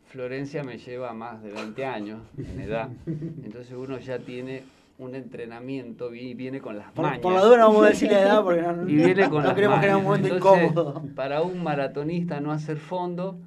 [0.07, 4.63] Florencia me lleva más de 20 años en edad, entonces uno ya tiene
[4.97, 7.19] un entrenamiento y viene con las Por, mañas.
[7.21, 9.47] por la duda no vamos a decir la edad porque no, y viene con no
[9.49, 10.19] las queremos crear un mañas.
[10.23, 11.03] momento Entonces, incómodo.
[11.15, 13.37] Para un maratonista no hacer fondo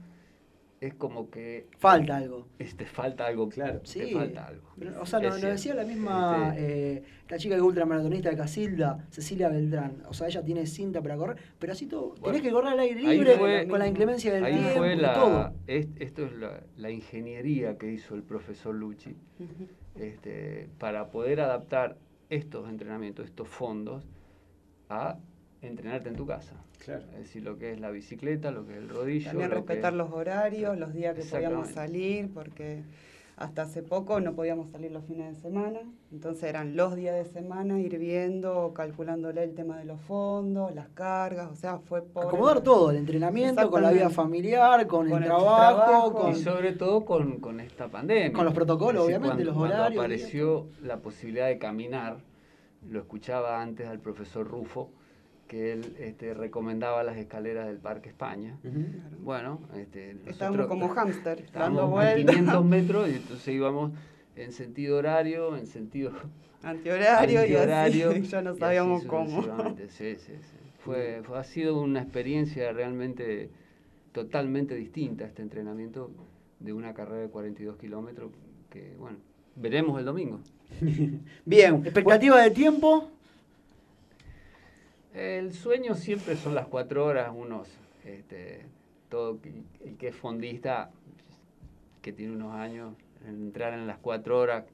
[0.81, 2.47] es como que Falta algo.
[2.59, 4.13] este, falta algo, claro, te Sí.
[4.13, 4.69] falta algo.
[5.01, 9.07] O sea, nos, decía la misma, Este, eh, la chica que es ultramaratonista de Casilda,
[9.11, 10.03] Cecilia Beltrán.
[10.09, 12.09] O sea, ella tiene cinta para correr, pero así todo.
[12.11, 14.93] Bueno, tenés que correr al aire libre fue- con la inclemencia del Ahí tiempo fue
[14.95, 15.53] y la, todo.
[15.67, 19.17] es- esto es la, la ingeniería que hizo el profesor Lucci
[19.97, 21.97] este, para poder adaptar
[22.31, 24.05] estos entrenamientos, estos fondos,
[24.89, 25.19] a
[25.65, 26.55] entrenarte en tu casa.
[26.85, 27.05] Claro.
[27.15, 29.27] Es decir, lo que es la bicicleta, lo que es el rodillo.
[29.31, 32.83] También lo que- respetar los horarios, los días que podíamos salir, porque
[33.37, 35.81] hasta hace poco no podíamos salir los fines de semana,
[36.13, 40.89] entonces eran los días de semana, ir viendo, calculándole el tema de los fondos, las
[40.91, 42.27] cargas, o sea, fue por...
[42.27, 46.13] Acomodar todo, el entrenamiento, con la vida familiar, con, Con el el trabajo, trabajo.
[46.15, 46.31] con...
[46.31, 48.33] Y sobre todo con, con esta pandemia.
[48.33, 52.19] Con los protocolos, decir, obviamente, cuando- los cuando horarios y apareció la posibilidad de caminar,
[52.89, 54.91] lo escuchaba antes al profesor Rufo,
[55.49, 58.59] que él este, recomendaba las escaleras del Parque España.
[59.23, 62.35] Bueno, este, Estábamos como hámster, dando estábamos vueltas.
[62.37, 63.93] 500 metros y entonces íbamos
[64.37, 66.13] en sentido horario, en sentido
[66.63, 69.29] Antihorario, antihorario, y así, ya no sabíamos cómo.
[69.43, 69.89] sucesivamente.
[69.91, 70.57] Sí, sí, sí.
[70.79, 73.51] Fue, fue- ha sido una experiencia realmente
[74.13, 76.11] totalmente distinta este entrenamiento
[76.61, 78.31] de una carrera de 42 kilómetros
[78.71, 79.19] que, bueno,
[79.57, 80.41] veremos el domingo.
[81.45, 81.77] Bien.
[81.85, 83.11] Expectativa de tiempo,
[85.15, 87.69] El sueño siempre son las cuatro horas, unos
[88.05, 88.67] este,
[89.09, 89.39] todo
[89.85, 90.91] el que es fondista,
[92.03, 92.95] que tiene unos años,
[93.27, 94.65] entrar en las cuatro horas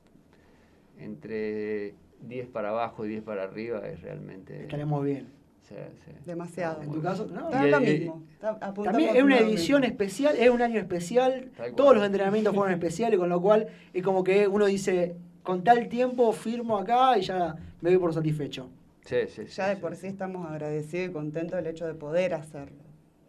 [0.98, 1.94] entre
[2.26, 4.62] 10 para abajo y 10 para arriba es realmente...
[4.62, 5.28] Estaremos bien.
[5.62, 6.10] Sí, sí.
[6.26, 6.82] Demasiado.
[6.82, 7.48] En tu caso, no.
[7.48, 8.22] Está lo mismo.
[8.32, 9.92] está- apuntamos También es una edición mismo.
[9.92, 14.24] especial, es un año especial, todos los entrenamientos fueron especiales, con lo cual es como
[14.24, 15.14] que uno dice,
[15.44, 18.68] con tal tiempo firmo acá y ya me doy por satisfecho.
[19.04, 20.02] Sí, sí, sí, Ya de por sí.
[20.02, 22.78] sí estamos agradecidos y contentos del hecho de poder hacerlo.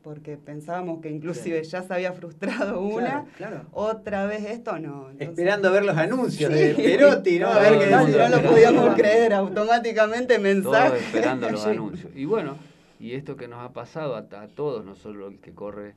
[0.04, 3.68] Porque pensábamos que inclusive ya se había frustrado una, claro.
[3.72, 5.12] otra vez esto no.
[5.12, 6.60] Entonces- Esperando ver los anuncios Sí.
[6.60, 7.48] de Perotti, ¿no?
[7.50, 10.98] A ver qué no, no lo podíamos creer, automáticamente Todos mensaje.
[10.98, 12.12] esperando los anuncios.
[12.16, 12.58] Y bueno,
[13.00, 15.94] y esto que nos ha pasado a, a todos, no solo el que corre,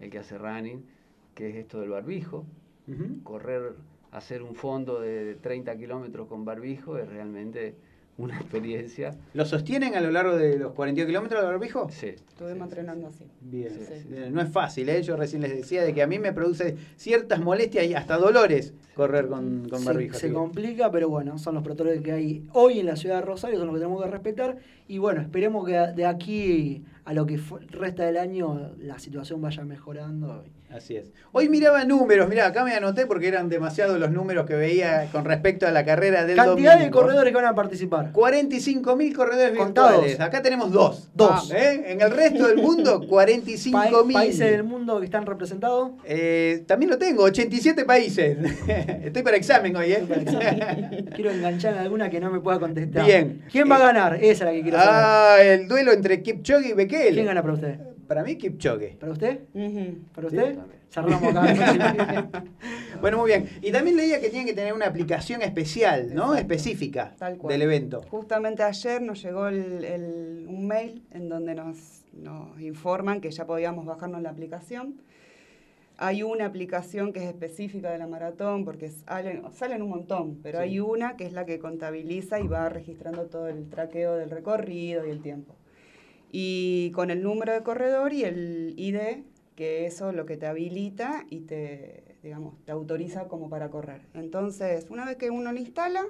[0.00, 0.82] el que hace running,
[1.34, 2.46] que es esto del barbijo.
[3.24, 3.74] Correr,
[4.12, 7.74] hacer un fondo de 30 kilómetros con barbijo es realmente
[8.16, 9.16] una experiencia.
[9.34, 11.88] ¿Lo sostienen a lo largo de los 42 kilómetros del barbijo?
[11.90, 12.08] Sí.
[12.08, 13.24] Estuvimos entrenando así.
[13.40, 15.02] Bien, Sí, no es fácil, ¿eh?
[15.02, 18.72] yo recién les decía de que a mí me produce ciertas molestias y hasta dolores
[18.94, 20.16] correr con, con barbijo.
[20.16, 23.58] se complica, pero bueno, son los protocolos que hay hoy en la ciudad de Rosario,
[23.58, 24.58] son los que tenemos que respetar.
[24.86, 27.38] Y bueno, esperemos que de aquí a lo que
[27.70, 30.44] resta del año la situación vaya mejorando.
[30.74, 31.12] Así es.
[31.30, 35.24] Hoy miraba números, mirá, acá me anoté porque eran demasiados los números que veía con
[35.24, 37.00] respecto a la carrera del Cantidad de domingo.
[37.00, 38.12] corredores que van a participar.
[38.12, 39.90] 45.000 corredores Contados.
[40.04, 40.20] virtuales.
[40.20, 41.10] Acá tenemos dos.
[41.14, 41.52] Dos.
[41.52, 41.92] ¿Eh?
[41.92, 44.12] En el resto del mundo, Pa- 45.000.
[44.12, 45.92] países del mundo que están representados.
[46.04, 48.36] Eh, también lo tengo, 87 países.
[49.04, 50.04] Estoy para examen hoy, ¿eh?
[51.14, 53.06] Quiero enganchar en alguna que no me pueda contestar.
[53.06, 53.44] Bien.
[53.52, 54.14] ¿Quién va a ganar?
[54.16, 54.92] Esa es la que quiero saber.
[54.92, 57.12] Ah, el duelo entre Kipchoge y Bekele.
[57.12, 57.78] ¿Quién gana para usted?
[58.14, 58.96] Para mí, Kipchoge.
[59.00, 59.40] ¿Para usted?
[60.14, 60.56] ¿Para usted?
[60.88, 62.28] Cerramos acá.
[63.00, 63.48] Bueno, muy bien.
[63.60, 66.26] Y también leía que tienen que tener una aplicación especial, ¿no?
[66.32, 66.40] Exacto.
[66.54, 67.52] Específica Tal cual.
[67.52, 68.02] del evento.
[68.08, 73.46] Justamente ayer nos llegó el- el- un mail en donde nos, nos informan que ya
[73.46, 74.94] podíamos bajarnos la aplicación.
[75.98, 80.58] Hay una aplicación que es específica de la maratón porque salen, salen un montón, pero
[80.58, 80.64] Sí.
[80.64, 85.04] hay una que es la que contabiliza y va registrando todo el traqueo del recorrido
[85.04, 85.56] y el tiempo.
[86.36, 89.22] Y con el número de corredor y el ID,
[89.54, 94.00] que eso es lo que te habilita y te, digamos, te autoriza como para correr.
[94.14, 96.04] Entonces, una vez que uno lo instala,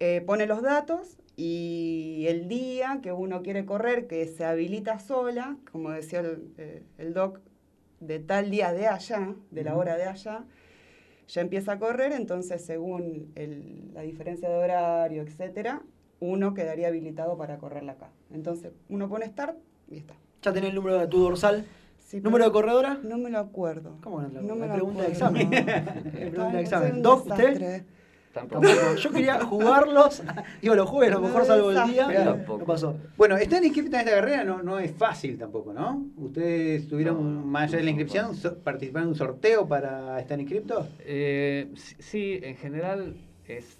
[0.00, 5.56] eh, pone los datos y el día que uno quiere correr, que se habilita sola,
[5.72, 7.40] como decía el, eh, el doc,
[8.00, 10.44] de tal día de allá, de la hora de allá,
[11.28, 15.82] ya empieza a correr, entonces según el- la diferencia de horario, etcétera,
[16.20, 18.10] uno quedaría habilitado para correrla acá.
[18.32, 19.56] Entonces, uno pone start
[19.90, 20.14] y está.
[20.42, 21.64] ya tenés el número de tu dorsal.
[21.98, 22.98] Sí, ¿Número de corredora?
[23.04, 23.96] No me lo acuerdo.
[24.02, 25.36] ¿Cómo no lo No me pregunta de acuerdo.
[25.36, 25.50] examen.
[26.12, 27.02] Pregunta de examen.
[27.02, 27.84] Doc, ¿usted?
[28.32, 28.64] Tampoco.
[28.96, 30.22] Yo quería jugarlos.
[30.62, 32.06] Digo, los jueves a lo mejor salvo el día.
[32.08, 32.96] Pero No pasó.
[33.16, 36.04] Bueno, estar inscrito en esta carrera no, no es fácil tampoco, ¿no?
[36.16, 38.34] ¿Ustedes tuvieron, No, más allá de la inscripción, no.
[38.34, 40.86] so- participaron en un sorteo para estar inscriptos?
[41.00, 43.16] Eh, sí, en general
[43.46, 43.78] es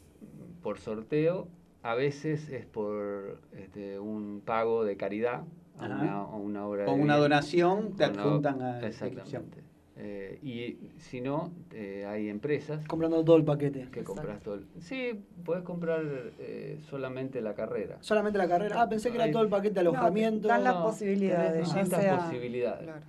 [0.62, 1.46] por sorteo,
[1.82, 5.42] a veces es por este, un pago de caridad
[5.78, 5.94] a Ajá.
[6.02, 7.22] una, a una obra Con de una bien.
[7.22, 9.22] donación te Con una- adjuntan a la inscripción.
[9.22, 9.70] Exactamente.
[10.02, 13.88] Eh, y si no, eh, hay empresas Comprando todo el paquete.
[13.92, 14.54] que compras todo.
[14.54, 16.02] el- Sí, puedes comprar
[16.38, 17.98] eh, solamente la carrera.
[18.00, 18.80] Solamente la carrera.
[18.82, 20.48] Ah, pensé que era Hay- todo el paquete de No, alojamiento.
[20.48, 22.82] dan las No, posibilidades, distintas sea- posibilidades.
[22.84, 23.00] Claro.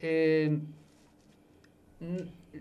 [0.00, 0.58] Eh,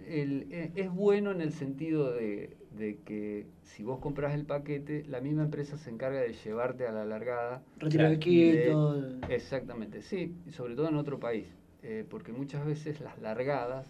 [0.08, 5.04] el- eh, es bueno en el sentido de, de que si vos compras el paquete,
[5.08, 7.64] la misma empresa se encarga de llevarte a la largada.
[8.72, 11.46] Todo el- Exactamente, sí, y sobre todo en otro país,
[11.84, 13.88] eh, porque muchas veces las largadas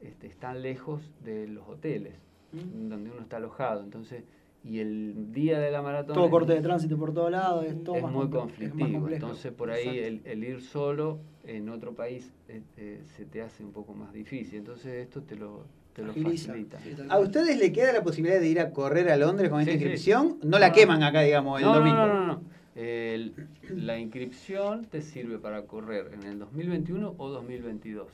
[0.00, 2.14] este, están lejos de los hoteles
[2.52, 2.88] Mm.
[2.88, 4.24] donde uno está alojado, entonces
[4.64, 7.64] y el día de la maratón Todo es- corte de tránsito por todos lados.
[7.64, 9.08] Es, todo es más muy es conflictivo.
[9.08, 13.92] Entonces, por ahí el ir solo en otro país este, se te hace un poco
[13.94, 14.58] más difícil.
[14.58, 16.78] Entonces, esto te lo, te lo facilita.
[17.08, 19.78] ¿A ustedes le queda la posibilidad de ir a correr a Londres con esta Sí,
[19.78, 19.84] sí.
[19.84, 20.38] inscripción?
[20.42, 20.74] No la No.
[20.74, 21.96] queman acá, digamos, el no, no, domingo.
[21.98, 22.42] no, no, no.
[22.74, 23.34] El-
[23.74, 28.08] la inscripción te sirve para correr en el 2021 o 2022.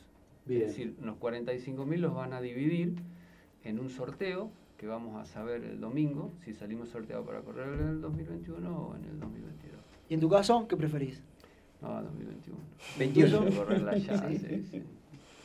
[0.47, 0.63] Bien.
[0.63, 2.95] Es decir, los 45.000 los van a dividir
[3.65, 7.87] en un sorteo que vamos a saber el domingo si salimos sorteados para correr en
[7.89, 9.81] el 2021 o en el 2022.
[10.09, 11.23] ¿Y en tu caso, qué preferís?
[11.83, 12.59] No, 2021.
[12.99, 13.57] 21.
[13.57, 14.39] Correrla ya, Sí.
[14.39, 14.83] sí, sí.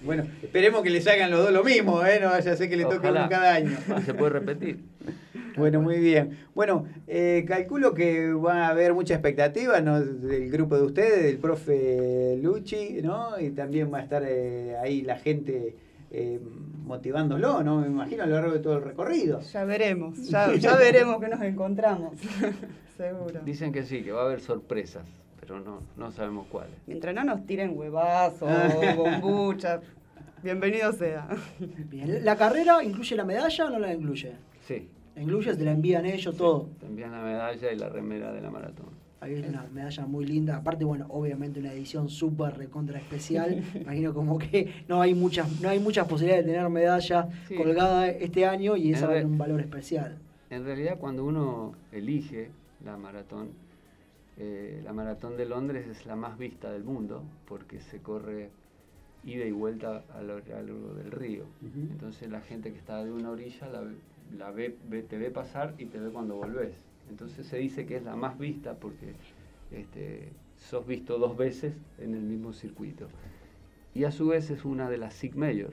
[0.04, 2.20] Bueno, esperemos que le salgan los dos lo mismo, ¿eh?
[2.22, 3.78] No vaya a ser que le toque uno cada año.
[4.06, 4.80] Se puede repetir.
[5.56, 6.38] Bueno, muy bien.
[6.56, 10.02] Bueno, eh, calculo que va a haber mucha expectativa ¿no?
[10.02, 13.40] del grupo de ustedes, del profe Luchi, ¿no?
[13.40, 15.76] Y también va a estar eh, ahí la gente
[16.12, 16.40] eh,
[16.86, 17.82] motivándolo, ¿no?
[17.82, 19.42] Me imagino a lo largo de todo el recorrido.
[19.42, 22.14] Ya veremos, ya, ya veremos que nos encontramos.
[22.98, 23.42] Seguro.
[23.46, 25.23] Dicen que sí, que va a haber sorpresas.
[25.46, 26.74] Pero no, no sabemos cuáles.
[26.88, 29.82] Mientras no nos tiren huevazos o bombuchas,
[30.42, 31.28] bienvenido sea.
[31.90, 32.24] Bien.
[32.24, 34.32] ¿La carrera incluye la medalla o no la incluye?
[34.66, 36.70] Sí, La incluye, te la envían ellos, todo.
[36.80, 38.86] te envían la medalla y la remera de la maratón.
[39.20, 40.56] Ahí es una medalla muy linda.
[40.58, 43.62] Aparte, bueno, obviamente una edición súper recontra especial.
[43.76, 47.56] Imagino como que no hay muchas, no hay muchas posibilidades de tener medalla Sí.
[47.56, 50.18] colgada este año y esa va a tener un valor especial.
[50.50, 52.52] En realidad, cuando uno elige
[52.86, 53.50] la maratón,
[54.38, 58.50] eh, la maratón de Londres es la más vista del mundo porque se corre
[59.26, 61.44] ida y vuelta a lo largo del río.
[61.92, 63.84] Entonces la gente que está de una orilla la,
[64.38, 66.74] la ve, ve- te ve pasar y te ve cuando volvés.
[67.10, 69.14] Entonces se dice que es la más vista porque
[69.72, 73.08] este, sos visto dos veces en el mismo circuito.
[73.96, 75.72] Y a su vez es una de las SIG Major.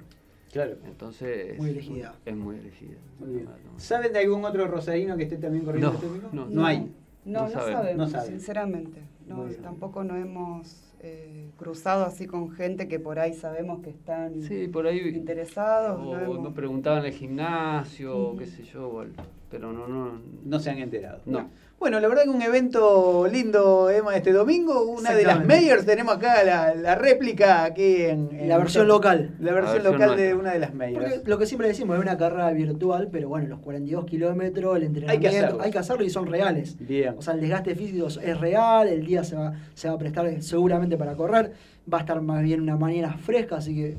[0.53, 0.77] Claro.
[0.85, 2.15] Entonces Muy elegida.
[2.27, 2.97] Es muy elegida.
[3.19, 3.79] Muy maratón.
[3.79, 6.29] ¿Saben de algún otro rosarino que esté también corriendo No, este domingo?
[6.33, 6.47] no.
[6.47, 6.93] no hay.
[7.25, 8.13] No, No no, sabemos.
[8.13, 9.03] No sinceramente.
[9.27, 14.43] No, tampoco nos hemos eh, cruzado así con gente que por ahí sabemos que están
[14.43, 16.01] Sí, por ahí interesados.
[16.01, 18.37] O no hemos- preguntaban en el gimnasio, Ujú.
[18.39, 19.13] qué sé yo, o el-
[19.51, 21.21] pero no, no, No se han enterado.
[21.27, 21.49] no.
[21.81, 24.83] Bueno, la verdad que un evento lindo, Emma, este domingo.
[24.83, 29.31] Una de las mayors tenemos acá la, la réplica aquí en, en- La versión local.
[29.41, 31.03] La versión, versión local de una de las mayors.
[31.15, 34.83] Porque lo que siempre decimos es una carrera virtual, pero bueno, los 42 kilómetros, el
[34.83, 35.63] entrenamiento, Hay que hacerlo.
[35.63, 36.77] hay que hacerlo y son reales.
[36.87, 37.15] Bien.
[37.17, 40.43] O sea, el desgaste físico es real, el día se va, se va a prestar
[40.43, 41.53] seguramente para correr,
[41.91, 43.97] va a estar más bien una mañana fresca, así que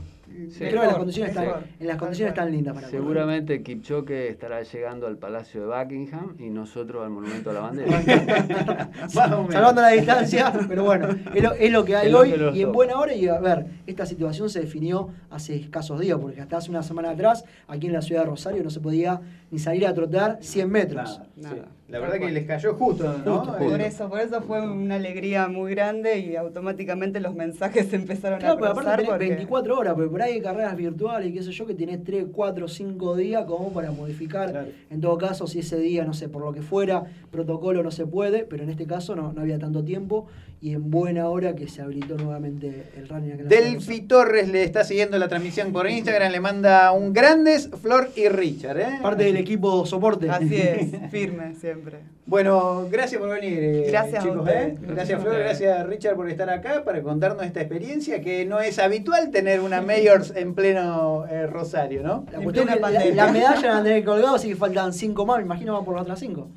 [0.49, 0.60] Sí.
[0.60, 3.02] creo que las condiciones están, en las condiciones están lindas para correr.
[3.02, 8.90] Seguramente Kipchoge estará llegando al Palacio de Buckingham y nosotros al Monumento a la Bandera.
[9.08, 12.52] Salvando la distancia, pero bueno, es lo, es lo que hay Es lo hoy que
[12.60, 13.14] y en buena hora.
[13.14, 17.12] Y a ver, esta situación se definió hace escasos días, porque hasta hace una semana
[17.12, 19.22] atrás, aquí en la ciudad de Rosario, no se podía
[19.52, 21.19] ni salir a trotar 100 metros.
[21.19, 21.41] Nada, sí.
[21.60, 21.68] Nada.
[21.90, 23.40] La verdad que les cayó justo, ¿no?
[23.40, 27.88] Justo, Eh, Por eso, por eso fue una alegría muy grande y automáticamente los mensajes
[27.88, 30.41] se empezaron Claro, a pero cruzar aparte tenés porque- 24 horas, porque por ahí hay
[30.41, 34.52] carreras virtuales y qué sé yo, que tenés 3, 4, 5 días como para modificar.
[34.52, 34.68] Claro.
[34.90, 38.06] En todo caso, si ese día, no sé, por lo que fuera, protocolo no se
[38.06, 40.28] puede, pero en este caso no, no había tanto tiempo
[40.61, 43.48] y en buena hora que se habilitó nuevamente el running.
[43.49, 48.30] Delphi Torres le está siguiendo la transmisión por Instagram, le manda un grandes Flor y
[48.30, 48.99] Richard, ¿eh?
[49.02, 50.30] Parte del equipo soporte.
[50.30, 52.00] Así es, firme siempre.
[52.26, 54.48] Bueno, gracias por venir, eh, Gracias chicos.
[54.50, 54.78] ¿eh?
[54.80, 59.32] Gracias, Flor, gracias Richard por estar acá para contarnos esta experiencia que no es habitual
[59.32, 62.26] tener una Mayors en pleno eh, Rosario, ¿no?
[62.32, 65.44] La cuestión es medalla la van a tener colgado, así que faltan 5 más, me
[65.44, 66.48] imagino van por las otras 5.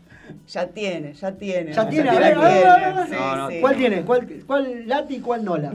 [0.48, 1.73] Ya tiene, ya tiene.
[1.73, 3.61] Ya tiene, a ya ver, tiene, a ver.
[3.61, 4.02] ¿Cuál tiene?
[4.02, 5.70] ¿Cuál, ¿Cuál lati y cuál no la?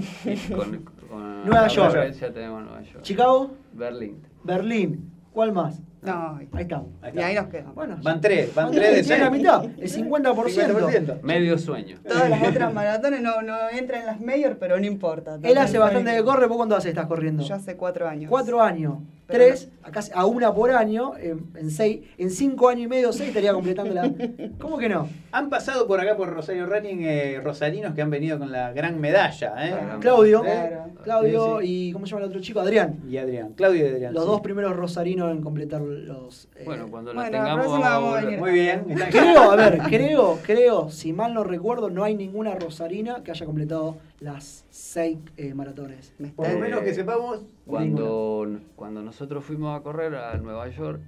[0.56, 1.94] con, con Nueva York.
[1.94, 3.02] referencia tenemos Nueva York.
[3.02, 4.22] Chicago, Berlín.
[4.44, 5.80] Berlín, ¿cuál más?
[6.02, 6.88] No, Ahí estamos.
[7.02, 7.28] Ahí y está.
[7.28, 7.76] ahí nos quedamos.
[7.76, 9.38] Bueno, Van tres, van tres de tiene la seis.
[9.42, 10.34] mitad, el 50%.
[10.34, 11.22] 50%.
[11.24, 11.98] Medio sueño.
[12.08, 15.38] Todas las otras maratones no, no entran en las mayor, pero no importa.
[15.44, 17.44] Él hace bastante que corre, ¿vos cuánto hace estás corriendo?
[17.44, 18.30] Yo hace cuatro años.
[18.30, 19.00] Cuatro años.
[19.32, 23.14] Tres, a, casi- a una por año, en, en seis, en cinco años y medio,
[23.14, 24.12] seis estaría completando la.
[24.60, 25.08] ¿Cómo que no?
[25.32, 29.00] Han pasado por acá por Rosario Running eh, rosarinos que han venido con la gran
[29.00, 29.70] medalla, ¿eh?
[29.70, 30.00] Claro.
[30.00, 30.84] Claudio, Claro.
[31.04, 32.60] Claudio Sí, y ¿cómo se llama el otro chico?
[32.60, 33.00] Adrián.
[33.08, 34.14] Y Adrián, Claudio y Adrián.
[34.14, 34.30] Los sí.
[34.30, 36.48] dos primeros rosarinos en completar los.
[36.56, 38.40] eh, Bueno, cuando Bueno, la tengamos vamos a venir.
[38.40, 38.84] Muy bien.
[39.12, 43.46] Creo, a ver, creo, creo, si mal no recuerdo, no hay ninguna rosarina que haya
[43.46, 46.14] completado las seis eh, maratones.
[46.18, 47.42] Me Por lo menos que sepamos.
[47.66, 51.00] Cuando, cuando nosotros fuimos a correr a Nueva York,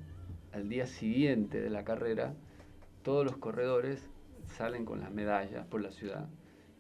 [0.53, 2.33] al día siguiente de la carrera,
[3.03, 3.99] todos los corredores
[4.57, 6.25] salen con las medallas por la ciudad.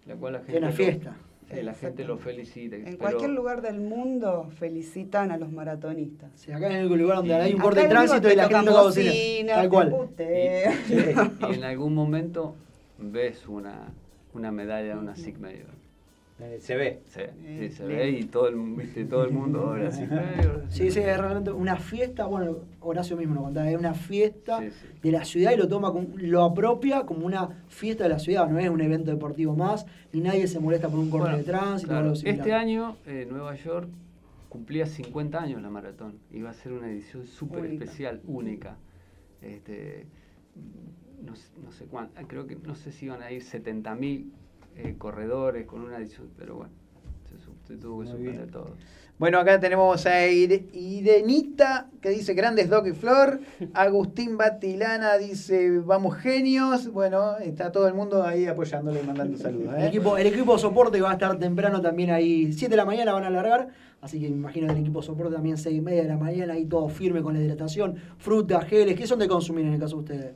[0.05, 1.15] La cual la gente una lo- fiesta.
[1.53, 2.75] sí, la gente lo felicita.
[2.75, 6.31] En pero- cualquier lugar del mundo felicitan a los maratonistas.
[6.39, 8.35] Sea, acá en el único lugar donde Y- hay un Acá corte de tránsito y
[8.35, 9.09] la gente toca bocina.
[9.11, 9.89] bocina, Tal cual.
[9.89, 10.73] putean.
[10.89, 12.55] y en algún momento
[12.99, 13.89] ves una,
[14.33, 15.80] una medalla de una SIG Major.
[16.43, 17.01] Eh, se ve.
[17.07, 20.63] Sí, sí, Eh, se ve y todo el, viste, todo el mundo ahora Major.
[20.69, 24.71] Sí, sí, es realmente una fiesta, bueno, Horacio mismo lo contaba, es una fiesta Sí,
[24.71, 24.87] sí.
[25.03, 28.49] de la ciudad y lo toma, como, lo apropia como una fiesta de la ciudad,
[28.49, 31.43] no es un evento deportivo más, ni nadie se molesta por un corte Bueno, de
[31.43, 32.21] tránsito claro, algo.
[32.23, 33.87] Este año eh, Nueva York
[34.49, 36.19] cumplía 50 años la maratón.
[36.31, 38.77] Iba a ser una edición súper especial, única.
[39.41, 40.07] Este,
[41.25, 44.31] no, sé- no sé cuánto, creo que no sé si iban a ir 70.000
[44.75, 45.97] eh, corredores con una
[46.37, 46.71] pero bueno,
[47.29, 48.07] se, su- se tuvo que
[48.51, 48.75] todo.
[49.19, 53.39] Bueno, acá tenemos a Ire- Irenita que dice grandes Doc y Flor.
[53.75, 56.91] Agustín Batilana dice vamos genios.
[56.91, 59.75] Bueno, está todo el mundo ahí apoyándole y mandando saludos.
[59.75, 59.87] El ¿eh?
[59.89, 63.25] equipo, el equipo soporte va a estar temprano también ahí, 7 de la mañana van
[63.25, 63.67] a largar,
[64.01, 66.53] así que me imagino que el equipo soporte también 6 y media de la mañana,
[66.53, 69.97] ahí todo firme con la hidratación, frutas, geles, ¿qué son de consumir en el caso
[69.97, 70.33] de ustedes?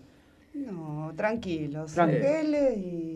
[0.53, 1.91] No, tranquilos.
[1.93, 2.17] Tranqui.
[2.17, 3.14] Geles y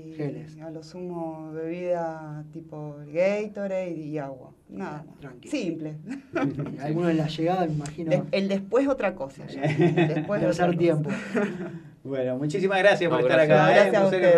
[0.58, 4.52] Y a lo sumo bebida tipo Gatorade y agua.
[4.70, 5.34] Nada más.
[5.50, 5.96] Simple.
[6.82, 8.12] Algunos en la llegada, me imagino.
[8.12, 9.46] De- el después otra cosa.
[9.48, 9.62] ya.
[9.62, 11.10] Después Tercer otra tiempo.
[12.02, 13.60] Bueno, muchísimas gracias por estar gracias.
[13.60, 14.30] acá, Gracias eh, a Rosario.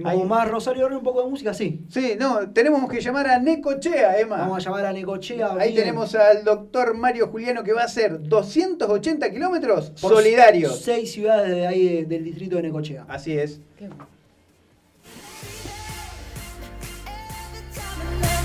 [0.00, 0.24] Rani.
[0.26, 1.84] Más Rosario Rani, un poco de música, sí.
[1.90, 4.38] Sí, no, tenemos que llamar a Necochea, Emma.
[4.38, 5.52] Vamos a llamar a Necochea.
[5.60, 5.82] Ahí bien.
[5.84, 10.80] tenemos al doctor Mario Juliano que va a hacer 280 kilómetros solidarios.
[10.80, 13.04] Seis ciudades de ahí de- del distrito de Necochea.
[13.06, 13.60] Así es.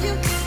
[0.01, 0.38] you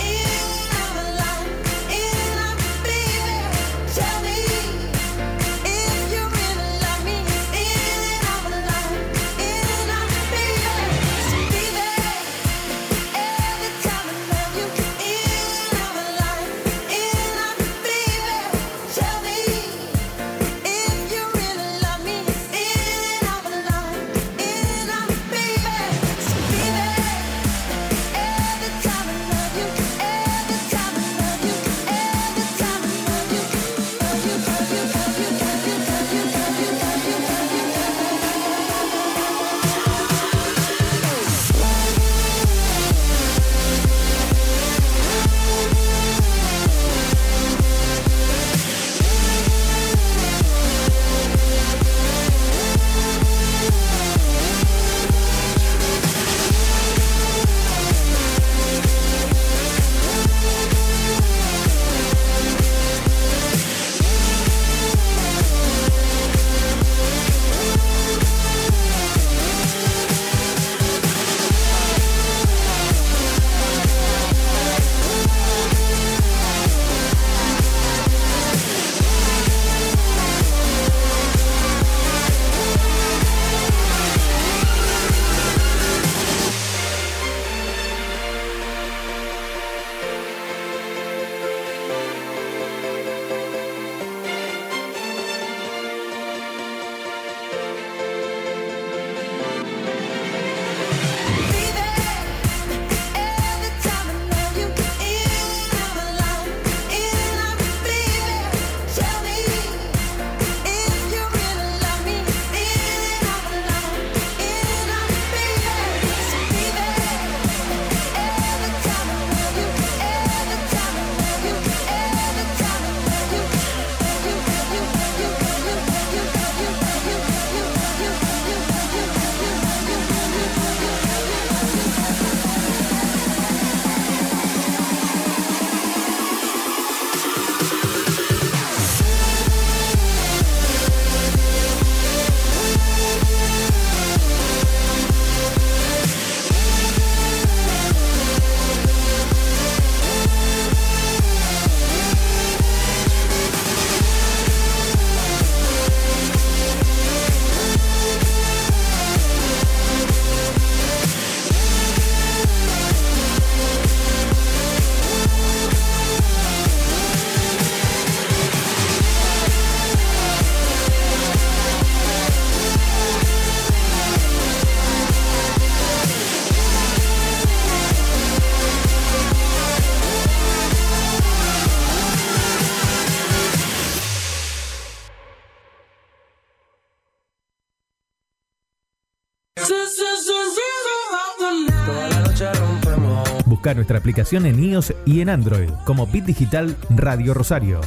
[193.74, 197.80] Nuestra aplicación en iOS y en Android como Bit Digital Radio Rosario.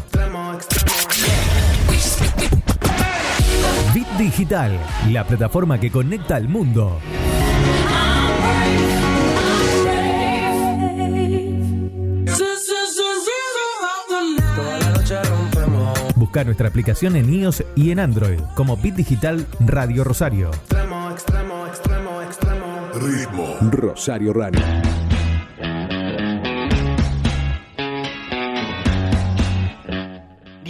[3.94, 4.80] Bit Digital,
[5.12, 6.99] la plataforma que conecta al mundo.
[16.16, 20.49] Busca nuestra aplicación en iOS y en Android como Bit Digital Radio Rosario.
[22.95, 23.57] Ritmo.
[23.72, 24.34] Rosario.
[24.34, 24.85] Rani.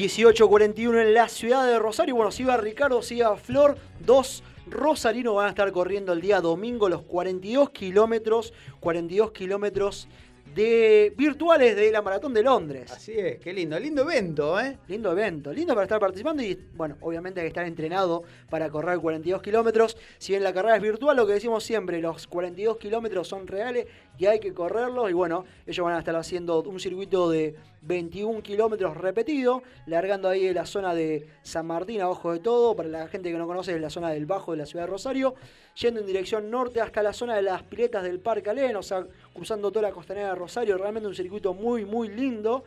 [0.05, 2.15] 18.41 en la ciudad de Rosario.
[2.15, 6.41] Bueno, si iba Ricardo, si iba Flor, dos rosarinos van a estar corriendo el día
[6.41, 10.07] domingo los 42 kilómetros, 42 kilómetros
[10.53, 12.91] de virtuales de la Maratón de Londres.
[12.91, 14.77] Así es, qué lindo, lindo evento, ¿eh?
[14.87, 18.99] Lindo evento, lindo para estar participando y bueno, obviamente hay que estar entrenado para correr
[18.99, 19.97] 42 kilómetros.
[20.19, 23.87] Si bien la carrera es virtual, lo que decimos siempre, los 42 kilómetros son reales
[24.19, 25.09] y hay que correrlos.
[25.09, 27.55] Y bueno, ellos van a estar haciendo un circuito de
[27.85, 32.75] 21 kilómetros repetido, largando ahí de la zona de San Martín, abajo de todo.
[32.75, 34.91] Para la gente que no conoce, es la zona del Bajo de la ciudad de
[34.91, 35.35] Rosario,
[35.75, 39.05] yendo en dirección norte hasta la zona de las piletas del Parque Alén, o sea,
[39.33, 40.77] cruzando toda la costanera de Rosario.
[40.77, 42.63] Realmente un circuito muy, muy lindo.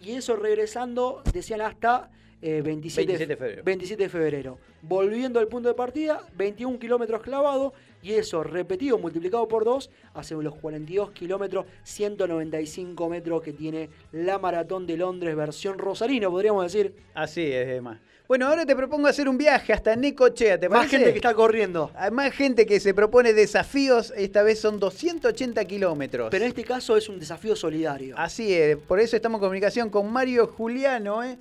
[0.00, 2.10] Y eso regresando, decían hasta
[2.40, 3.62] eh, 27, 27 de febrero.
[3.64, 4.58] 27 de febrero.
[4.82, 7.72] Volviendo al punto de partida, 21 kilómetros clavado.
[8.02, 14.38] Y eso repetido, multiplicado por 2, hace los 42 kilómetros, 195 metros que tiene la
[14.38, 16.94] maratón de Londres, versión rosarino, podríamos decir.
[17.14, 18.00] Así es, Emma.
[18.28, 21.90] Bueno, ahora te propongo hacer un viaje hasta Necochea, ¿te Más gente que está corriendo.
[21.94, 26.28] Hay más gente que se propone desafíos, esta vez son 280 kilómetros.
[26.30, 28.14] Pero en este caso es un desafío solidario.
[28.16, 31.36] Así es, por eso estamos en comunicación con Mario Juliano, ¿eh?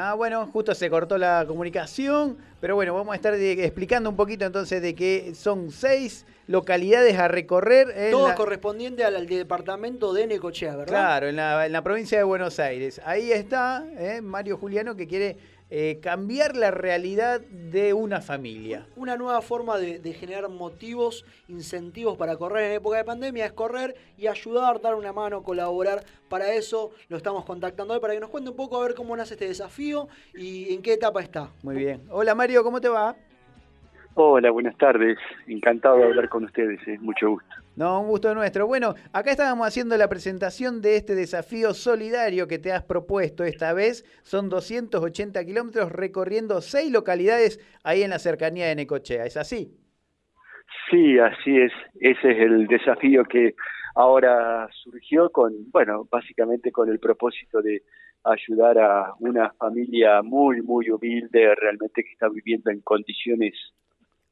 [0.00, 4.14] Ah, bueno, justo se cortó la comunicación, pero bueno, vamos a estar de- explicando un
[4.14, 7.92] poquito entonces de que son seis localidades a recorrer.
[8.12, 10.92] Todo la- correspondiente al, al departamento de Necochea, ¿verdad?
[10.92, 13.00] Claro, en la, en la provincia de Buenos Aires.
[13.04, 14.20] Ahí está ¿eh?
[14.22, 15.36] Mario Juliano que quiere
[15.70, 18.86] eh, cambiar la realidad de una familia.
[18.96, 23.52] Una nueva forma de, de generar motivos, incentivos para correr en época de pandemia es
[23.52, 26.04] correr y ayudar, dar una mano, colaborar.
[26.28, 29.16] Para eso lo estamos contactando hoy para que nos cuente un poco a ver cómo
[29.16, 31.50] nace este desafío y en qué etapa está.
[31.62, 32.02] Muy bien.
[32.10, 33.14] Hola Mario, ¿cómo te va?
[34.14, 35.16] Hola, buenas tardes.
[35.46, 37.54] Encantado de hablar con ustedes, es mucho gusto.
[37.78, 38.66] No, un gusto nuestro.
[38.66, 43.72] Bueno, acá estábamos haciendo la presentación de este desafío solidario que te has propuesto esta
[43.72, 44.04] vez.
[44.24, 49.26] Son 280 kilómetros recorriendo seis localidades ahí en la cercanía de Necochea.
[49.26, 49.70] ¿Es así?
[50.90, 51.70] Sí, así es.
[52.00, 53.54] Ese es el desafío que
[53.94, 57.82] ahora surgió con, bueno, básicamente con el propósito de
[58.24, 63.54] ayudar a una familia muy, muy humilde, realmente que está viviendo en condiciones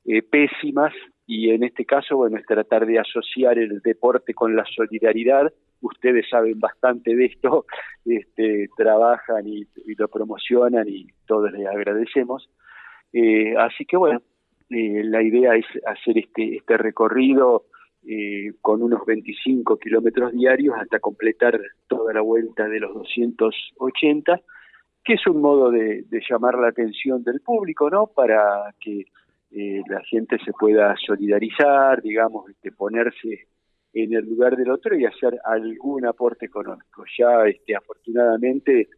[0.05, 0.93] eh, pésimas
[1.27, 5.53] y en este caso, bueno, es tratar de asociar el deporte con la solidaridad.
[5.81, 7.67] Ustedes saben bastante de esto,
[8.05, 9.67] este, trabajan y,
[9.99, 12.49] lo promocionan y todos les agradecemos.
[13.13, 14.23] Eh, así que bueno,
[14.71, 17.65] eh, la idea es hacer este, este recorrido
[18.07, 21.59] eh, con unos 25 kilómetros diarios hasta completar
[21.89, 24.41] toda la vuelta de los 280,
[25.05, 28.07] que es un modo de, de llamar la atención del público, ¿no?
[28.07, 29.07] Para que
[29.59, 33.47] eh, la gente se pueda solidarizar, digamos, este, ponerse
[33.95, 37.05] en el lugar del otro y hacer algún aporte económico.
[37.19, 38.91] Ya, este, afortunadamente,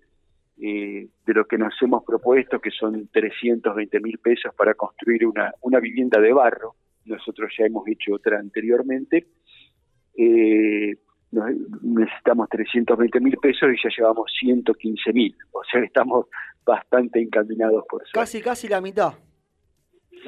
[0.61, 5.53] eh, de lo que nos hemos propuesto, que son 320 mil pesos para construir una,
[5.61, 6.75] una vivienda de barro,
[7.05, 9.29] nosotros ya hemos hecho otra anteriormente,
[10.17, 10.97] eh,
[11.83, 16.27] necesitamos 320 mil pesos y ya llevamos 115 mil, o sea, estamos
[16.67, 18.11] bastante encaminados por eso.
[18.13, 19.13] Casi, casi la mitad.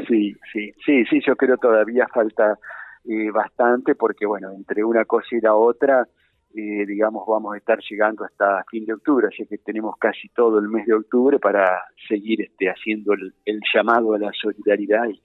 [0.09, 2.59] Sí, sí, sí, sí, yo creo todavía falta
[3.05, 6.07] eh, bastante porque, bueno, entre una cosa y la otra,
[6.55, 10.59] eh, digamos, vamos a estar llegando hasta fin de octubre, así que tenemos casi todo
[10.59, 15.21] el mes de octubre para seguir este, haciendo el, el llamado a la solidaridad y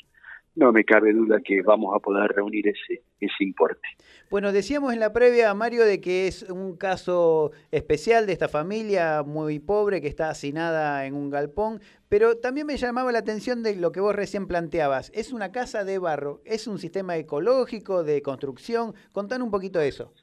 [0.55, 3.87] no me cabe duda que vamos a poder reunir ese, ese importe.
[4.29, 9.23] Bueno, decíamos en la previa, Mario, de que es un caso especial de esta familia
[9.23, 13.75] muy pobre que está hacinada en un galpón, pero también me llamaba la atención de
[13.75, 15.11] lo que vos recién planteabas.
[15.13, 18.93] Es una casa de barro, es un sistema ecológico de construcción.
[19.11, 20.13] Contanos un poquito de eso.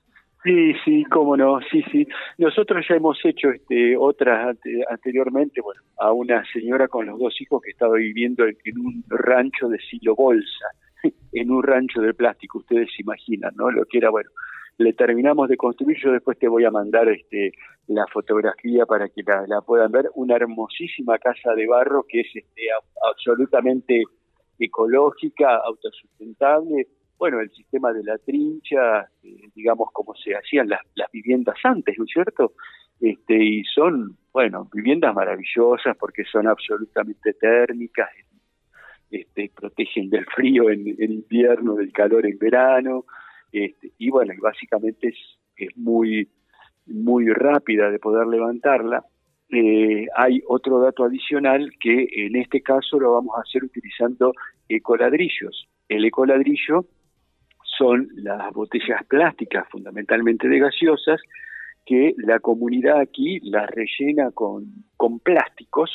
[0.45, 2.05] Sí, sí, cómo no, sí, sí.
[2.39, 7.41] Nosotros ya hemos hecho este, otras ante- anteriormente, bueno, a una señora con los dos
[7.41, 10.67] hijos que estaba viviendo en, un rancho de silo bolsa,
[11.33, 13.71] en un rancho de plástico, ustedes se imaginan, ¿no?
[13.71, 14.31] Lo que era, bueno,
[14.79, 17.53] le terminamos de construir, yo después te voy a mandar este,
[17.87, 22.63] la fotografía para que la, puedan ver, una hermosísima casa de barro que es este,
[23.09, 24.03] absolutamente
[24.59, 26.89] ecológica, autosustentable,
[27.23, 30.81] bueno, el sistema de la trincha, eh, digamos como se hacían las,
[31.13, 32.55] viviendas antes, ¿no es cierto?
[33.01, 38.09] Este, y son, bueno, viviendas maravillosas porque son absolutamente térmicas,
[39.09, 43.05] este, protegen del frío en, invierno, del calor en verano,
[43.53, 45.19] este, y bueno, básicamente es,
[45.57, 46.29] es muy,
[46.87, 49.05] muy rápida de poder levantarla.
[49.49, 54.33] Eh, hay otro dato adicional que en este caso lo vamos a hacer utilizando
[54.69, 55.69] ecoladrillos.
[55.89, 56.85] El ecoladrillo
[57.83, 61.21] son las botellas plásticas, fundamentalmente de gaseosas,
[61.85, 65.91] que la comunidad aquí las rellena con, con plásticos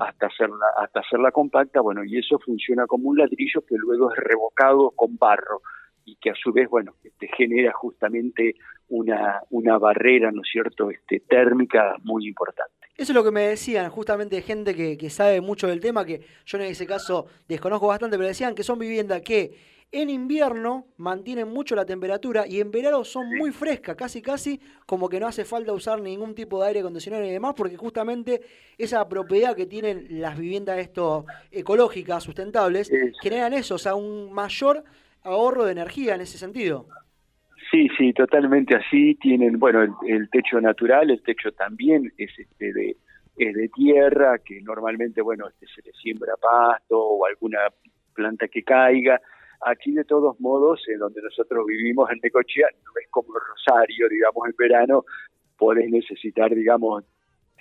[0.00, 4.18] hasta hacerla hasta hacerla compacta, bueno, y eso funciona como un ladrillo que luego es
[4.18, 5.60] revocado con barro.
[6.08, 8.54] y que a su vez, bueno, este, genera justamente
[8.88, 12.72] una, una barrera, ¿no es cierto?, este, térmica muy importante.
[12.96, 16.20] Eso es lo que me decían, justamente gente que, que sabe mucho del tema, que
[16.46, 21.48] yo en ese caso desconozco bastante, pero decían que son viviendas que en invierno mantienen
[21.48, 25.44] mucho la temperatura y en verano son muy frescas, casi casi como que no hace
[25.44, 28.40] falta usar ningún tipo de aire acondicionado y demás, porque justamente
[28.76, 32.90] esa propiedad que tienen las viviendas esto ecológicas, sustentables,
[33.22, 34.84] generan eso, o sea, un mayor
[35.22, 36.86] ahorro de energía en ese sentido.
[37.70, 39.16] Sí, sí, totalmente así.
[39.16, 42.96] Tienen, bueno, el, el techo natural, el techo también es este de,
[43.36, 47.58] es de tierra, que normalmente, bueno, este, se le siembra pasto o alguna
[48.14, 49.20] planta que caiga.
[49.64, 54.46] Aquí, de todos modos, en donde nosotros vivimos en Necochea, no es como Rosario, digamos,
[54.48, 55.04] en verano,
[55.58, 57.04] podés necesitar, digamos,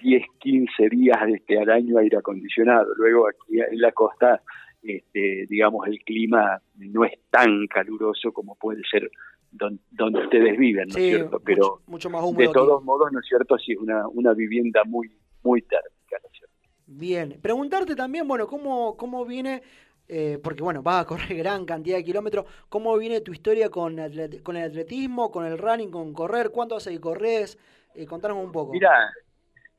[0.01, 2.93] 10, 15 días este, al año aire acondicionado.
[2.95, 4.41] Luego, aquí en la costa,
[4.83, 9.09] este, digamos, el clima no es tan caluroso como puede ser
[9.51, 11.39] don- donde ustedes viven, ¿no es Sí, cierto?
[11.39, 12.53] Pero mucho más húmedo de aquí.
[12.53, 13.57] todos modos, ¿no es cierto?
[13.57, 15.09] Sí, es una, una vivienda muy,
[15.43, 16.53] muy térmica, ¿no es cierto?
[16.87, 19.63] Bien, preguntarte también, bueno, cómo, cómo viene,
[20.07, 23.97] eh, porque bueno, vas a correr gran cantidad de kilómetros, ¿cómo viene tu historia con,
[23.97, 26.51] atlet- con el atletismo, con el running, con correr?
[26.51, 27.57] ¿Cuánto hace que corres?
[27.95, 28.73] Eh, contanos un poco.
[28.73, 28.91] Mira,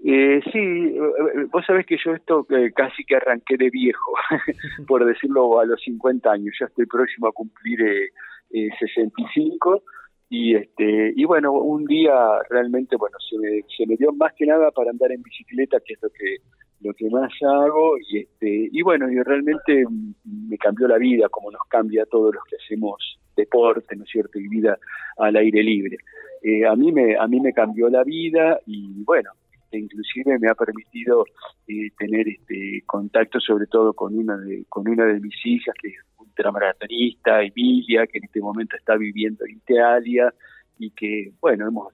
[0.04, 4.12] eh, sí, eh, vos sabés que yo esto eh, casi que arranqué de viejo,
[4.86, 8.10] por decirlo a los 50 años, ya estoy próximo a cumplir eh,
[8.50, 9.82] eh, 65
[10.28, 12.14] y este y bueno, un día
[12.50, 15.94] realmente bueno, se me, se me dio más que nada para andar en bicicleta, que
[15.94, 16.36] es lo que
[16.80, 19.84] lo que más hago y este y bueno, y realmente
[20.24, 24.10] me cambió la vida como nos cambia a todos los que hacemos deporte, ¿no es
[24.10, 24.38] cierto?
[24.38, 24.78] y vida
[25.18, 25.98] al aire libre.
[26.42, 30.48] Eh, a mí me a mí me cambió la vida y bueno, este, inclusive me
[30.48, 31.24] ha permitido
[31.66, 35.88] eh, tener este contacto sobre todo con una de con una de mis hijas que
[35.88, 40.32] es ultramaratonista Emilia que en este momento está viviendo en Italia
[40.78, 41.92] y que bueno hemos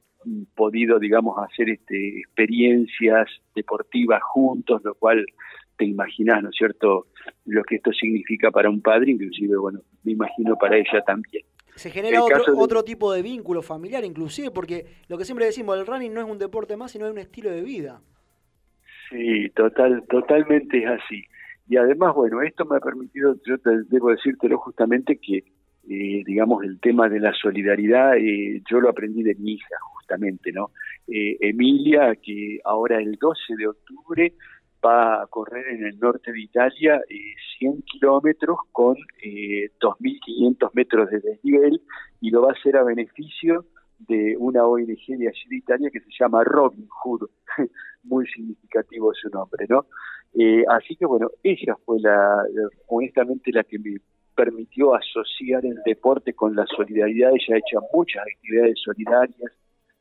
[0.55, 5.25] podido digamos hacer este experiencias deportivas juntos lo cual
[5.77, 7.07] te imaginas no es cierto
[7.47, 11.45] lo que esto significa para un padre inclusive bueno me imagino para ella también
[11.77, 15.79] Se genera otro, de- otro tipo de vínculo familiar, inclusive, porque lo que siempre decimos,
[15.79, 18.03] el running no es un deporte más, sino es un estilo de vida.
[19.09, 21.25] Sí, total, totalmente es así.
[21.69, 25.45] Y además, bueno, esto me ha permitido, yo te, debo decírtelo justamente que,
[25.89, 30.53] eh, digamos, el tema de la solidaridad, eh, yo lo aprendí de mi hija, justamente,
[30.53, 30.71] ¿no?
[31.09, 34.35] Eh, Emilia, que ahora el 12 de octubre
[34.85, 41.11] va a correr en el norte de Italia eh, 100 kilómetros con eh, 2.500 metros
[41.11, 41.81] de desnivel
[42.21, 43.67] y lo va a hacer a beneficio
[43.99, 47.29] de una ONG de allí de Italia que se llama Robin Hood,
[48.03, 49.87] muy significativo su nombre, ¿no?
[50.35, 52.43] Eh, así que bueno, ella fue la,
[52.89, 53.99] honestamente, la que me
[54.35, 57.31] permitió asociar el deporte con la solidaridad.
[57.31, 59.53] Ella ha hecho muchas actividades solidarias,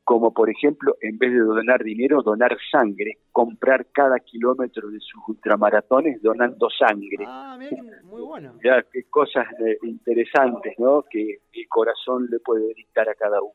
[0.04, 5.22] como por ejemplo, en vez de donar dinero, donar sangre, comprar cada kilómetro de sus
[5.28, 7.26] ultramaratones donando sangre.
[7.28, 8.54] Ah, que muy bueno.
[8.64, 11.04] Ya, qué cosas eh, interesantes, ¿no?
[11.10, 13.54] Que el corazón le puede dictar a cada uno.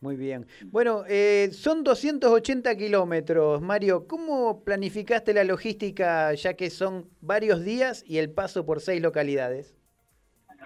[0.00, 0.46] Muy bien.
[0.66, 3.60] Bueno, eh, son 280 kilómetros.
[3.60, 9.02] Mario, ¿cómo planificaste la logística ya que son varios días y el paso por seis
[9.02, 9.74] localidades?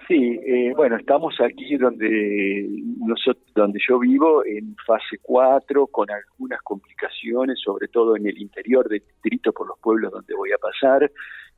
[0.07, 2.67] Sí, eh, bueno, estamos aquí donde
[2.99, 8.89] nosotros, donde yo vivo, en fase 4, con algunas complicaciones, sobre todo en el interior
[8.89, 11.09] del distrito por los pueblos donde voy a pasar.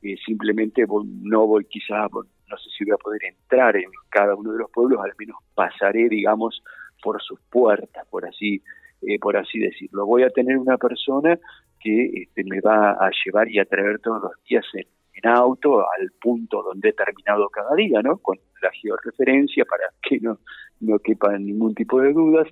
[0.02, 4.52] Eh, simplemente no voy quizás, no sé si voy a poder entrar en cada uno
[4.52, 6.62] de los pueblos, al menos pasaré, digamos,
[7.06, 8.60] por sus puertas, por así,
[9.00, 10.06] eh, por así decirlo.
[10.06, 11.38] Voy a tener una persona
[11.78, 14.86] que este, me va a llevar y a traer todos los días en,
[15.22, 18.18] auto al punto donde he terminado cada día, ¿no?
[18.18, 20.38] Con la georreferencia para que no,
[20.80, 20.98] no
[21.38, 22.46] ningún tipo de dudas.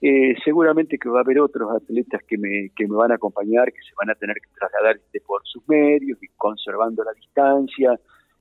[0.00, 3.72] Eh, seguramente que va a haber otros atletas que me, que me van a acompañar,
[3.72, 7.98] que se van a tener que trasladar este, por sus medios y conservando la distancia.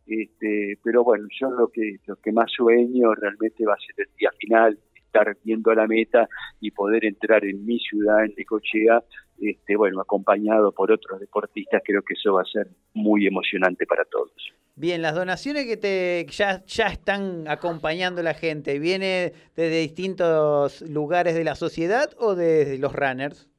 [0.08, 4.16] Este, pero bueno, yo lo que, lo que más sueño realmente va a ser el
[4.18, 4.80] día final,
[5.16, 6.28] estar viendo la meta
[6.60, 9.04] y poder entrar en mi ciudad, en Necochea,
[9.40, 14.06] este, bueno, acompañado por otros deportistas, creo que eso va a ser muy emocionante para
[14.06, 14.32] todos.
[14.76, 21.36] Bien, las donaciones que te ya, ya están acompañando la gente, ¿viene desde distintos lugares
[21.36, 23.50] de la sociedad o desde los runners?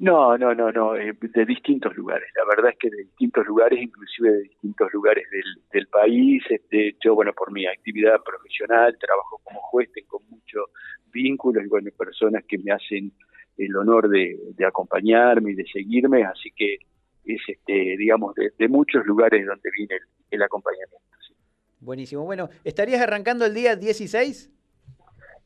[0.00, 2.28] No, no, no, no, eh, de distintos lugares.
[2.36, 6.42] La verdad es que de distintos lugares, inclusive de distintos lugares del, del país.
[6.48, 10.66] Este, yo, bueno, por mi actividad profesional, trabajo como juez, tengo muchos
[11.12, 13.12] vínculos y, bueno, personas que me hacen
[13.56, 16.76] el honor de, de acompañarme y de seguirme, así que
[17.24, 20.96] es, este, digamos, de, de muchos lugares donde viene el, el acompañamiento.
[21.26, 21.34] sí.
[21.80, 22.24] Buenísimo.
[22.24, 24.52] Bueno, ¿estarías arrancando el día 16?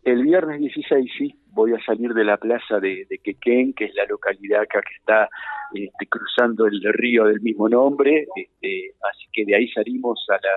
[0.05, 3.95] El viernes 16, sí, voy a salir de la plaza de, de Quequén, que es
[3.95, 5.29] la localidad acá que está
[5.75, 10.51] este, cruzando el río del mismo nombre, este, así que de ahí salimos a la,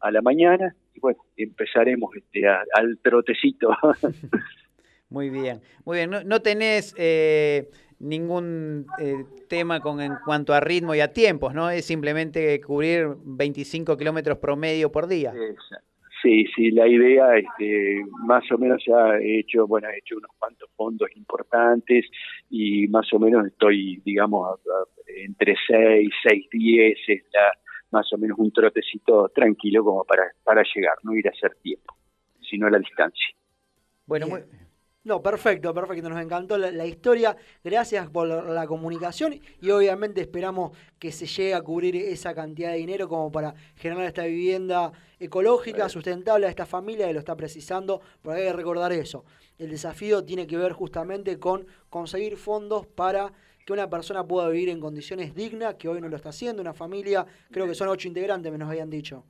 [0.00, 3.70] a la mañana y bueno, empezaremos este, a- al trotecito.
[5.08, 6.10] Muy bien, muy bien.
[6.10, 7.70] No, no tenés eh,
[8.00, 11.70] ningún eh, tema con en cuanto a ritmo y a tiempos, ¿no?
[11.70, 15.30] Es simplemente cubrir 25 kilómetros promedio por día.
[15.32, 15.80] Esa.
[16.26, 20.32] Sí, sí, la idea, este, más o menos ya he hecho, bueno, he hecho unos
[20.36, 22.04] cuantos fondos importantes
[22.50, 24.84] y más o menos estoy, digamos, a- a-
[25.24, 27.52] entre 6, 6, 10, es la,
[27.92, 31.94] más o menos un trotecito tranquilo como para, para llegar, no ir a hacer tiempo,
[32.40, 33.28] sino la distancia.
[34.06, 34.65] Bueno, Bien.
[35.06, 36.08] No, perfecto, perfecto.
[36.08, 37.36] Nos encantó la, la historia.
[37.62, 42.78] Gracias por la, comunicación y obviamente esperamos que se llegue a cubrir esa cantidad de
[42.78, 48.00] dinero como para generar esta vivienda ecológica, sustentable a esta familia que lo está precisando.
[48.20, 49.24] Porque hay que recordar eso.
[49.60, 53.32] El desafío tiene que ver justamente con conseguir fondos para
[53.64, 56.62] que una persona pueda vivir en condiciones dignas, que hoy no lo está haciendo.
[56.62, 59.22] Una familia, creo que son ocho integrantes, me nos habían dicho.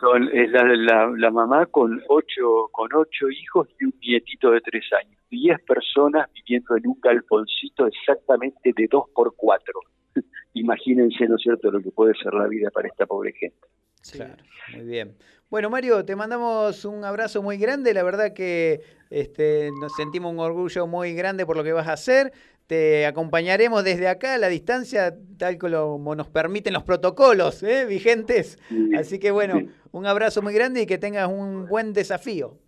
[0.00, 4.62] Son, es la, la, la mamá con ocho, con ocho hijos y un nietito de
[4.62, 5.17] tres años.
[5.30, 9.80] Diez personas viviendo en un galponcito exactamente de dos por cuatro.
[10.54, 13.66] Imagínense, ¿no es cierto?, lo que puede ser la vida para esta pobre gente.
[14.12, 14.42] Claro,
[14.74, 15.16] muy bien.
[15.50, 17.94] Bueno, Mario, te mandamos un abrazo muy grande.
[17.94, 21.94] La verdad que este, nos sentimos un orgullo muy grande por lo que vas a
[21.94, 22.32] hacer.
[22.66, 27.86] Te acompañaremos desde acá a la distancia, tal como nos permiten los protocolos ¿eh?
[27.86, 28.58] vigentes.
[28.94, 32.58] Así que bueno, un abrazo muy grande y que tengas un buen desafío.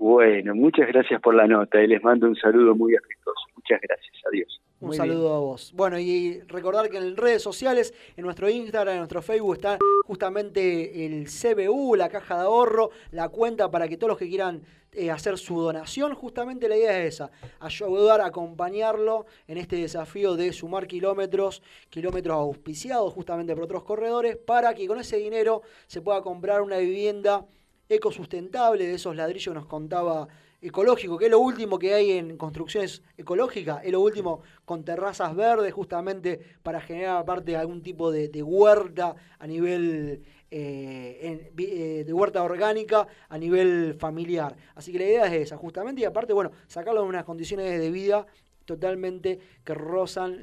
[0.00, 3.42] Bueno, muchas gracias por la nota y les mando un saludo muy afectuoso.
[3.54, 4.60] Muchas gracias, adiós.
[4.80, 5.74] Un Muy saludo a vos.
[5.76, 11.04] Bueno, y recordar que en redes sociales, en nuestro Instagram, en nuestro Facebook, está justamente
[11.04, 14.62] el CBU, la caja de ahorro, la cuenta para que todos los que quieran
[14.92, 20.34] eh, hacer su donación, justamente la idea es esa, ayudar a acompañarlo en este desafío
[20.34, 26.00] de sumar kilómetros, kilómetros auspiciados justamente por otros corredores, para que con ese dinero se
[26.00, 27.44] pueda comprar una vivienda
[27.90, 30.28] ecosustentable, de esos ladrillos nos contaba
[30.62, 35.34] ecológico, que es lo último que hay en construcciones ecológicas, es lo último con terrazas
[35.34, 42.12] verdes justamente para generar aparte algún tipo de, de huerta a nivel eh, eh, de
[42.12, 44.56] huerta orgánica a nivel familiar.
[44.74, 47.90] Así que la idea es esa, justamente, y aparte, bueno, sacarlo en unas condiciones de
[47.90, 48.26] vida
[48.64, 50.38] totalmente que rozan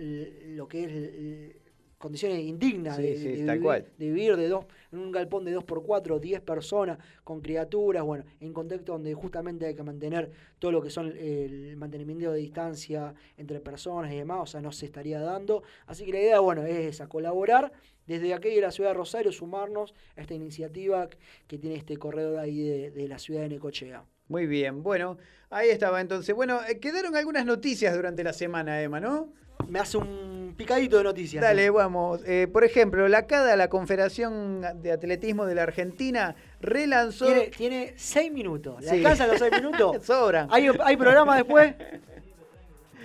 [0.55, 1.66] lo que es
[1.97, 3.85] condiciones indignas Sí, de, sí, de tal vivir, cual.
[3.97, 8.03] de vivir de dos, en un galpón de 2 por 4 10 personas, con criaturas,
[8.03, 12.39] bueno, en contexto donde justamente hay que mantener todo lo que son el mantenimiento de
[12.39, 15.63] distancia entre personas y demás, o sea, no se estaría dando.
[15.87, 17.71] Así que la idea, bueno, es esa, colaborar
[18.05, 21.09] desde aquí de la ciudad de Rosario, sumarnos a esta iniciativa
[21.47, 24.05] que tiene este corredor ahí de, de la ciudad de Necochea.
[24.29, 25.17] Muy bien, bueno,
[25.49, 26.33] ahí estaba entonces.
[26.35, 29.33] Bueno, eh, quedaron algunas noticias durante la semana, Emma, ¿no?
[29.67, 31.41] Me hace un picadito de noticias.
[31.41, 32.21] Dale, vamos.
[32.25, 37.25] Eh, por ejemplo, la CADA, la Confederación de Atletismo de la Argentina, relanzó...
[37.25, 38.81] Tiene, tiene seis minutos.
[38.81, 38.95] ¿Le Sí.
[38.97, 39.97] alcanzan los seis minutos?
[40.05, 40.47] Sobran.
[40.51, 41.73] ¿Hay, ¿Hay programa después?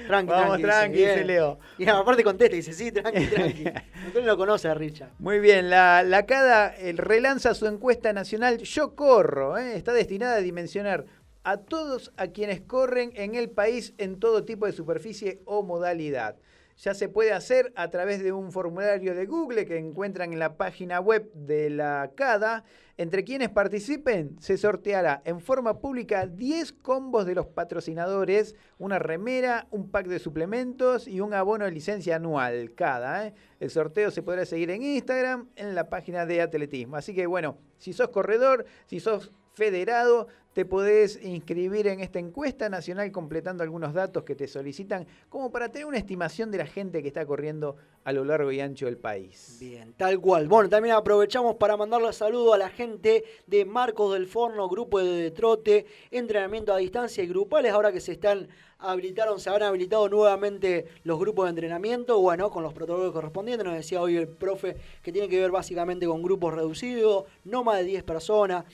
[0.06, 1.58] Tranqui, Vamos, tranqui, dice Leo.
[1.78, 3.64] Y aparte contesta y dice, sí, tranqui, tranqui.
[4.08, 5.10] Usted no lo conoce a Richard.
[5.18, 9.58] Muy bien, la, la CADA eh, relanza su encuesta nacional Yo Corro.
[9.58, 11.04] eh, Está destinada a dimensionar
[11.44, 16.36] a todos a quienes corren en el país en todo tipo de superficie o modalidad.
[16.82, 20.56] Ya se puede hacer a través de un formulario de Google que encuentran en la
[20.56, 22.64] página web de la CADA.
[22.96, 29.68] Entre quienes participen, se sorteará en forma pública 10 combos de los patrocinadores, una remera,
[29.70, 33.28] un pack de suplementos y un abono de licencia anual cada.
[33.28, 33.34] ¿eh?
[33.60, 36.96] El sorteo se podrá seguir en Instagram, en la página de atletismo.
[36.96, 42.68] Así que bueno, si sos corredor, si sos federado, te podés inscribir en esta encuesta
[42.68, 47.00] nacional completando algunos datos que te solicitan como para tener una estimación de la gente
[47.00, 49.56] que está corriendo a lo largo y ancho del país.
[49.58, 50.48] Bien, tal cual.
[50.48, 55.30] Bueno, también aprovechamos para mandarle saludo a la gente de Marcos del Forno, grupo de
[55.30, 58.48] trote, entrenamiento a distancia y grupales, ahora que se están
[58.78, 63.76] habilitaron, se han habilitado nuevamente los grupos de entrenamiento, bueno, con los protocolos correspondientes, nos
[63.76, 67.84] decía hoy el profe que tiene que ver básicamente con grupos reducidos, no más de
[67.84, 68.64] 10 personas,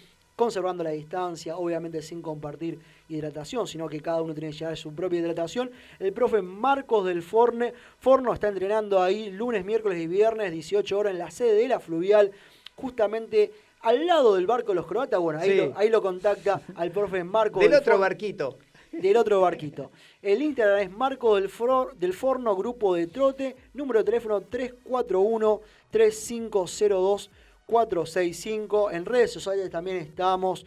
[0.43, 2.78] conservando la distancia, obviamente sin compartir
[3.09, 5.69] hidratación, sino que cada uno tiene que llevar su propia hidratación.
[5.98, 11.12] El profe Marcos del Forne, Forno está entrenando ahí lunes, miércoles y viernes, 18 horas
[11.12, 12.31] en la sede de la Fluvial,
[12.77, 13.51] justamente
[13.81, 15.19] al lado del barco de los croatas.
[15.19, 15.56] Bueno, ahí, Sí.
[15.56, 18.59] lo, ahí lo contacta al profe Marcos Del otro Forno barquito.
[18.93, 19.90] del otro barquito.
[20.23, 24.40] El Instagram es Marco del, Fro- del Forno Grupo de Trote, número de teléfono
[27.68, 28.90] 465.
[28.90, 30.64] En redes sociales también estamos,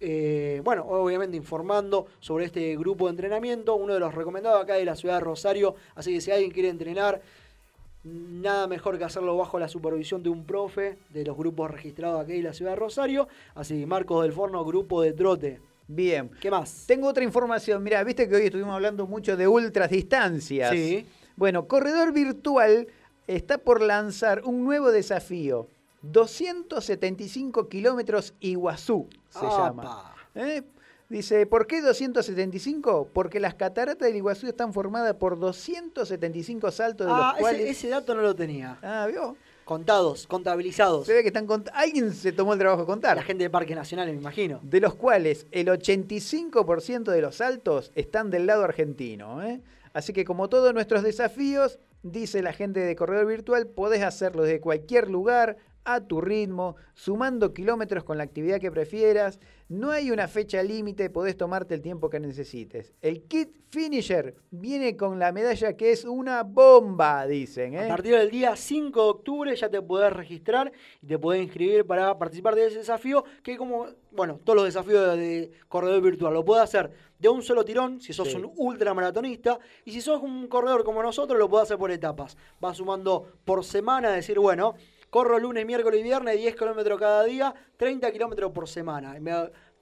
[0.00, 4.84] eh, bueno, obviamente informando sobre este grupo de entrenamiento, uno de los recomendados acá de
[4.84, 5.76] la ciudad de Rosario.
[5.94, 7.22] Así que si alguien quiere entrenar,
[8.02, 12.32] nada mejor que hacerlo bajo la supervisión de un profe de los grupos registrados aquí
[12.34, 13.28] en la ciudad de Rosario.
[13.54, 15.60] Así, Marcos del Forno, grupo de trote.
[15.86, 16.30] Bien.
[16.40, 16.84] ¿Qué más?
[16.86, 17.82] Tengo otra información.
[17.82, 20.70] Mira, viste que hoy estuvimos hablando mucho de ultras distancias.
[20.70, 21.06] Sí.
[21.36, 22.88] Bueno, Corredor Virtual
[23.26, 25.68] está por lanzar un nuevo desafío.
[26.02, 29.56] 275 kilómetros Iguazú se Apa.
[29.66, 30.14] llama.
[30.34, 30.62] ¿Eh?
[31.08, 33.08] Dice, ¿por qué 275?
[33.12, 37.60] Porque las cataratas del Iguazú están formadas por 275 saltos de Ah, los ese, cuales...
[37.70, 38.78] ese dato no lo tenía.
[38.80, 39.36] Ah, ¿vio?
[39.64, 41.06] Contados, contabilizados.
[41.06, 43.16] Se ve que están cont- Alguien se tomó el trabajo de contar.
[43.16, 44.60] La gente de Parques Nacionales, me imagino.
[44.62, 49.42] de los cuales el 85% de los saltos están del lado argentino.
[49.42, 49.60] ¿eh?
[49.92, 54.60] Así que como todos nuestros desafíos, dice la gente de Corredor Virtual, podés hacerlo desde
[54.60, 59.40] cualquier lugar, a tu ritmo, sumando kilómetros con la actividad que prefieras.
[59.68, 62.92] No hay una fecha límite, podés tomarte el tiempo que necesites.
[63.00, 67.76] El kit finisher viene con la medalla que es una bomba, dicen.
[67.76, 67.88] A ¿eh?
[67.88, 72.18] partir del día 5 de octubre ya te podés registrar y te podés inscribir para
[72.18, 76.44] participar de ese desafío, que como, bueno, todos los desafíos de, de corredor virtual, lo
[76.44, 76.90] podés hacer
[77.20, 78.36] de un solo tirón, si sos Sí.
[78.36, 82.36] un ultramaratonista, y si sos un corredor como nosotros, lo podés hacer por etapas.
[82.60, 84.74] Vas sumando por semana, decir, bueno,
[85.10, 89.18] corro lunes, miércoles y viernes, 10 kilómetros cada día, 30 kilómetros por semana.
[89.20, 89.32] Me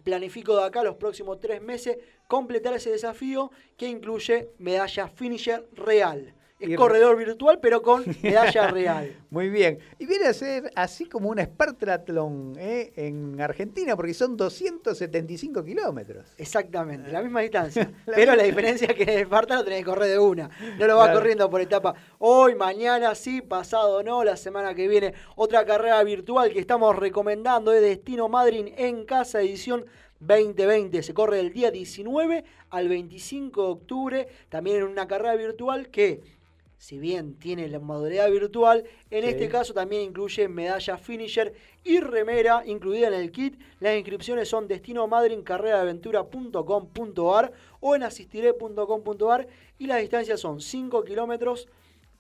[0.03, 6.35] planifico de acá los próximos tres meses completar ese desafío que incluye medalla finisher real.
[6.61, 9.17] Es corredor virtual, pero con medalla real.
[9.31, 9.79] Muy bien.
[9.99, 12.93] Y viene a ser así como un Spartratlón ¿eh?
[12.97, 16.27] en Argentina, porque son 275 kilómetros.
[16.37, 17.91] Exactamente, la misma distancia.
[18.07, 20.51] pero la diferencia es que en el Esparta lo tenés que correr de una.
[20.79, 21.21] No lo vas Claro.
[21.21, 21.95] corriendo por etapa.
[22.19, 25.15] Hoy, mañana sí, pasado no, la semana que viene.
[25.37, 29.85] Otra carrera virtual que estamos recomendando es Destino Madrid en casa, edición
[30.21, 31.03] 2020.
[31.03, 34.29] Se corre del día 19 al 25 de octubre.
[34.49, 36.38] También en una carrera virtual que
[36.79, 39.29] si bien tiene la modalidad virtual, en Sí.
[39.31, 41.53] este caso también incluye medalla finisher
[41.85, 43.61] y remera incluida en el kit.
[43.81, 49.47] Las inscripciones son destinomadrincarreraventura.com.ar o en asistiré.com.ar
[49.79, 51.69] y las distancias son 5 kilómetros,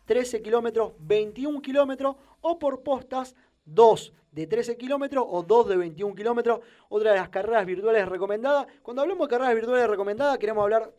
[0.06, 6.14] 13 kilómetros, 21 kilómetros o por postas 2 de 13 kilómetros o 2 de 21
[6.14, 6.60] kilómetros.
[6.88, 8.66] Otra de las carreras virtuales recomendadas.
[8.82, 10.92] Cuando hablamos de carreras virtuales recomendadas queremos hablar,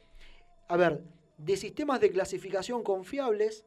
[0.67, 1.01] a ver,
[1.39, 3.65] de sistemas de clasificación confiables,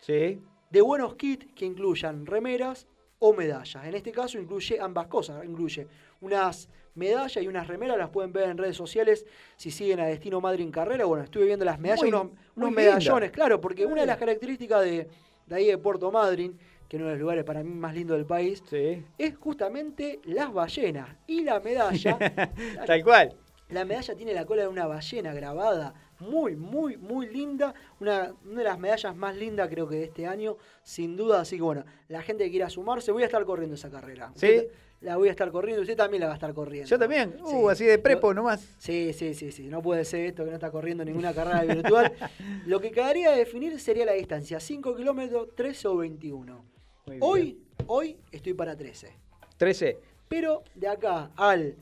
[0.00, 0.40] Sí.
[0.70, 2.86] de buenos kits que incluyan remeras
[3.18, 3.84] o medallas.
[3.84, 5.86] En este caso incluye ambas cosas, incluye
[6.20, 9.24] unas medallas y unas remeras, las pueden ver en redes sociales
[9.56, 11.04] si siguen a Destino Madrid en carrera.
[11.04, 12.82] Bueno, estuve viendo las medallas, Muy- unos, muy unos linda.
[12.82, 15.08] medallones, claro, porque una de las características de,
[15.46, 16.58] de ahí de Puerto Madryn,
[16.88, 19.02] que es uno de los lugares para mí más lindos del país, Sí.
[19.16, 21.08] es justamente las ballenas.
[21.26, 22.18] Y la medalla,
[22.86, 23.34] Tal cual.
[23.70, 27.74] la medalla tiene la cola de una ballena grabada, muy, muy, muy linda.
[28.00, 31.40] Una, una de las medallas más lindas creo que de este año, sin duda.
[31.40, 34.32] Así que bueno, la gente que quiera sumarse, voy a estar corriendo esa carrera.
[34.34, 34.46] ¿Sí?
[34.46, 34.70] Usted
[35.00, 36.88] La voy a estar corriendo, usted también la va a estar corriendo.
[36.88, 37.36] Yo también.
[37.44, 37.54] Sí.
[37.54, 38.66] Uh, así de prepo nomás.
[38.78, 39.64] Sí, sí, sí, sí.
[39.64, 42.12] No puede ser esto que no está corriendo ninguna carrera virtual.
[42.66, 46.64] Lo que quedaría de definir sería la distancia, 5 kilómetros, 13 o 21.
[47.06, 47.20] Muy bien.
[47.20, 47.58] Hoy,
[47.88, 49.12] hoy estoy para 13.
[49.56, 49.98] 13.
[50.28, 51.76] Pero de acá al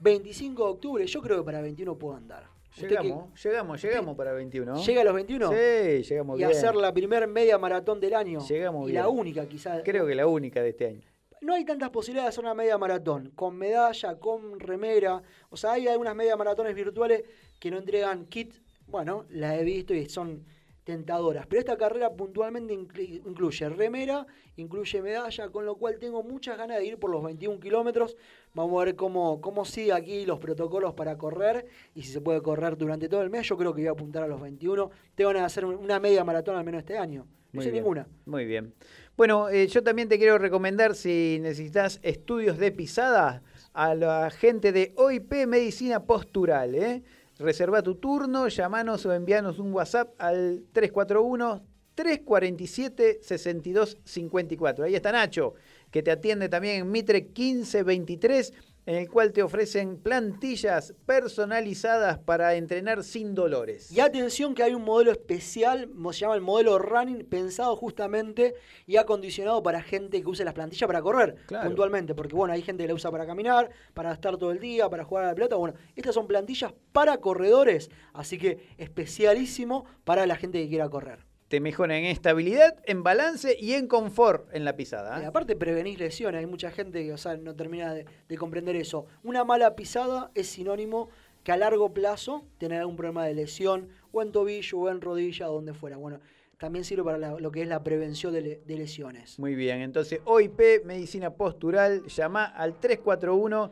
[0.00, 2.55] 25 de octubre, yo creo que para 21 puedo andar.
[2.76, 4.74] ¿Usted Llegamos, llegamos, llegamos para 21.
[4.74, 5.48] qué- ¿Llega a los 21?
[5.50, 6.50] Sí, llegamos Y bien.
[6.50, 8.40] hacer la primer media maratón del año.
[8.46, 9.02] Llegamos y bien.
[9.02, 9.80] la única quizás.
[9.82, 11.00] Creo que la única de este año.
[11.40, 13.30] No hay tantas posibilidades de hacer una media maratón.
[13.34, 15.22] Con medalla, con remera.
[15.48, 17.24] O sea, hay algunas media maratones virtuales
[17.58, 18.52] que no entregan kit.
[18.86, 20.44] Bueno, las he visto y son
[20.84, 21.46] tentadoras.
[21.46, 24.26] Pero esta carrera puntualmente inclu- incluye remera,
[24.56, 28.16] incluye medalla, con lo cual tengo muchas ganas de ir por los 21 kilómetros.
[28.56, 32.40] Vamos a ver cómo, cómo sigue aquí los protocolos para correr y si se puede
[32.40, 33.46] correr durante todo el mes.
[33.46, 34.90] Yo creo que voy a apuntar a los 21.
[35.14, 37.26] Tengo ganas de hacer una media maratón al menos este año.
[37.52, 38.08] No sé ninguna.
[38.24, 38.72] Muy bien.
[39.14, 43.42] Bueno, eh, yo también te quiero recomendar si necesitas estudios de pisada
[43.74, 46.74] a la gente de OIP Medicina Postural.
[46.74, 47.02] ¿eh?
[47.38, 51.62] Reserva tu turno, llamanos o envíanos un WhatsApp al 341
[51.94, 54.84] 347 6254.
[54.84, 55.54] Ahí está Nacho,
[55.96, 58.52] que te atiende también en Mitre 1523,
[58.84, 63.90] en el cual te ofrecen plantillas personalizadas para entrenar sin dolores.
[63.90, 68.52] Y atención que hay un modelo especial, se llama el modelo Running, pensado justamente
[68.86, 71.66] y acondicionado para gente que use las plantillas para correr, Claro.
[71.68, 72.14] puntualmente.
[72.14, 75.02] Porque bueno, hay gente que la usa para caminar, para estar todo el día, para
[75.04, 75.56] jugar a la pelota.
[75.56, 81.20] Bueno, estas son plantillas para corredores, así que especialísimo para la gente que quiera correr.
[81.48, 85.18] Te mejora en estabilidad, en balance y en confort en la pisada.
[85.20, 85.26] Y ¿eh?
[85.26, 89.06] aparte prevenís lesiones, hay mucha gente que o sea, no termina de, de comprender eso.
[89.22, 91.08] Una mala pisada es sinónimo
[91.44, 95.48] que a largo plazo tener algún problema de lesión, o en tobillo, o en rodilla,
[95.48, 95.96] o donde fuera.
[95.96, 96.18] Bueno,
[96.58, 99.38] también sirve para la- lo que es la prevención de, le- de lesiones.
[99.38, 103.70] Muy bien, entonces OIP, medicina postural, llama al 341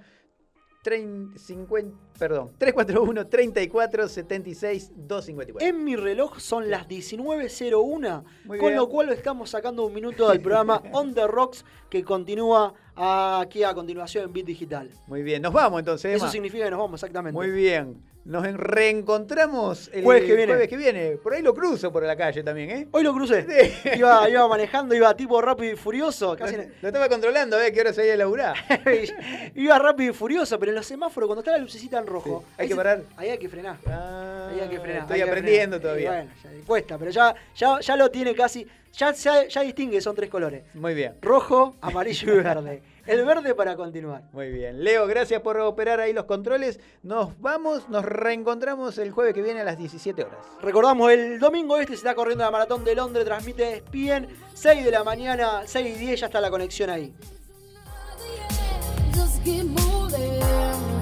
[0.85, 5.67] trein- 50, perdón, 341 34 76 254.
[5.67, 8.77] En mi reloj son las 19.01, Muy con bien.
[8.79, 13.75] lo cual estamos sacando un minuto del programa On the Rocks que continúa aquí a
[13.75, 14.91] continuación en Bit Digital.
[15.09, 16.15] Muy bien, nos vamos entonces.
[16.15, 17.35] Eso significa que nos vamos, exactamente.
[17.35, 18.01] Muy bien.
[18.25, 20.53] Nos en- reencontramos el Jueves que viene.
[20.53, 21.11] jueves que viene.
[21.23, 22.89] Por ahí lo cruzo por la calle también, ¿eh?
[22.91, 23.45] Hoy lo crucé.
[23.97, 26.35] Iba, iba manejando, iba tipo rápido y furioso.
[26.37, 28.57] Casi Lo, lo estaba controlando, a ver qué hora salía a laburar.
[29.55, 32.45] iba rápido y furioso, pero en los semáforos, cuando está la lucecita en rojo.
[32.57, 33.03] Hay que se- parar.
[33.17, 33.77] Ahí hay que frenar.
[33.87, 35.03] ahí hay que frenar.
[35.03, 35.83] estoy aprendiendo frenar.
[35.83, 36.11] todavía.
[36.11, 36.31] Bueno,
[36.61, 38.67] ya cuesta, pero ya, ya, ya lo tiene casi.
[38.95, 41.15] Ya, ya, ya distingue, son tres colores: Muy bien.
[41.21, 42.83] rojo, amarillo y verde.
[43.07, 44.23] El verde para continuar.
[44.33, 44.83] Muy bien.
[44.83, 46.81] Leo, gracias por operar ahí los controles.
[47.03, 50.39] Nos vamos, nos reencontramos el jueves que viene a las 17 horas.
[50.63, 54.91] Recordamos, el domingo este se está corriendo la maratón de Londres, transmite ESPN, 6 de
[54.91, 57.13] la mañana, 6 y 10, ya está la conexión ahí.
[59.15, 60.94] Just keep moving.